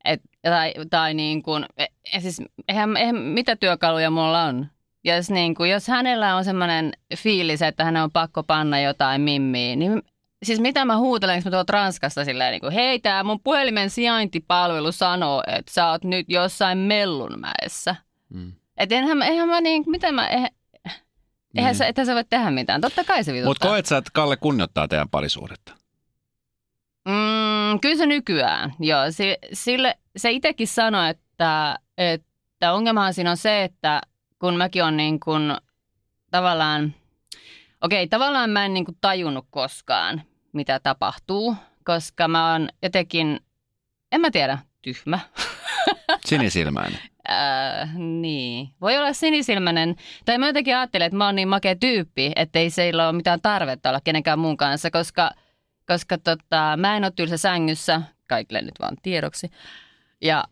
et, 0.05 0.21
tai, 0.43 0.73
tai 0.91 1.15
niin 1.15 1.43
kuin, 1.43 1.67
e, 1.77 2.21
siis 2.21 2.43
eihän, 2.69 2.97
eihän, 2.97 3.17
mitä 3.17 3.57
työkaluja 3.57 4.11
mulla 4.11 4.43
on? 4.43 4.67
Jos, 5.05 5.31
niin 5.31 5.55
kuin, 5.55 5.71
jos 5.71 5.89
hänellä 5.89 6.37
on 6.37 6.45
semmoinen 6.45 6.93
fiilis, 7.17 7.63
että 7.63 7.85
hän 7.85 7.97
on 7.97 8.11
pakko 8.13 8.43
panna 8.43 8.81
jotain 8.81 9.21
mimmiä, 9.21 9.77
niin 9.77 10.03
siis 10.43 10.61
mitä 10.61 10.85
mä 10.85 10.99
huutelen, 10.99 11.43
kun 11.43 11.51
mä 11.51 11.57
tuolta 11.57 11.73
Ranskasta 11.73 12.25
silleen, 12.25 12.51
niin 12.51 12.61
kuin, 12.61 12.73
hei, 12.73 12.99
tää 12.99 13.25
mun 13.25 13.41
puhelimen 13.45 13.91
sijaintipalvelu 13.91 14.93
sanoo, 14.93 15.43
että 15.47 15.73
sä 15.73 15.91
oot 15.91 16.05
nyt 16.05 16.27
jossain 16.29 16.79
Mellunmäessä. 16.79 17.97
Mm. 18.29 18.53
Et 18.77 18.93
eihän, 18.93 19.23
eihän 19.23 19.49
mä 19.49 19.61
niin, 19.61 19.85
mitä 19.87 20.13
mä, 20.13 20.29
eihän, 20.29 20.49
eihän 21.57 21.71
Niin. 21.71 21.79
sä, 21.79 21.87
että 21.87 22.05
sä 22.05 22.15
voi 22.15 22.25
tehdä 22.25 22.51
mitään. 22.51 22.81
Totta 22.81 23.05
kai 23.05 23.25
se 23.25 23.33
vituttaa. 23.33 23.51
Mutta 23.51 23.69
koet 23.69 23.87
sä, 23.87 23.97
että 23.97 24.11
Kalle 24.15 24.37
kunnioittaa 24.37 24.89
teidän 24.89 25.09
parisuhdetta? 25.09 25.73
Mm, 27.09 27.81
kyllä 27.81 27.97
se 27.97 28.07
nykyään, 28.07 28.75
joo. 28.81 29.11
Se, 29.11 29.39
sille, 29.53 29.99
se 30.17 30.31
itsekin 30.31 30.69
sanoi, 30.69 31.11
että, 31.11 31.79
että 31.99 32.73
ongelmahan 32.73 33.15
siinä 33.15 33.31
on 33.31 33.37
se, 33.37 33.65
että 33.65 34.01
kun 34.39 34.57
mäkin 34.57 34.85
on 34.85 34.97
niin 34.97 35.21
kuin 35.21 35.53
tavallaan, 36.31 36.95
okei, 37.81 38.09
tavallaan 38.09 38.51
mä 38.51 38.65
en 38.65 38.75
niin 38.75 38.85
kuin 38.85 38.99
tajunnut 39.01 39.47
koskaan, 39.51 40.23
mitä 40.53 40.81
tapahtuu, 40.81 41.57
koska 41.85 42.29
mä 42.29 42.53
oon 42.53 42.69
jotenkin, 42.83 43.41
en 44.13 44.21
mä 44.21 44.31
tiedä, 44.31 44.59
tyhmä. 44.83 45.19
Sinisilmäinen. 46.27 47.01
Äh, 47.31 47.95
niin. 47.95 48.69
Voi 48.81 48.99
olla 48.99 49.13
sinisilmäinen. 49.13 49.97
Tai 50.25 50.39
mä 50.39 50.47
jotenkin 50.47 50.77
ajattelen, 50.77 51.07
että 51.07 51.17
mä 51.17 51.27
oon 51.27 51.37
niin 51.37 51.49
makea 51.49 51.77
tyyppi, 51.77 52.33
että 52.37 52.59
ei 52.59 52.71
seillä 52.71 53.09
ole 53.09 53.17
mitään 53.17 53.41
tarvetta 53.43 53.89
olla 53.89 54.01
kenenkään 54.05 54.39
muun 54.39 54.57
kanssa, 54.57 54.91
koska, 54.91 55.31
koska 55.87 56.19
tota, 56.19 56.77
mä 56.77 56.97
en 56.97 57.05
ole 57.05 57.13
tylsä 57.17 57.37
sängyssä, 57.37 58.03
kaikille 58.29 58.63
nyt 58.63 58.75
vaan 58.81 58.97
tiedoksi. 59.03 59.51
Ja, 60.23 60.45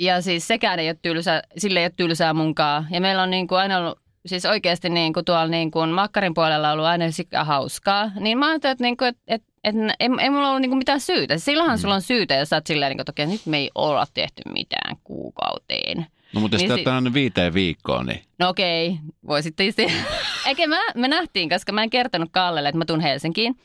ja 0.00 0.22
siis 0.22 0.46
sekään 0.46 0.78
ei 0.78 0.88
ole 0.88 0.98
tylsä, 1.02 1.42
sille 1.58 1.80
ei 1.80 1.86
ole 1.86 1.92
tylsää 1.96 2.34
munkaan. 2.34 2.86
Ja 2.90 3.00
meillä 3.00 3.22
on 3.22 3.30
niin 3.30 3.48
kuin 3.48 3.58
aina 3.58 3.78
ollut, 3.78 3.98
siis 4.26 4.44
oikeasti 4.44 4.88
niin 4.88 5.12
kuin 5.12 5.24
tuolla 5.24 5.46
niin 5.46 5.70
kuin 5.70 5.90
makkarin 5.90 6.34
puolella 6.34 6.72
ollut 6.72 6.86
aina 6.86 7.10
sikka 7.10 7.44
hauskaa. 7.44 8.10
Niin 8.20 8.38
mä 8.38 8.48
ajattelin, 8.48 8.72
että, 8.72 8.84
niin 8.84 8.96
kuin, 8.96 9.08
että, 9.08 9.22
että, 9.26 9.52
että 9.64 9.94
ei, 10.00 10.08
ei 10.20 10.30
mulla 10.30 10.48
ollut 10.48 10.60
niin 10.60 10.70
kuin 10.70 10.78
mitään 10.78 11.00
syytä. 11.00 11.38
Silloinhan 11.38 11.78
sulla 11.78 11.94
on 11.94 12.02
syytä, 12.02 12.34
jos 12.34 12.48
sä 12.48 12.56
oot 12.56 12.66
silleen, 12.66 12.90
niin 12.90 12.96
kuin, 12.96 13.02
että 13.02 13.12
okei, 13.12 13.26
nyt 13.26 13.46
me 13.46 13.58
ei 13.58 13.70
olla 13.74 14.06
tehty 14.14 14.42
mitään 14.54 14.96
kuukauteen. 15.04 16.06
No 16.34 16.40
mutta 16.40 16.56
Niin 16.56 16.68
te 16.68 16.76
si- 16.76 17.14
viiteen 17.14 17.54
viikkoon, 17.54 18.06
niin 18.06 18.22
No 18.38 18.48
okei, 18.48 18.98
voi 19.26 19.42
sitten 19.42 19.66
isti. 19.66 19.86
Eikä 20.46 20.66
mä, 20.66 20.80
me 20.94 21.08
nähtiin, 21.08 21.48
koska 21.48 21.72
mä 21.72 21.82
en 21.82 21.90
kertonut 21.90 22.28
Kallelle, 22.32 22.68
että 22.68 22.78
mä 22.78 22.84
tuun 22.84 23.00
Helsinkiin. 23.00 23.56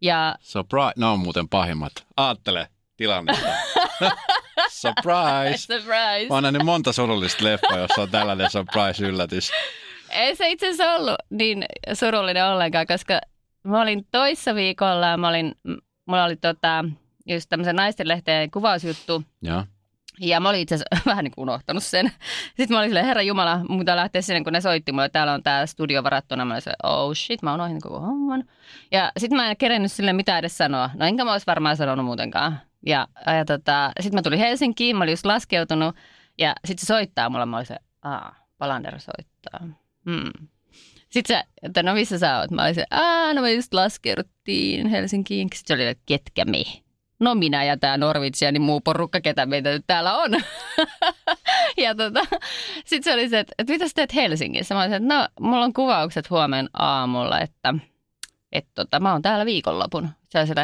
Ja 0.00 0.34
surprise. 0.40 0.92
No 0.96 1.12
on 1.12 1.18
muuten 1.18 1.48
pahimmat. 1.48 1.92
Aattele 2.16 2.68
tilannetta. 2.96 3.46
surprise. 4.80 5.56
surprise. 5.56 6.28
Mä 6.28 6.34
oon 6.34 6.42
nähnyt 6.42 6.62
monta 6.62 6.92
surullista 6.92 7.44
leffaa, 7.44 7.78
jossa 7.78 8.02
on 8.02 8.10
tällainen 8.10 8.50
surprise-yllätys. 8.50 9.50
Ei 10.10 10.36
se 10.36 10.48
itse 10.48 10.66
asiassa 10.68 10.92
ollut 10.94 11.16
niin 11.30 11.64
surullinen 11.92 12.46
ollenkaan, 12.46 12.86
koska 12.86 13.20
mä 13.64 13.82
olin 13.82 14.06
toissa 14.10 14.54
viikolla 14.54 15.06
ja 15.06 15.16
mä 15.16 15.28
olin, 15.28 15.54
mulla 16.06 16.24
oli 16.24 16.36
tota, 16.36 16.84
just 17.26 17.48
tämmöisen 17.48 17.76
naistenlehteen 17.76 18.50
kuvausjuttu. 18.50 19.22
Joo. 19.42 19.64
Ja 20.20 20.40
mä 20.40 20.48
olin 20.48 20.60
itse 20.60 20.74
asiassa 20.74 21.04
vähän 21.10 21.24
niin 21.24 21.32
kuin 21.32 21.42
unohtanut 21.42 21.82
sen. 21.82 22.12
Sitten 22.46 22.68
mä 22.70 22.78
olin 22.78 22.88
silleen, 22.88 23.06
herra 23.06 23.22
Jumala, 23.22 23.60
mun 23.68 23.78
pitää 23.78 23.96
lähteä 23.96 24.22
sinne, 24.22 24.44
kun 24.44 24.52
ne 24.52 24.60
soitti 24.60 24.92
mulle, 24.92 25.08
täällä 25.08 25.32
on 25.32 25.42
tää 25.42 25.66
studio 25.66 26.04
varattuna. 26.04 26.44
Mä 26.44 26.54
olin 26.54 26.62
silleen, 26.62 26.86
oh 26.86 27.14
shit, 27.14 27.42
mä 27.42 27.54
unohdin 27.54 27.80
koko 27.80 28.00
homman. 28.00 28.44
Ja 28.92 29.12
sitten 29.18 29.36
mä 29.36 29.50
en 29.50 29.56
kerennyt 29.56 29.92
sille 29.92 30.12
mitään 30.12 30.38
edes 30.38 30.58
sanoa. 30.58 30.90
No 30.94 31.06
enkä 31.06 31.24
mä 31.24 31.32
olisi 31.32 31.46
varmaan 31.46 31.76
sanonut 31.76 32.06
muutenkaan. 32.06 32.60
Ja, 32.86 33.08
ja 33.26 33.44
tota, 33.44 33.92
sitten 34.00 34.18
mä 34.18 34.22
tulin 34.22 34.38
Helsinkiin, 34.38 34.96
mä 34.96 35.04
olin 35.04 35.12
just 35.12 35.26
laskeutunut. 35.26 35.96
Ja 36.38 36.54
sitten 36.64 36.86
se 36.86 36.86
soittaa 36.86 37.28
mulle, 37.28 37.46
mä 37.46 37.56
olin 37.56 37.66
se, 37.66 37.76
aa, 38.02 38.34
Palander 38.58 39.00
soittaa. 39.00 39.60
Hmm. 40.10 40.48
Sitten 41.10 41.36
se, 41.36 41.44
että 41.62 41.82
no 41.82 41.94
missä 41.94 42.18
sä 42.18 42.38
oot? 42.38 42.50
Mä 42.50 42.62
olin 42.62 42.74
se, 42.74 42.84
aa, 42.90 43.34
no 43.34 43.42
me 43.42 43.52
just 43.52 43.74
laskeuduttiin 43.74 44.86
Helsinkiin. 44.86 45.48
Sitten 45.54 45.76
se 45.76 45.82
oli, 45.82 45.90
että 45.90 46.02
ketkä 46.06 46.44
me? 46.44 46.62
No 47.20 47.34
minä 47.34 47.64
ja 47.64 47.76
tämä 47.76 47.96
Norvits 47.96 48.42
ja 48.42 48.52
niin 48.52 48.62
muu 48.62 48.80
porukka, 48.80 49.20
ketä 49.20 49.46
meitä 49.46 49.70
nyt 49.70 49.84
täällä 49.86 50.16
on. 50.16 50.30
ja 51.84 51.94
tota, 51.94 52.20
sitten 52.84 53.02
se 53.02 53.14
oli 53.14 53.28
se, 53.28 53.38
että, 53.38 53.54
että 53.58 53.72
mitä 53.72 53.88
sä 53.88 53.92
teet 53.94 54.14
Helsingissä? 54.14 54.74
Mä 54.74 54.80
olin 54.80 54.90
se, 54.90 54.96
että 54.96 55.14
no 55.14 55.28
mulla 55.40 55.64
on 55.64 55.72
kuvaukset 55.72 56.30
huomenna 56.30 56.70
aamulla, 56.72 57.40
että, 57.40 57.74
että 58.52 58.70
tota, 58.74 59.00
mä 59.00 59.12
oon 59.12 59.22
täällä 59.22 59.46
viikonlopun. 59.46 60.08
Se 60.30 60.38
oli 60.38 60.46
se, 60.46 60.54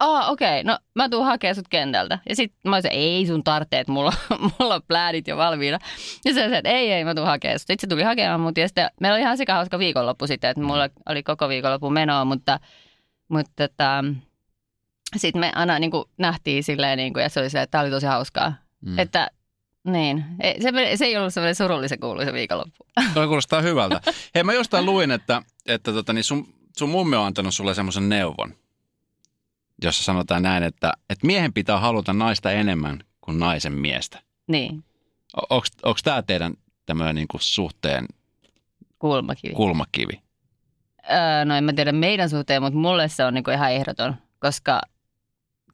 aa 0.00 0.30
okei, 0.30 0.60
okay, 0.60 0.72
no 0.72 0.78
mä 0.94 1.08
tuun 1.08 1.26
hakemaan 1.26 1.54
sut 1.54 1.68
kentältä. 1.68 2.18
Ja 2.28 2.36
sit 2.36 2.52
mä 2.64 2.76
olisin, 2.76 2.90
ei 2.92 3.26
sun 3.26 3.44
tarvitse, 3.44 3.84
mulla, 3.88 4.12
mulla 4.58 4.74
on 4.74 4.82
pläänit 4.88 5.28
jo 5.28 5.36
valmiina. 5.36 5.78
Ja 6.24 6.34
se 6.34 6.44
että 6.44 6.70
ei, 6.70 6.92
ei, 6.92 7.04
mä 7.04 7.14
tuun 7.14 7.26
hakemaan 7.26 7.58
sut. 7.58 7.66
Sitten 7.66 7.80
se 7.80 7.86
tuli 7.86 8.02
hakemaan 8.02 8.40
mut 8.40 8.58
ja 8.58 8.68
sitten 8.68 8.90
meillä 9.00 9.14
oli 9.14 9.22
ihan 9.22 9.36
sika 9.36 9.54
hauska 9.54 9.78
viikonloppu 9.78 10.26
sitten, 10.26 10.50
että 10.50 10.62
mulla 10.62 10.88
oli 11.08 11.22
koko 11.22 11.48
viikonloppu 11.48 11.90
menoa, 11.90 12.24
mutta, 12.24 12.60
mutta 13.28 13.64
että, 13.64 14.04
sitten 15.18 15.40
me 15.40 15.52
aina 15.54 15.78
niin 15.78 15.90
kuin 15.90 16.04
nähtiin 16.18 16.64
silleen, 16.64 16.96
niin 16.98 17.12
kuin, 17.12 17.22
ja 17.22 17.28
se 17.28 17.40
oli 17.40 17.50
se, 17.50 17.62
että 17.62 17.70
tämä 17.70 17.82
oli 17.82 17.90
tosi 17.90 18.06
hauskaa. 18.06 18.52
Mm. 18.80 18.98
Että 18.98 19.30
niin, 19.86 20.24
se, 20.62 20.96
se 20.96 21.04
ei 21.04 21.16
ollut 21.16 21.34
semmoinen 21.34 21.54
surullisen 21.54 22.00
kuuluisa 22.00 22.32
viikonloppu. 22.32 22.86
Toi 23.14 23.26
kuulostaa 23.26 23.60
hyvältä. 23.60 24.00
Hei, 24.34 24.42
mä 24.42 24.52
jostain 24.52 24.86
luin, 24.86 25.10
että, 25.10 25.42
että 25.66 25.92
tota, 25.92 26.12
niin 26.12 26.24
sun, 26.24 26.54
sun 26.78 26.90
mummi 26.90 27.16
on 27.16 27.26
antanut 27.26 27.54
sulle 27.54 27.74
semmoisen 27.74 28.08
neuvon, 28.08 28.54
jossa 29.82 30.04
sanotaan 30.04 30.42
näin, 30.42 30.62
että, 30.62 30.92
että 31.10 31.26
miehen 31.26 31.52
pitää 31.52 31.80
haluta 31.80 32.12
naista 32.12 32.52
enemmän 32.52 33.00
kuin 33.20 33.38
naisen 33.38 33.72
miestä. 33.72 34.22
Niin. 34.48 34.84
Onko 35.50 35.98
tämä 36.04 36.22
teidän 36.22 36.54
tämmöinen 36.86 37.14
niin 37.14 37.26
suhteen 37.38 38.06
kulmakivi? 38.98 39.54
kulmakivi? 39.54 40.22
Öö, 41.10 41.44
no 41.44 41.56
en 41.56 41.64
mä 41.64 41.72
tiedä 41.72 41.92
meidän 41.92 42.30
suhteen, 42.30 42.62
mutta 42.62 42.78
mulle 42.78 43.08
se 43.08 43.24
on 43.24 43.34
niin 43.34 43.44
kuin 43.44 43.54
ihan 43.54 43.72
ehdoton, 43.72 44.14
koska 44.38 44.80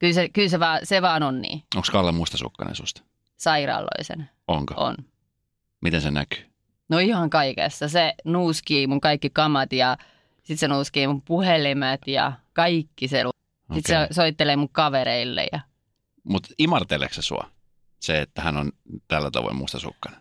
kyllä 0.03 0.15
se, 0.15 0.29
kyllä 0.29 0.49
se, 0.49 0.61
vaan, 0.61 0.81
se 0.83 1.03
vaan 1.03 1.23
on 1.23 1.41
niin. 1.41 1.63
Onko 1.77 1.89
Kalle 1.93 2.13
mustasukkainen 2.13 2.77
susta? 2.77 3.03
Sairaaloisen. 3.37 4.31
Onko? 4.49 4.75
On. 4.77 4.95
Miten 5.81 6.01
se 6.01 6.11
näkyy? 6.11 6.47
No 6.89 6.99
ihan 6.99 7.31
kaikessa. 7.31 7.89
Se 7.89 8.15
nuuskii 8.25 8.87
mun 8.87 9.01
kaikki 9.01 9.31
kamat 9.31 9.73
ja 9.73 9.97
sitten 10.37 10.59
se 10.59 10.69
nuuskii 10.69 11.07
mun 11.07 11.23
puhelimet 11.23 12.01
ja 12.07 12.33
kaikki 12.53 13.09
se. 13.09 13.27
Okay. 13.27 13.33
Sitten 13.75 14.07
se 14.09 14.15
soittelee 14.15 14.57
mun 14.57 14.69
kavereille. 14.69 15.47
Ja... 15.53 15.61
Mutta 16.25 16.49
imarteleeko 16.59 17.15
se 17.15 17.23
sua? 17.23 17.51
Se, 18.01 18.21
että 18.21 18.43
hän 18.43 18.57
on 18.57 18.73
tällä 19.09 19.31
tavoin 19.31 19.57
mustasukkainen? 19.57 20.21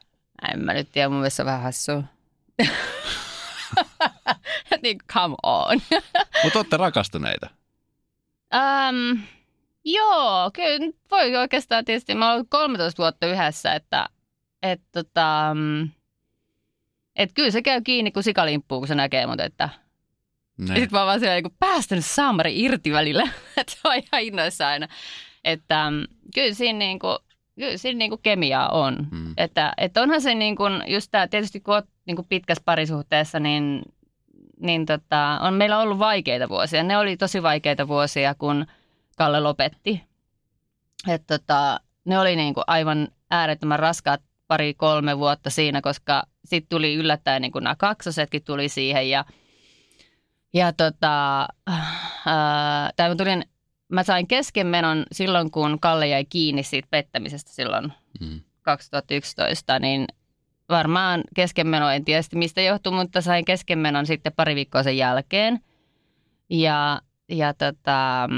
En 0.51 0.65
mä 0.65 0.73
nyt 0.73 0.91
tiedä, 0.91 1.09
mun 1.09 1.17
mielestä 1.17 1.36
se 1.36 1.41
on 1.41 1.45
vähän 1.45 1.61
hassua. 1.61 2.03
niin, 4.84 4.97
come 5.13 5.36
on. 5.43 5.82
Mutta 6.43 6.59
olette 6.59 6.77
rakastuneita? 6.77 7.49
Um, 8.53 9.21
Joo, 9.86 10.51
kyllä 10.53 10.91
voi 11.11 11.36
oikeastaan 11.36 11.86
tietysti. 11.86 12.15
Mä 12.15 12.34
olen 12.34 12.45
13 12.49 13.03
vuotta 13.03 13.27
yhdessä, 13.27 13.73
että 13.73 14.09
et, 14.63 14.82
tota, 14.91 15.51
mm, 15.53 15.89
et 17.15 17.32
kyllä 17.34 17.51
se 17.51 17.61
käy 17.61 17.82
kiinni, 17.82 18.11
kun 18.11 18.23
sikalimpuu, 18.23 18.79
kun 18.79 18.88
se 18.88 18.95
näkee 18.95 19.27
mut, 19.27 19.39
että. 19.39 19.69
Ja 20.59 20.67
sitten 20.67 20.99
mä 20.99 21.05
vaan 21.05 21.19
siellä 21.19 21.41
niin 21.41 21.55
päästänyt 21.59 22.05
saamari 22.05 22.61
irti 22.61 22.91
välillä, 22.91 23.23
että 23.57 23.73
se 23.73 23.79
on 23.84 23.95
ihan 23.95 24.21
innoissa 24.21 24.67
aina. 24.67 24.88
Että 25.43 25.91
mm, 25.91 26.03
kyllä 26.34 26.53
siinä, 26.53 26.79
niin 26.79 26.99
kuin, 26.99 27.17
kyllä 27.55 27.77
siinä 27.77 27.97
niin 27.97 28.11
kuin 28.11 28.21
kemiaa 28.23 28.69
on. 28.69 29.07
Mm. 29.11 29.34
Että, 29.38 29.73
että 29.77 30.01
onhan 30.01 30.21
se 30.21 30.36
niin 30.36 30.55
kuin, 30.55 30.84
just 30.88 31.07
tämä, 31.11 31.27
tietysti 31.27 31.59
kun 31.59 31.73
olet 31.73 31.86
niin 32.05 32.15
kuin 32.15 32.27
pitkässä 32.29 32.63
parisuhteessa, 32.65 33.39
niin, 33.39 33.82
niin 34.59 34.86
tota, 34.86 35.39
on 35.41 35.53
meillä 35.53 35.79
ollut 35.79 35.99
vaikeita 35.99 36.49
vuosia. 36.49 36.84
Ne 36.84 36.97
oli 36.97 37.17
tosi 37.17 37.43
vaikeita 37.43 37.88
vuosia, 37.88 38.36
kun– 38.36 38.65
Kalle 39.18 39.39
lopetti. 39.39 40.03
Et 41.07 41.24
tota, 41.28 41.80
ne 42.05 42.20
oli 42.20 42.36
niinku 42.36 42.62
aivan 42.68 43.07
äärettömän 43.32 43.80
raskaat 43.80 44.22
pari-kolme 44.47 45.18
vuotta 45.18 45.49
siinä, 45.49 45.82
koska 45.82 46.24
sitten 46.45 46.70
tuli 46.70 46.95
yllättäen 46.95 47.41
niin 47.41 47.51
nämä 47.62 47.76
kaksosetkin 47.76 48.43
tuli 48.43 48.70
siihen 48.70 49.09
ja, 49.09 49.26
ja 50.53 50.74
tota, 50.74 51.47
ää, 52.26 52.91
mä, 52.99 53.16
tulin, 53.18 53.45
mä 53.89 54.03
sain 54.03 54.28
keskenmenon 54.28 55.05
silloin, 55.12 55.51
kun 55.51 55.80
Kalle 55.80 56.07
jäi 56.07 56.26
kiinni 56.26 56.64
siitä 56.64 56.88
pettämisestä 56.91 57.51
silloin 57.51 57.93
mm. 58.20 58.41
2011, 58.62 59.80
niin 59.80 60.05
varmaan 60.70 61.24
keskenmeno, 61.36 61.89
en 61.89 62.05
tiedä 62.05 62.22
mistä 62.36 62.62
johtuu, 62.62 62.91
mutta 62.91 63.22
sain 63.22 63.45
keskenmenon 63.45 64.05
sitten 64.05 64.34
pari 64.36 64.55
viikkoa 64.55 64.84
sen 64.84 64.97
jälkeen. 64.97 65.59
Ja, 66.49 67.01
ja 67.30 67.53
tota, 67.53 68.30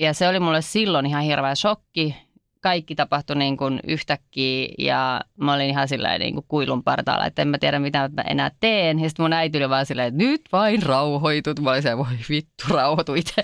ja 0.00 0.14
se 0.14 0.28
oli 0.28 0.40
mulle 0.40 0.62
silloin 0.62 1.06
ihan 1.06 1.22
hirveä 1.22 1.54
shokki. 1.54 2.16
Kaikki 2.60 2.94
tapahtui 2.94 3.36
niin 3.36 3.56
kuin 3.56 3.80
yhtäkkiä 3.84 4.68
ja 4.78 5.20
mä 5.36 5.54
olin 5.54 5.70
ihan 5.70 5.88
sillä 5.88 6.18
niin 6.18 6.34
kuin 6.34 6.46
kuilun 6.48 6.84
partaalla, 6.84 7.26
että 7.26 7.42
en 7.42 7.48
mä 7.48 7.58
tiedä 7.58 7.78
mitä 7.78 8.10
mä 8.16 8.22
enää 8.22 8.50
teen. 8.60 8.98
Ja 8.98 9.08
sitten 9.08 9.24
mun 9.24 9.32
äiti 9.32 9.58
oli 9.58 9.68
vaan 9.68 9.86
silleen, 9.86 10.08
että 10.08 10.24
nyt 10.24 10.40
vain 10.52 10.82
rauhoitut. 10.82 11.60
Mä 11.60 11.70
olin 11.70 11.82
se, 11.82 11.98
voi 11.98 12.06
vittu, 12.28 12.64
rauhoitu 12.70 13.14
itse. 13.14 13.42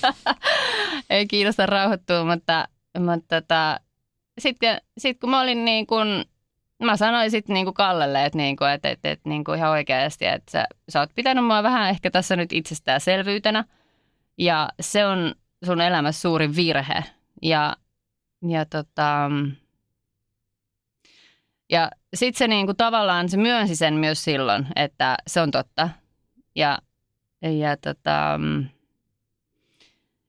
Ei 1.10 1.26
kiinnosta 1.26 1.66
rauhoittua, 1.66 2.24
mutta, 2.24 2.68
mutta 2.98 3.40
tota, 3.40 3.80
sitten 4.38 4.80
sit 4.98 5.20
kun 5.20 5.30
mä 5.30 5.40
olin 5.40 5.64
niin 5.64 5.86
kuin, 5.86 6.24
mä 6.82 6.96
sanoin 6.96 7.30
sitten 7.30 7.54
niin 7.54 7.66
kuin 7.66 7.74
Kallelle, 7.74 8.24
että, 8.24 8.38
niin 8.38 8.56
kuin, 8.56 8.70
että, 8.70 8.90
että, 8.90 9.10
että 9.10 9.28
niin 9.28 9.44
kuin 9.44 9.58
ihan 9.58 9.70
oikeasti, 9.70 10.26
että 10.26 10.52
sä, 10.52 10.66
sä 10.88 11.00
oot 11.00 11.10
pitänyt 11.14 11.44
mua 11.44 11.62
vähän 11.62 11.90
ehkä 11.90 12.10
tässä 12.10 12.36
nyt 12.36 12.52
itsestäänselvyytenä. 12.52 13.64
Ja 14.38 14.68
se 14.80 15.06
on 15.06 15.34
sun 15.64 15.80
elämässä 15.80 16.20
suuri 16.20 16.56
virhe. 16.56 17.04
Ja, 17.42 17.76
ja, 18.48 18.66
tota, 18.66 19.30
ja 21.70 21.90
sitten 22.14 22.38
se 22.38 22.48
niinku 22.48 22.74
tavallaan 22.74 23.28
se 23.28 23.36
myönsi 23.36 23.76
sen 23.76 23.94
myös 23.94 24.24
silloin, 24.24 24.66
että 24.76 25.16
se 25.26 25.40
on 25.40 25.50
totta. 25.50 25.88
Ja, 26.54 26.78
ja 27.42 27.76
tota, 27.76 28.40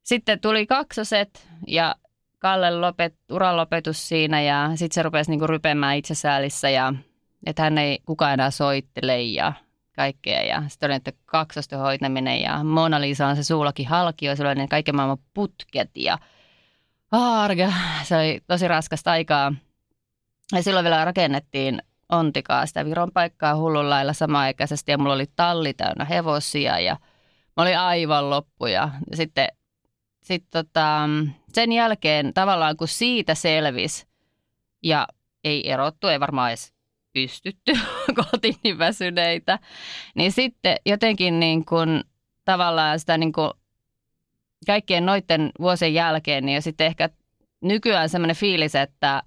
sitten 0.03 0.39
tuli 0.39 0.65
kaksoset 0.65 1.47
ja 1.67 1.95
Kalle 2.39 2.79
lopet, 2.79 3.15
uran 3.31 3.57
lopetus 3.57 4.07
siinä 4.07 4.41
ja 4.41 4.71
sitten 4.75 4.93
se 4.95 5.03
rupesi 5.03 5.31
niinku 5.31 5.47
rypemään 5.47 5.97
itsesäälissä 5.97 6.69
ja 6.69 6.93
että 7.45 7.61
hän 7.61 7.77
ei 7.77 7.99
kukaan 8.05 8.33
enää 8.33 8.51
soittele 8.51 9.21
ja 9.21 9.53
kaikkea. 9.95 10.41
Ja 10.41 10.63
sitten 10.67 10.87
oli 10.87 10.95
että 10.95 11.11
kaksosten 11.25 11.79
hoitaminen 11.79 12.41
ja 12.41 12.63
Mona 12.63 13.01
Lisa 13.01 13.27
on 13.27 13.35
se 13.35 13.43
suullakin 13.43 13.87
halkio, 13.87 14.35
se 14.35 14.47
oli 14.47 14.55
ne 14.55 14.67
kaiken 14.67 14.95
maailman 14.95 15.17
putket 15.33 15.89
ja 15.95 16.17
arga. 17.11 17.73
Se 18.03 18.15
oli 18.15 18.41
tosi 18.47 18.67
raskasta 18.67 19.11
aikaa. 19.11 19.53
Ja 20.51 20.63
silloin 20.63 20.83
vielä 20.83 21.05
rakennettiin 21.05 21.81
Ontikaa 22.09 22.65
sitä 22.65 22.85
Viron 22.85 23.11
paikkaa 23.11 23.55
hullun 23.55 23.89
lailla 23.89 24.13
samaaikaisesti 24.13 24.91
ja 24.91 24.97
mulla 24.97 25.13
oli 25.13 25.25
talli 25.35 25.73
täynnä 25.73 26.05
hevosia 26.05 26.79
ja 26.79 26.97
mä 27.57 27.63
olin 27.63 27.79
aivan 27.79 28.29
loppu 28.29 28.65
ja 28.65 28.89
sitten 29.13 29.47
sit 30.23 30.45
tota, 30.49 31.09
sen 31.53 31.71
jälkeen 31.71 32.33
tavallaan 32.33 32.77
kun 32.77 32.87
siitä 32.87 33.35
selvisi 33.35 34.07
ja 34.83 35.07
ei 35.43 35.71
erottu, 35.71 36.07
ei 36.07 36.19
varmaan 36.19 36.49
edes 36.49 36.73
pystytty 37.15 37.73
kotiin 38.31 38.55
niin 38.63 38.77
väsyneitä. 38.77 39.59
Niin 40.15 40.31
sitten 40.31 40.75
jotenkin 40.85 41.39
niin 41.39 41.65
kuin, 41.65 42.03
tavallaan 42.45 42.99
sitä 42.99 43.17
niin 43.17 43.33
kuin, 43.33 43.51
kaikkien 44.67 45.05
noiden 45.05 45.51
vuosien 45.59 45.93
jälkeen, 45.93 46.45
niin 46.45 46.61
sitten 46.61 46.87
ehkä 46.87 47.09
nykyään 47.61 48.09
semmoinen 48.09 48.35
fiilis, 48.35 48.75
että 48.75 49.23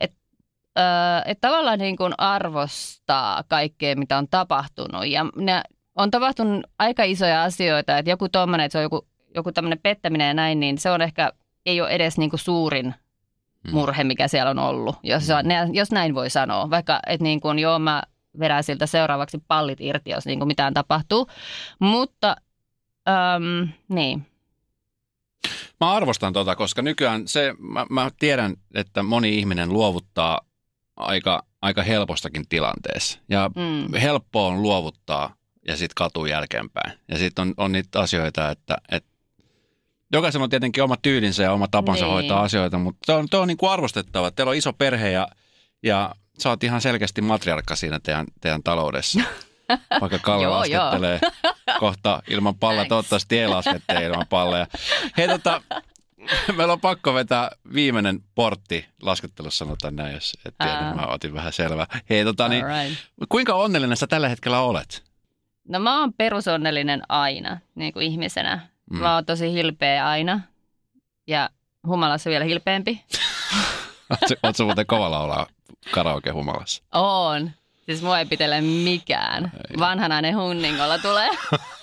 et, 0.00 0.12
öö, 0.78 0.84
et 1.24 1.38
tavallaan 1.40 1.78
niin 1.78 1.96
kuin 1.96 2.14
arvostaa 2.18 3.44
kaikkea, 3.48 3.96
mitä 3.96 4.18
on 4.18 4.28
tapahtunut. 4.28 5.06
Ja 5.06 5.26
ne 5.36 5.62
on 5.96 6.10
tapahtunut 6.10 6.64
aika 6.78 7.04
isoja 7.04 7.42
asioita, 7.42 7.98
että 7.98 8.10
joku 8.10 8.28
tuommoinen, 8.28 8.64
että 8.64 8.72
se 8.72 8.78
on 8.78 8.82
joku, 8.82 9.08
joku 9.34 9.52
tämmöinen 9.52 9.80
pettäminen 9.82 10.28
ja 10.28 10.34
näin, 10.34 10.60
niin 10.60 10.78
se 10.78 10.90
on 10.90 11.02
ehkä, 11.02 11.32
ei 11.66 11.80
ole 11.80 11.90
edes 11.90 12.18
niin 12.18 12.30
kuin 12.30 12.40
suurin. 12.40 12.94
Murhe, 13.72 14.04
mikä 14.04 14.28
siellä 14.28 14.50
on 14.50 14.58
ollut, 14.58 14.96
jos, 15.02 15.22
mm. 15.28 15.74
jos 15.74 15.90
näin 15.90 16.14
voi 16.14 16.30
sanoa. 16.30 16.70
Vaikka, 16.70 17.00
että 17.06 17.24
niin 17.24 17.40
kuin, 17.40 17.58
joo, 17.58 17.78
mä 17.78 18.02
vedän 18.38 18.64
siltä 18.64 18.86
seuraavaksi 18.86 19.38
pallit 19.48 19.80
irti, 19.80 20.10
jos 20.10 20.26
niin 20.26 20.38
kuin 20.38 20.46
mitään 20.46 20.74
tapahtuu. 20.74 21.28
Mutta, 21.78 22.36
äm, 23.08 23.68
niin. 23.88 24.26
Mä 25.80 25.92
arvostan 25.92 26.32
tota, 26.32 26.56
koska 26.56 26.82
nykyään 26.82 27.28
se, 27.28 27.54
mä, 27.58 27.86
mä 27.90 28.10
tiedän, 28.18 28.56
että 28.74 29.02
moni 29.02 29.38
ihminen 29.38 29.72
luovuttaa 29.72 30.40
aika, 30.96 31.42
aika 31.62 31.82
helpostakin 31.82 32.48
tilanteessa. 32.48 33.18
Ja 33.28 33.50
mm. 33.56 33.98
helppo 34.00 34.46
on 34.46 34.62
luovuttaa 34.62 35.34
ja 35.68 35.76
sitten 35.76 35.94
katuu 35.96 36.26
jälkeenpäin. 36.26 36.98
Ja 37.08 37.18
sitten 37.18 37.42
on, 37.42 37.54
on 37.56 37.72
niitä 37.72 38.00
asioita, 38.00 38.50
että, 38.50 38.76
että 38.92 39.10
jokaisella 40.12 40.44
on 40.44 40.50
tietenkin 40.50 40.82
oma 40.82 40.96
tyylinsä 41.02 41.42
ja 41.42 41.52
oma 41.52 41.68
tapansa 41.68 42.04
niin. 42.04 42.12
hoitaa 42.12 42.42
asioita, 42.42 42.78
mutta 42.78 42.98
se 43.06 43.12
on, 43.12 43.28
tuo 43.30 43.40
on 43.40 43.48
niin 43.48 43.58
kuin 43.58 43.70
arvostettava. 43.70 44.30
Teillä 44.30 44.50
on 44.50 44.56
iso 44.56 44.72
perhe 44.72 45.10
ja, 45.10 45.28
ja 45.82 46.14
sä 46.38 46.48
oot 46.48 46.64
ihan 46.64 46.80
selkeästi 46.80 47.20
matriarkka 47.20 47.76
siinä 47.76 48.00
teidän, 48.02 48.26
teidän 48.40 48.62
taloudessa. 48.62 49.20
Vaikka 50.00 50.18
Kalle 50.18 50.46
laskettelee 50.46 51.20
kohta 51.80 52.22
ilman 52.30 52.54
palleja. 52.54 52.88
Toivottavasti 52.88 53.38
ei 53.38 53.48
laskettele 53.48 54.04
ilman 54.04 54.26
palleja. 54.26 54.66
Hei 55.16 55.28
tota, 55.28 55.62
meillä 56.56 56.72
on 56.72 56.80
pakko 56.80 57.14
vetää 57.14 57.50
viimeinen 57.74 58.20
portti 58.34 58.86
laskettelussa, 59.02 59.64
sanotaan 59.64 59.96
näin, 59.96 60.14
jos 60.14 60.38
et 60.44 60.54
tiedä, 60.58 60.90
uh. 60.90 60.96
mä 60.96 61.06
otin 61.06 61.34
vähän 61.34 61.52
selvää. 61.52 61.86
Hei 62.10 62.24
tota, 62.24 62.48
niin, 62.48 62.64
right. 62.66 62.98
kuinka 63.28 63.54
onnellinen 63.54 63.96
sä 63.96 64.06
tällä 64.06 64.28
hetkellä 64.28 64.60
olet? 64.60 65.02
No 65.68 65.78
mä 65.78 66.00
oon 66.00 66.12
perusonnellinen 66.12 67.02
aina 67.08 67.58
niin 67.74 67.92
kuin 67.92 68.06
ihmisenä. 68.06 68.68
Mm. 68.90 68.98
Mä 68.98 69.14
oon 69.14 69.24
tosi 69.24 69.52
hilpeä 69.52 70.08
aina 70.08 70.40
ja 71.26 71.50
humalassa 71.86 72.30
vielä 72.30 72.44
hilpeämpi. 72.44 73.04
Oletko 74.42 74.64
muuten 74.64 74.86
kovalla 74.86 75.20
olla 75.20 75.46
karaoke 75.90 76.30
humalassa? 76.30 76.82
On. 76.92 77.50
Siis 77.86 78.02
mua 78.02 78.18
ei 78.18 78.26
pitele 78.26 78.60
mikään. 78.60 79.44
Ei. 79.44 79.78
Vanhanainen 79.78 80.36
hunningolla 80.36 80.98
tulee. 80.98 81.28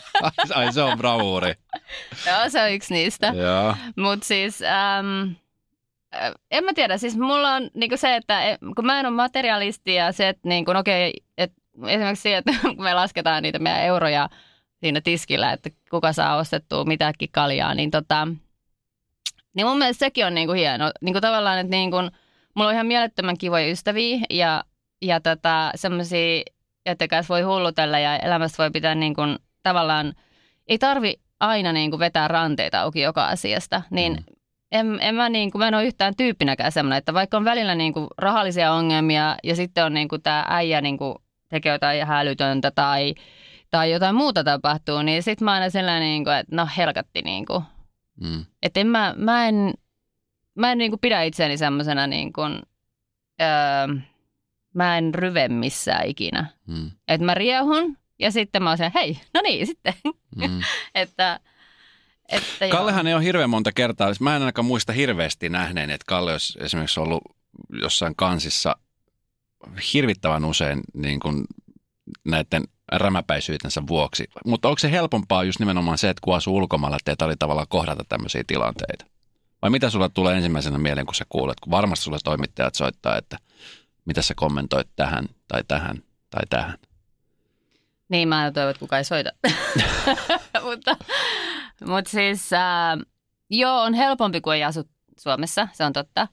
Ai 0.55 0.73
se 0.73 0.81
on 0.81 0.97
bravuuri. 0.97 1.53
Joo, 2.27 2.49
se 2.49 2.61
on 2.61 2.71
yksi 2.71 2.93
niistä. 2.93 3.33
Mutta 3.95 4.25
siis, 4.25 4.61
äm, 4.61 5.35
en 6.51 6.63
mä 6.63 6.73
tiedä, 6.73 6.97
siis 6.97 7.17
mulla 7.17 7.53
on 7.53 7.69
niinku 7.73 7.97
se, 7.97 8.15
että 8.15 8.43
e, 8.43 8.57
kun 8.75 8.85
mä 8.85 8.99
en 8.99 9.05
ole 9.05 9.15
materialisti 9.15 9.95
ja 9.95 10.11
se, 10.11 10.29
että 10.29 10.49
niinku, 10.49 10.71
okei, 10.71 11.09
okay, 11.09 11.27
että 11.37 11.61
esimerkiksi 11.87 12.21
se, 12.23 12.37
että 12.37 12.51
kun 12.75 12.83
me 12.83 12.93
lasketaan 12.93 13.43
niitä 13.43 13.59
meidän 13.59 13.81
euroja 13.83 14.29
siinä 14.79 15.01
tiskillä, 15.01 15.53
että 15.53 15.69
kuka 15.89 16.13
saa 16.13 16.37
ostettua 16.37 16.85
mitäkin 16.85 17.29
kaljaa, 17.31 17.75
niin 17.75 17.91
tota, 17.91 18.27
niin 19.55 19.67
mun 19.67 19.77
mielestä 19.77 20.05
sekin 20.05 20.25
on 20.25 20.33
niinku 20.33 20.53
hieno. 20.53 20.91
Niinku 21.01 21.21
tavallaan, 21.21 21.59
että 21.59 21.71
niinku, 21.71 21.97
mulla 22.55 22.69
on 22.69 22.73
ihan 22.73 22.87
mielettömän 22.87 23.37
kivoja 23.37 23.71
ystäviä 23.71 24.19
ja, 24.29 24.63
ja 25.01 25.19
tota, 25.19 25.71
semmoisia, 25.75 26.43
että 26.85 27.07
kanssa 27.07 27.33
voi 27.33 27.41
hullutella 27.41 27.99
ja 27.99 28.17
elämästä 28.17 28.63
voi 28.63 28.71
pitää 28.71 28.95
niinku, 28.95 29.21
tavallaan, 29.63 30.13
ei 30.67 30.77
tarvi 30.77 31.13
aina 31.39 31.73
niinku 31.73 31.99
vetää 31.99 32.27
ranteita 32.27 32.81
auki 32.81 33.01
joka 33.01 33.27
asiasta, 33.27 33.81
niin 33.89 34.13
mm. 34.13 34.23
en, 34.71 34.97
en 35.01 35.15
mä, 35.15 35.29
niinku, 35.29 35.57
mä 35.57 35.67
en 35.67 35.75
ole 35.75 35.85
yhtään 35.85 36.15
tyyppinäkään 36.15 36.71
semmoinen, 36.71 36.97
että 36.97 37.13
vaikka 37.13 37.37
on 37.37 37.45
välillä 37.45 37.75
niinku 37.75 38.07
rahallisia 38.17 38.73
ongelmia 38.73 39.35
ja 39.43 39.55
sitten 39.55 39.85
on 39.85 39.93
niinku 39.93 40.17
tämä 40.17 40.45
äijä 40.49 40.81
niinku 40.81 41.15
tekee 41.49 41.71
jotain 41.71 42.07
hälytöntä 42.07 42.71
tai, 42.71 43.15
tai 43.71 43.91
jotain 43.91 44.15
muuta 44.15 44.43
tapahtuu, 44.43 45.01
niin 45.01 45.23
sitten 45.23 45.45
mä 45.45 45.51
aina 45.51 45.69
sellainen, 45.69 46.01
niinku, 46.01 46.29
että 46.29 46.55
no 46.55 46.67
helkatti 46.77 47.21
niinku. 47.21 47.63
Mm. 48.21 48.45
Että 48.63 48.79
en 48.79 48.87
mä, 48.87 49.15
mä 49.17 49.47
en, 49.47 49.73
mä 50.55 50.71
en 50.71 50.77
niinku 50.77 50.97
pidä 50.97 51.23
itseäni 51.23 51.57
semmoisena 51.57 52.07
niin 52.07 52.33
kuin, 52.33 52.61
öö, 53.41 53.95
mä 54.73 54.97
en 54.97 55.15
ryve 55.15 55.47
missään 55.47 56.07
ikinä. 56.07 56.45
Mm. 56.67 56.91
Että 57.07 57.25
mä 57.25 57.33
riehun 57.33 57.97
ja 58.19 58.31
sitten 58.31 58.63
mä 58.63 58.69
oon 58.69 58.77
sen, 58.77 58.91
hei, 58.93 59.19
no 59.33 59.41
niin 59.41 59.67
sitten. 59.67 59.93
Mm. 60.35 60.61
että, 60.95 61.39
että 62.29 62.69
Kallehan 62.69 63.07
ei 63.07 63.13
ole 63.13 63.23
hirveän 63.23 63.49
monta 63.49 63.71
kertaa, 63.71 64.13
mä 64.19 64.35
en 64.35 64.41
ainakaan 64.41 64.65
muista 64.65 64.93
hirveästi 64.93 65.49
nähneen, 65.49 65.89
että 65.89 66.05
Kalle 66.07 66.31
olisi 66.31 66.59
esimerkiksi 66.61 66.99
ollut 66.99 67.23
jossain 67.69 68.15
kansissa 68.15 68.75
hirvittävän 69.93 70.45
usein 70.45 70.81
niin 70.93 71.19
kuin 71.19 71.45
näiden 72.25 72.63
rämäpäisyytensä 72.91 73.83
vuoksi. 73.87 74.27
Mutta 74.45 74.67
onko 74.67 74.79
se 74.79 74.91
helpompaa 74.91 75.43
just 75.43 75.59
nimenomaan 75.59 75.97
se, 75.97 76.09
että 76.09 76.21
kun 76.23 76.35
asuu 76.35 76.57
ulkomailla, 76.57 76.97
että 77.05 77.25
oli 77.25 77.35
tavallaan 77.35 77.67
kohdata 77.69 78.03
tämmöisiä 78.09 78.43
tilanteita? 78.47 79.05
Vai 79.61 79.69
mitä 79.69 79.89
sulla 79.89 80.09
tulee 80.09 80.35
ensimmäisenä 80.35 80.77
mieleen, 80.77 81.05
kun 81.05 81.15
sä 81.15 81.25
kuulet, 81.29 81.59
kun 81.59 81.71
varmasti 81.71 82.03
sulle 82.03 82.17
toimittajat 82.23 82.75
soittaa, 82.75 83.17
että 83.17 83.37
mitä 84.05 84.21
sä 84.21 84.33
kommentoit 84.35 84.87
tähän 84.95 85.25
tai 85.47 85.63
tähän 85.67 85.97
tai 86.29 86.43
tähän? 86.49 86.77
Niin, 88.09 88.27
mä 88.27 88.51
toivon, 88.53 88.71
että 88.71 88.79
kukaan 88.79 88.97
ei 88.97 89.03
soita. 89.03 89.31
mutta, 90.69 90.97
mutta 91.85 92.11
siis, 92.11 92.53
äh, 92.53 92.61
joo, 93.49 93.81
on 93.81 93.93
helpompi 93.93 94.41
kuin 94.41 94.55
ei 94.55 94.63
asu 94.63 94.89
Suomessa, 95.19 95.67
se 95.73 95.83
on 95.83 95.93
totta. 95.93 96.27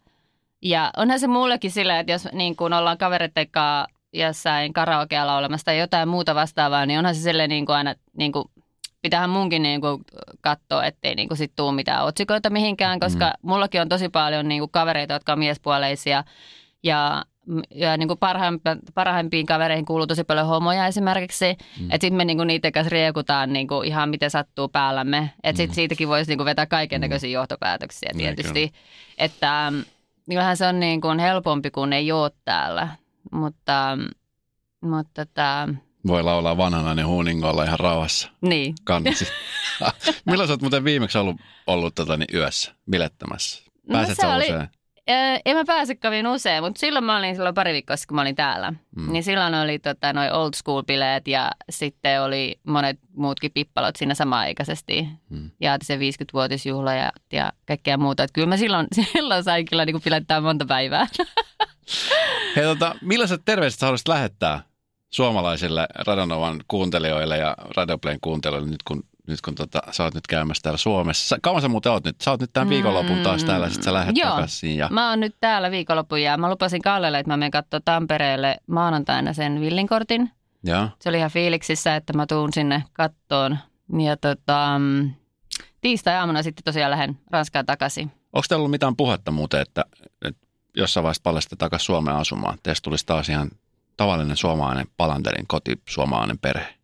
Ja 0.62 0.90
onhan 0.96 1.20
se 1.20 1.26
mullekin 1.26 1.70
sillä, 1.70 1.98
että 1.98 2.12
jos 2.12 2.28
niin 2.32 2.56
kun 2.56 2.72
ollaan 2.72 2.98
kavereiden 2.98 3.50
kanssa 3.50 3.91
jossain 4.12 4.72
karaokealla 4.72 5.36
olemassa 5.36 5.64
tai 5.64 5.78
jotain 5.78 6.08
muuta 6.08 6.34
vastaavaa, 6.34 6.86
niin 6.86 6.98
onhan 6.98 7.14
se 7.14 7.20
silleen 7.20 7.48
niin 7.48 7.66
kuin 7.66 7.76
aina, 7.76 7.94
niin 8.16 8.32
kuin, 8.32 8.44
pitäähän 9.02 9.30
munkin 9.30 9.62
niin 9.62 9.80
kuin 9.80 10.00
katsoa, 10.40 10.84
ettei 10.84 11.14
niin 11.14 11.28
kuin 11.28 11.38
sit 11.38 11.52
tuu 11.56 11.72
mitään 11.72 12.04
otsikoita 12.04 12.50
mihinkään, 12.50 13.00
koska 13.00 13.26
mm. 13.26 13.48
mullakin 13.48 13.80
on 13.80 13.88
tosi 13.88 14.08
paljon 14.08 14.48
niin 14.48 14.60
kuin 14.60 14.70
kavereita, 14.70 15.14
jotka 15.14 15.32
on 15.32 15.38
miespuoleisia 15.38 16.24
ja 16.82 17.24
ja 17.74 17.96
niin 17.96 18.08
kuin 18.08 18.18
parhaimpiin 18.94 19.46
kavereihin 19.46 19.84
kuuluu 19.84 20.06
tosi 20.06 20.24
paljon 20.24 20.46
homoja 20.46 20.86
esimerkiksi. 20.86 21.56
Mm. 21.80 21.84
Että 21.84 22.00
sitten 22.00 22.14
me 22.14 22.24
niin 22.24 22.36
kuin 22.36 22.46
niiden 22.46 22.72
kanssa 22.72 22.90
riekutaan 22.90 23.52
niin 23.52 23.68
kuin 23.68 23.88
ihan 23.88 24.08
miten 24.08 24.30
sattuu 24.30 24.68
päällämme. 24.68 25.30
Että 25.42 25.56
sitten 25.56 25.72
mm. 25.72 25.74
siitäkin 25.74 26.08
voisi 26.08 26.30
niin 26.30 26.38
kuin 26.38 26.44
vetää 26.44 26.66
kaiken 26.66 27.00
näköisiä 27.00 27.28
mm. 27.28 27.32
johtopäätöksiä 27.32 28.10
tietysti. 28.16 28.72
Että 29.18 29.72
kyllähän 30.30 30.56
se 30.56 30.66
on 30.66 30.80
niin 30.80 31.00
kuin 31.00 31.18
helpompi, 31.18 31.70
kun 31.70 31.92
ei 31.92 32.12
ole 32.12 32.30
täällä. 32.44 32.88
Mutta, 33.32 33.98
mutta 34.80 35.26
tämä... 35.26 35.68
Voi 36.06 36.22
laulaa 36.22 36.56
vanhanainen 36.56 37.06
huuningolla 37.06 37.64
ihan 37.64 37.80
rauhassa. 37.80 38.28
Niin. 38.40 38.74
Kannatsi. 38.84 39.26
Milloin 40.26 40.48
sä 40.48 40.52
oot 40.52 40.60
muuten 40.60 40.84
viimeksi 40.84 41.18
ollut, 41.18 41.36
ollut 41.66 41.94
tota, 41.94 42.16
niin 42.16 42.28
yössä 42.34 42.74
bilettämässä? 42.90 43.64
Pääset 43.92 44.18
no, 44.22 44.34
oli, 44.34 44.44
usein? 44.44 44.68
en 45.46 45.56
mä 45.56 45.64
pääse 45.66 45.94
kovin 45.94 46.26
usein, 46.26 46.64
mutta 46.64 46.78
silloin 46.78 47.04
mä 47.04 47.18
olin 47.18 47.34
silloin 47.34 47.54
pari 47.54 47.72
viikkoa 47.72 47.96
kun 48.08 48.14
mä 48.14 48.20
olin 48.20 48.36
täällä. 48.36 48.72
Mm. 48.96 49.12
Niin 49.12 49.22
silloin 49.22 49.54
oli 49.54 49.78
tota, 49.78 50.12
noin 50.12 50.32
old 50.32 50.50
school 50.54 50.82
bileet 50.82 51.28
ja 51.28 51.50
sitten 51.70 52.22
oli 52.22 52.60
monet 52.66 52.98
muutkin 53.16 53.50
pippalot 53.54 53.96
siinä 53.96 54.14
samaaikaisesti. 54.14 55.08
Mm. 55.30 55.50
Ja 55.60 55.76
se 55.82 55.96
50-vuotisjuhla 55.96 56.94
ja, 56.94 57.12
ja 57.32 57.52
kaikkea 57.66 57.96
muuta. 57.96 58.22
Että 58.22 58.34
kyllä 58.34 58.48
mä 58.48 58.56
silloin, 58.56 58.86
silloin 59.12 59.44
sain 59.44 59.66
kyllä 59.66 59.84
niin 59.84 60.02
pilettää 60.02 60.40
monta 60.40 60.66
päivää. 60.66 61.06
Hei, 62.56 62.64
tota, 62.64 62.94
millaiset 63.02 63.42
terveiset 63.44 63.80
sä 63.80 63.86
haluaisit 63.86 64.08
lähettää 64.08 64.62
suomalaisille 65.10 65.86
Radonovan 66.06 66.60
kuuntelijoille 66.68 67.36
ja 67.36 67.56
Radioplayn 67.76 68.18
kuuntelijoille 68.20 68.70
nyt 68.70 68.82
kun, 68.82 69.04
nyt 69.26 69.40
kun 69.40 69.54
tota, 69.54 69.82
sä 69.90 70.04
oot 70.04 70.14
nyt 70.14 70.26
käymässä 70.26 70.62
täällä 70.62 70.78
Suomessa? 70.78 71.36
Kauan 71.42 71.62
sä 71.62 71.68
muuten 71.68 71.92
oot 71.92 72.04
nyt? 72.04 72.20
Sä 72.20 72.30
oot 72.30 72.40
nyt 72.40 72.50
tämän 72.52 72.68
viikonlopun 72.68 73.18
taas 73.18 73.44
täällä, 73.44 73.70
sit 73.70 73.82
sä 73.82 73.92
lähdet 73.92 74.16
Joo, 74.16 74.30
takaisin. 74.30 74.76
Ja... 74.76 74.88
mä 74.90 75.10
oon 75.10 75.20
nyt 75.20 75.36
täällä 75.40 75.70
viikonlopun 75.70 76.22
ja 76.22 76.36
mä 76.36 76.50
lupasin 76.50 76.82
Kallelle, 76.82 77.18
että 77.18 77.32
mä 77.32 77.36
menen 77.36 77.50
katsoa 77.50 77.80
Tampereelle 77.84 78.56
maanantaina 78.66 79.32
sen 79.32 79.60
villinkortin. 79.60 80.30
Ja. 80.64 80.88
Se 81.00 81.08
oli 81.08 81.18
ihan 81.18 81.30
fiiliksissä, 81.30 81.96
että 81.96 82.12
mä 82.12 82.26
tuun 82.26 82.52
sinne 82.52 82.84
kattoon. 82.92 83.58
Ja 83.98 84.16
tota, 84.16 84.78
mm, 84.78 85.10
tiistai-aamuna 85.80 86.42
sitten 86.42 86.64
tosiaan 86.64 86.90
lähden 86.90 87.18
Ranskaan 87.30 87.66
takaisin. 87.66 88.12
Onko 88.32 88.44
teillä 88.48 88.60
ollut 88.60 88.70
mitään 88.70 88.96
puhetta 88.96 89.30
muuten, 89.30 89.60
että, 89.60 89.84
että 90.24 90.41
jossain 90.76 91.02
vaiheessa 91.02 91.22
palasta 91.22 91.56
takaisin 91.56 91.86
Suomeen 91.86 92.16
asumaan. 92.16 92.58
Teistä 92.62 92.84
tulisi 92.84 93.06
taas 93.06 93.28
ihan 93.28 93.50
tavallinen 93.96 94.36
suomalainen 94.36 94.86
palanterin 94.96 95.46
koti, 95.46 95.82
suomalainen 95.88 96.38
perhe. 96.38 96.74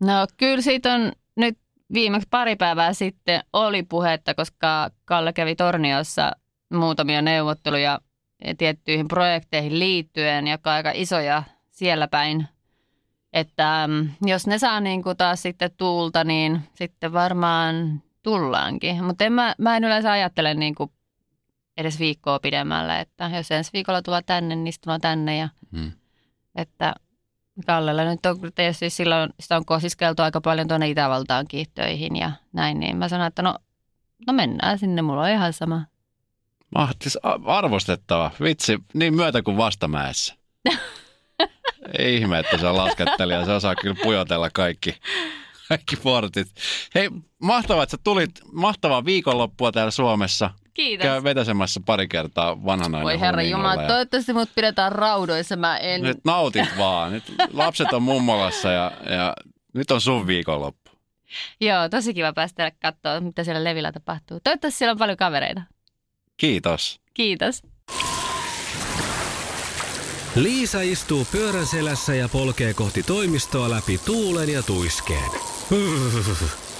No 0.00 0.26
kyllä 0.36 0.62
siitä 0.62 0.94
on 0.94 1.12
nyt 1.36 1.58
viimeksi 1.94 2.28
pari 2.30 2.56
päivää 2.56 2.92
sitten 2.92 3.42
oli 3.52 3.82
puhetta, 3.82 4.34
koska 4.34 4.90
Kalle 5.04 5.32
kävi 5.32 5.54
Torniossa 5.56 6.32
muutamia 6.74 7.22
neuvotteluja 7.22 8.00
tiettyihin 8.58 9.08
projekteihin 9.08 9.78
liittyen, 9.78 10.44
on 10.44 10.72
aika 10.72 10.90
isoja 10.94 11.42
siellä 11.70 12.08
päin. 12.08 12.46
Että 13.32 13.84
mm, 13.86 14.08
jos 14.22 14.46
ne 14.46 14.58
saa 14.58 14.80
niin 14.80 15.02
kuin 15.02 15.16
taas 15.16 15.42
sitten 15.42 15.70
tuulta, 15.76 16.24
niin 16.24 16.60
sitten 16.74 17.12
varmaan 17.12 18.02
tullaankin. 18.22 19.04
Mutta 19.04 19.30
mä, 19.30 19.54
mä 19.58 19.76
en 19.76 19.84
yleensä 19.84 20.12
ajattele 20.12 20.54
niin 20.54 20.74
kuin 20.74 20.90
edes 21.76 21.98
viikkoa 21.98 22.38
pidemmälle, 22.38 23.00
että 23.00 23.30
jos 23.36 23.50
ensi 23.50 23.70
viikolla 23.72 24.02
tulla 24.02 24.22
tänne, 24.22 24.56
niin 24.56 24.74
tullaan 24.82 25.00
tänne 25.00 25.36
ja 25.36 25.48
hmm. 25.72 25.92
että 26.54 26.94
Kallella 27.66 28.04
nyt 28.04 28.26
on 28.26 28.38
tietysti 28.54 28.90
silloin, 28.90 29.30
sitä 29.40 29.56
on 29.56 29.64
kosiskeltu 29.64 30.22
aika 30.22 30.40
paljon 30.40 30.68
tuonne 30.68 30.88
Itävaltaan 30.88 31.46
töihin 31.74 32.16
ja 32.16 32.32
näin, 32.52 32.80
niin 32.80 32.96
mä 32.96 33.08
sanoin, 33.08 33.28
että 33.28 33.42
no, 33.42 33.58
no 34.26 34.32
mennään 34.32 34.78
sinne, 34.78 35.02
mulla 35.02 35.22
on 35.22 35.30
ihan 35.30 35.52
sama. 35.52 35.84
Mahtis, 36.74 37.18
arvostettava. 37.44 38.30
Vitsi, 38.42 38.78
niin 38.94 39.14
myötä 39.14 39.42
kuin 39.42 39.56
vastamäessä. 39.56 40.34
Ei 41.98 42.16
ihme, 42.16 42.38
että 42.38 42.58
se 42.58 42.66
on 42.66 42.76
laskettelija. 42.76 43.44
Se 43.44 43.52
osaa 43.52 43.74
kyllä 43.74 43.96
pujotella 44.02 44.50
kaikki, 44.50 44.94
kaikki 45.68 45.96
portit. 45.96 46.48
Hei, 46.94 47.10
mahtavaa, 47.38 47.82
että 47.82 47.90
sä 47.96 48.00
tulit. 48.04 48.30
Mahtavaa 48.52 49.04
viikonloppua 49.04 49.72
täällä 49.72 49.90
Suomessa. 49.90 50.50
Kiitos. 50.74 51.04
Käy 51.04 51.24
vetäsemässä 51.24 51.80
pari 51.86 52.08
kertaa 52.08 52.64
vanhana 52.64 53.02
Voi 53.02 53.20
herra 53.20 53.42
Jumala, 53.42 53.82
ja... 53.82 53.88
toivottavasti 53.88 54.32
mut 54.32 54.48
pidetään 54.54 54.92
raudoissa. 54.92 55.56
Mä 55.56 55.76
en... 55.76 56.02
Nyt 56.02 56.18
nautit 56.24 56.68
vaan. 56.78 57.12
Nyt 57.12 57.24
lapset 57.52 57.92
on 57.92 58.02
mummolassa 58.02 58.70
ja, 58.70 58.92
ja 59.10 59.34
nyt 59.74 59.90
on 59.90 60.00
sun 60.00 60.26
viikonloppu. 60.26 60.90
Joo, 61.60 61.88
tosi 61.88 62.14
kiva 62.14 62.32
päästä 62.32 62.72
katsoa, 62.82 63.20
mitä 63.20 63.44
siellä 63.44 63.64
Levillä 63.64 63.92
tapahtuu. 63.92 64.40
Toivottavasti 64.44 64.78
siellä 64.78 64.92
on 64.92 64.98
paljon 64.98 65.16
kavereita. 65.16 65.62
Kiitos. 66.36 67.00
Kiitos. 67.14 67.62
Liisa 70.34 70.80
istuu 70.80 71.26
pyörän 71.32 71.66
selässä 71.66 72.14
ja 72.14 72.28
polkee 72.28 72.74
kohti 72.74 73.02
toimistoa 73.02 73.70
läpi 73.70 73.98
tuulen 73.98 74.52
ja 74.52 74.62
tuiskeen. 74.62 75.30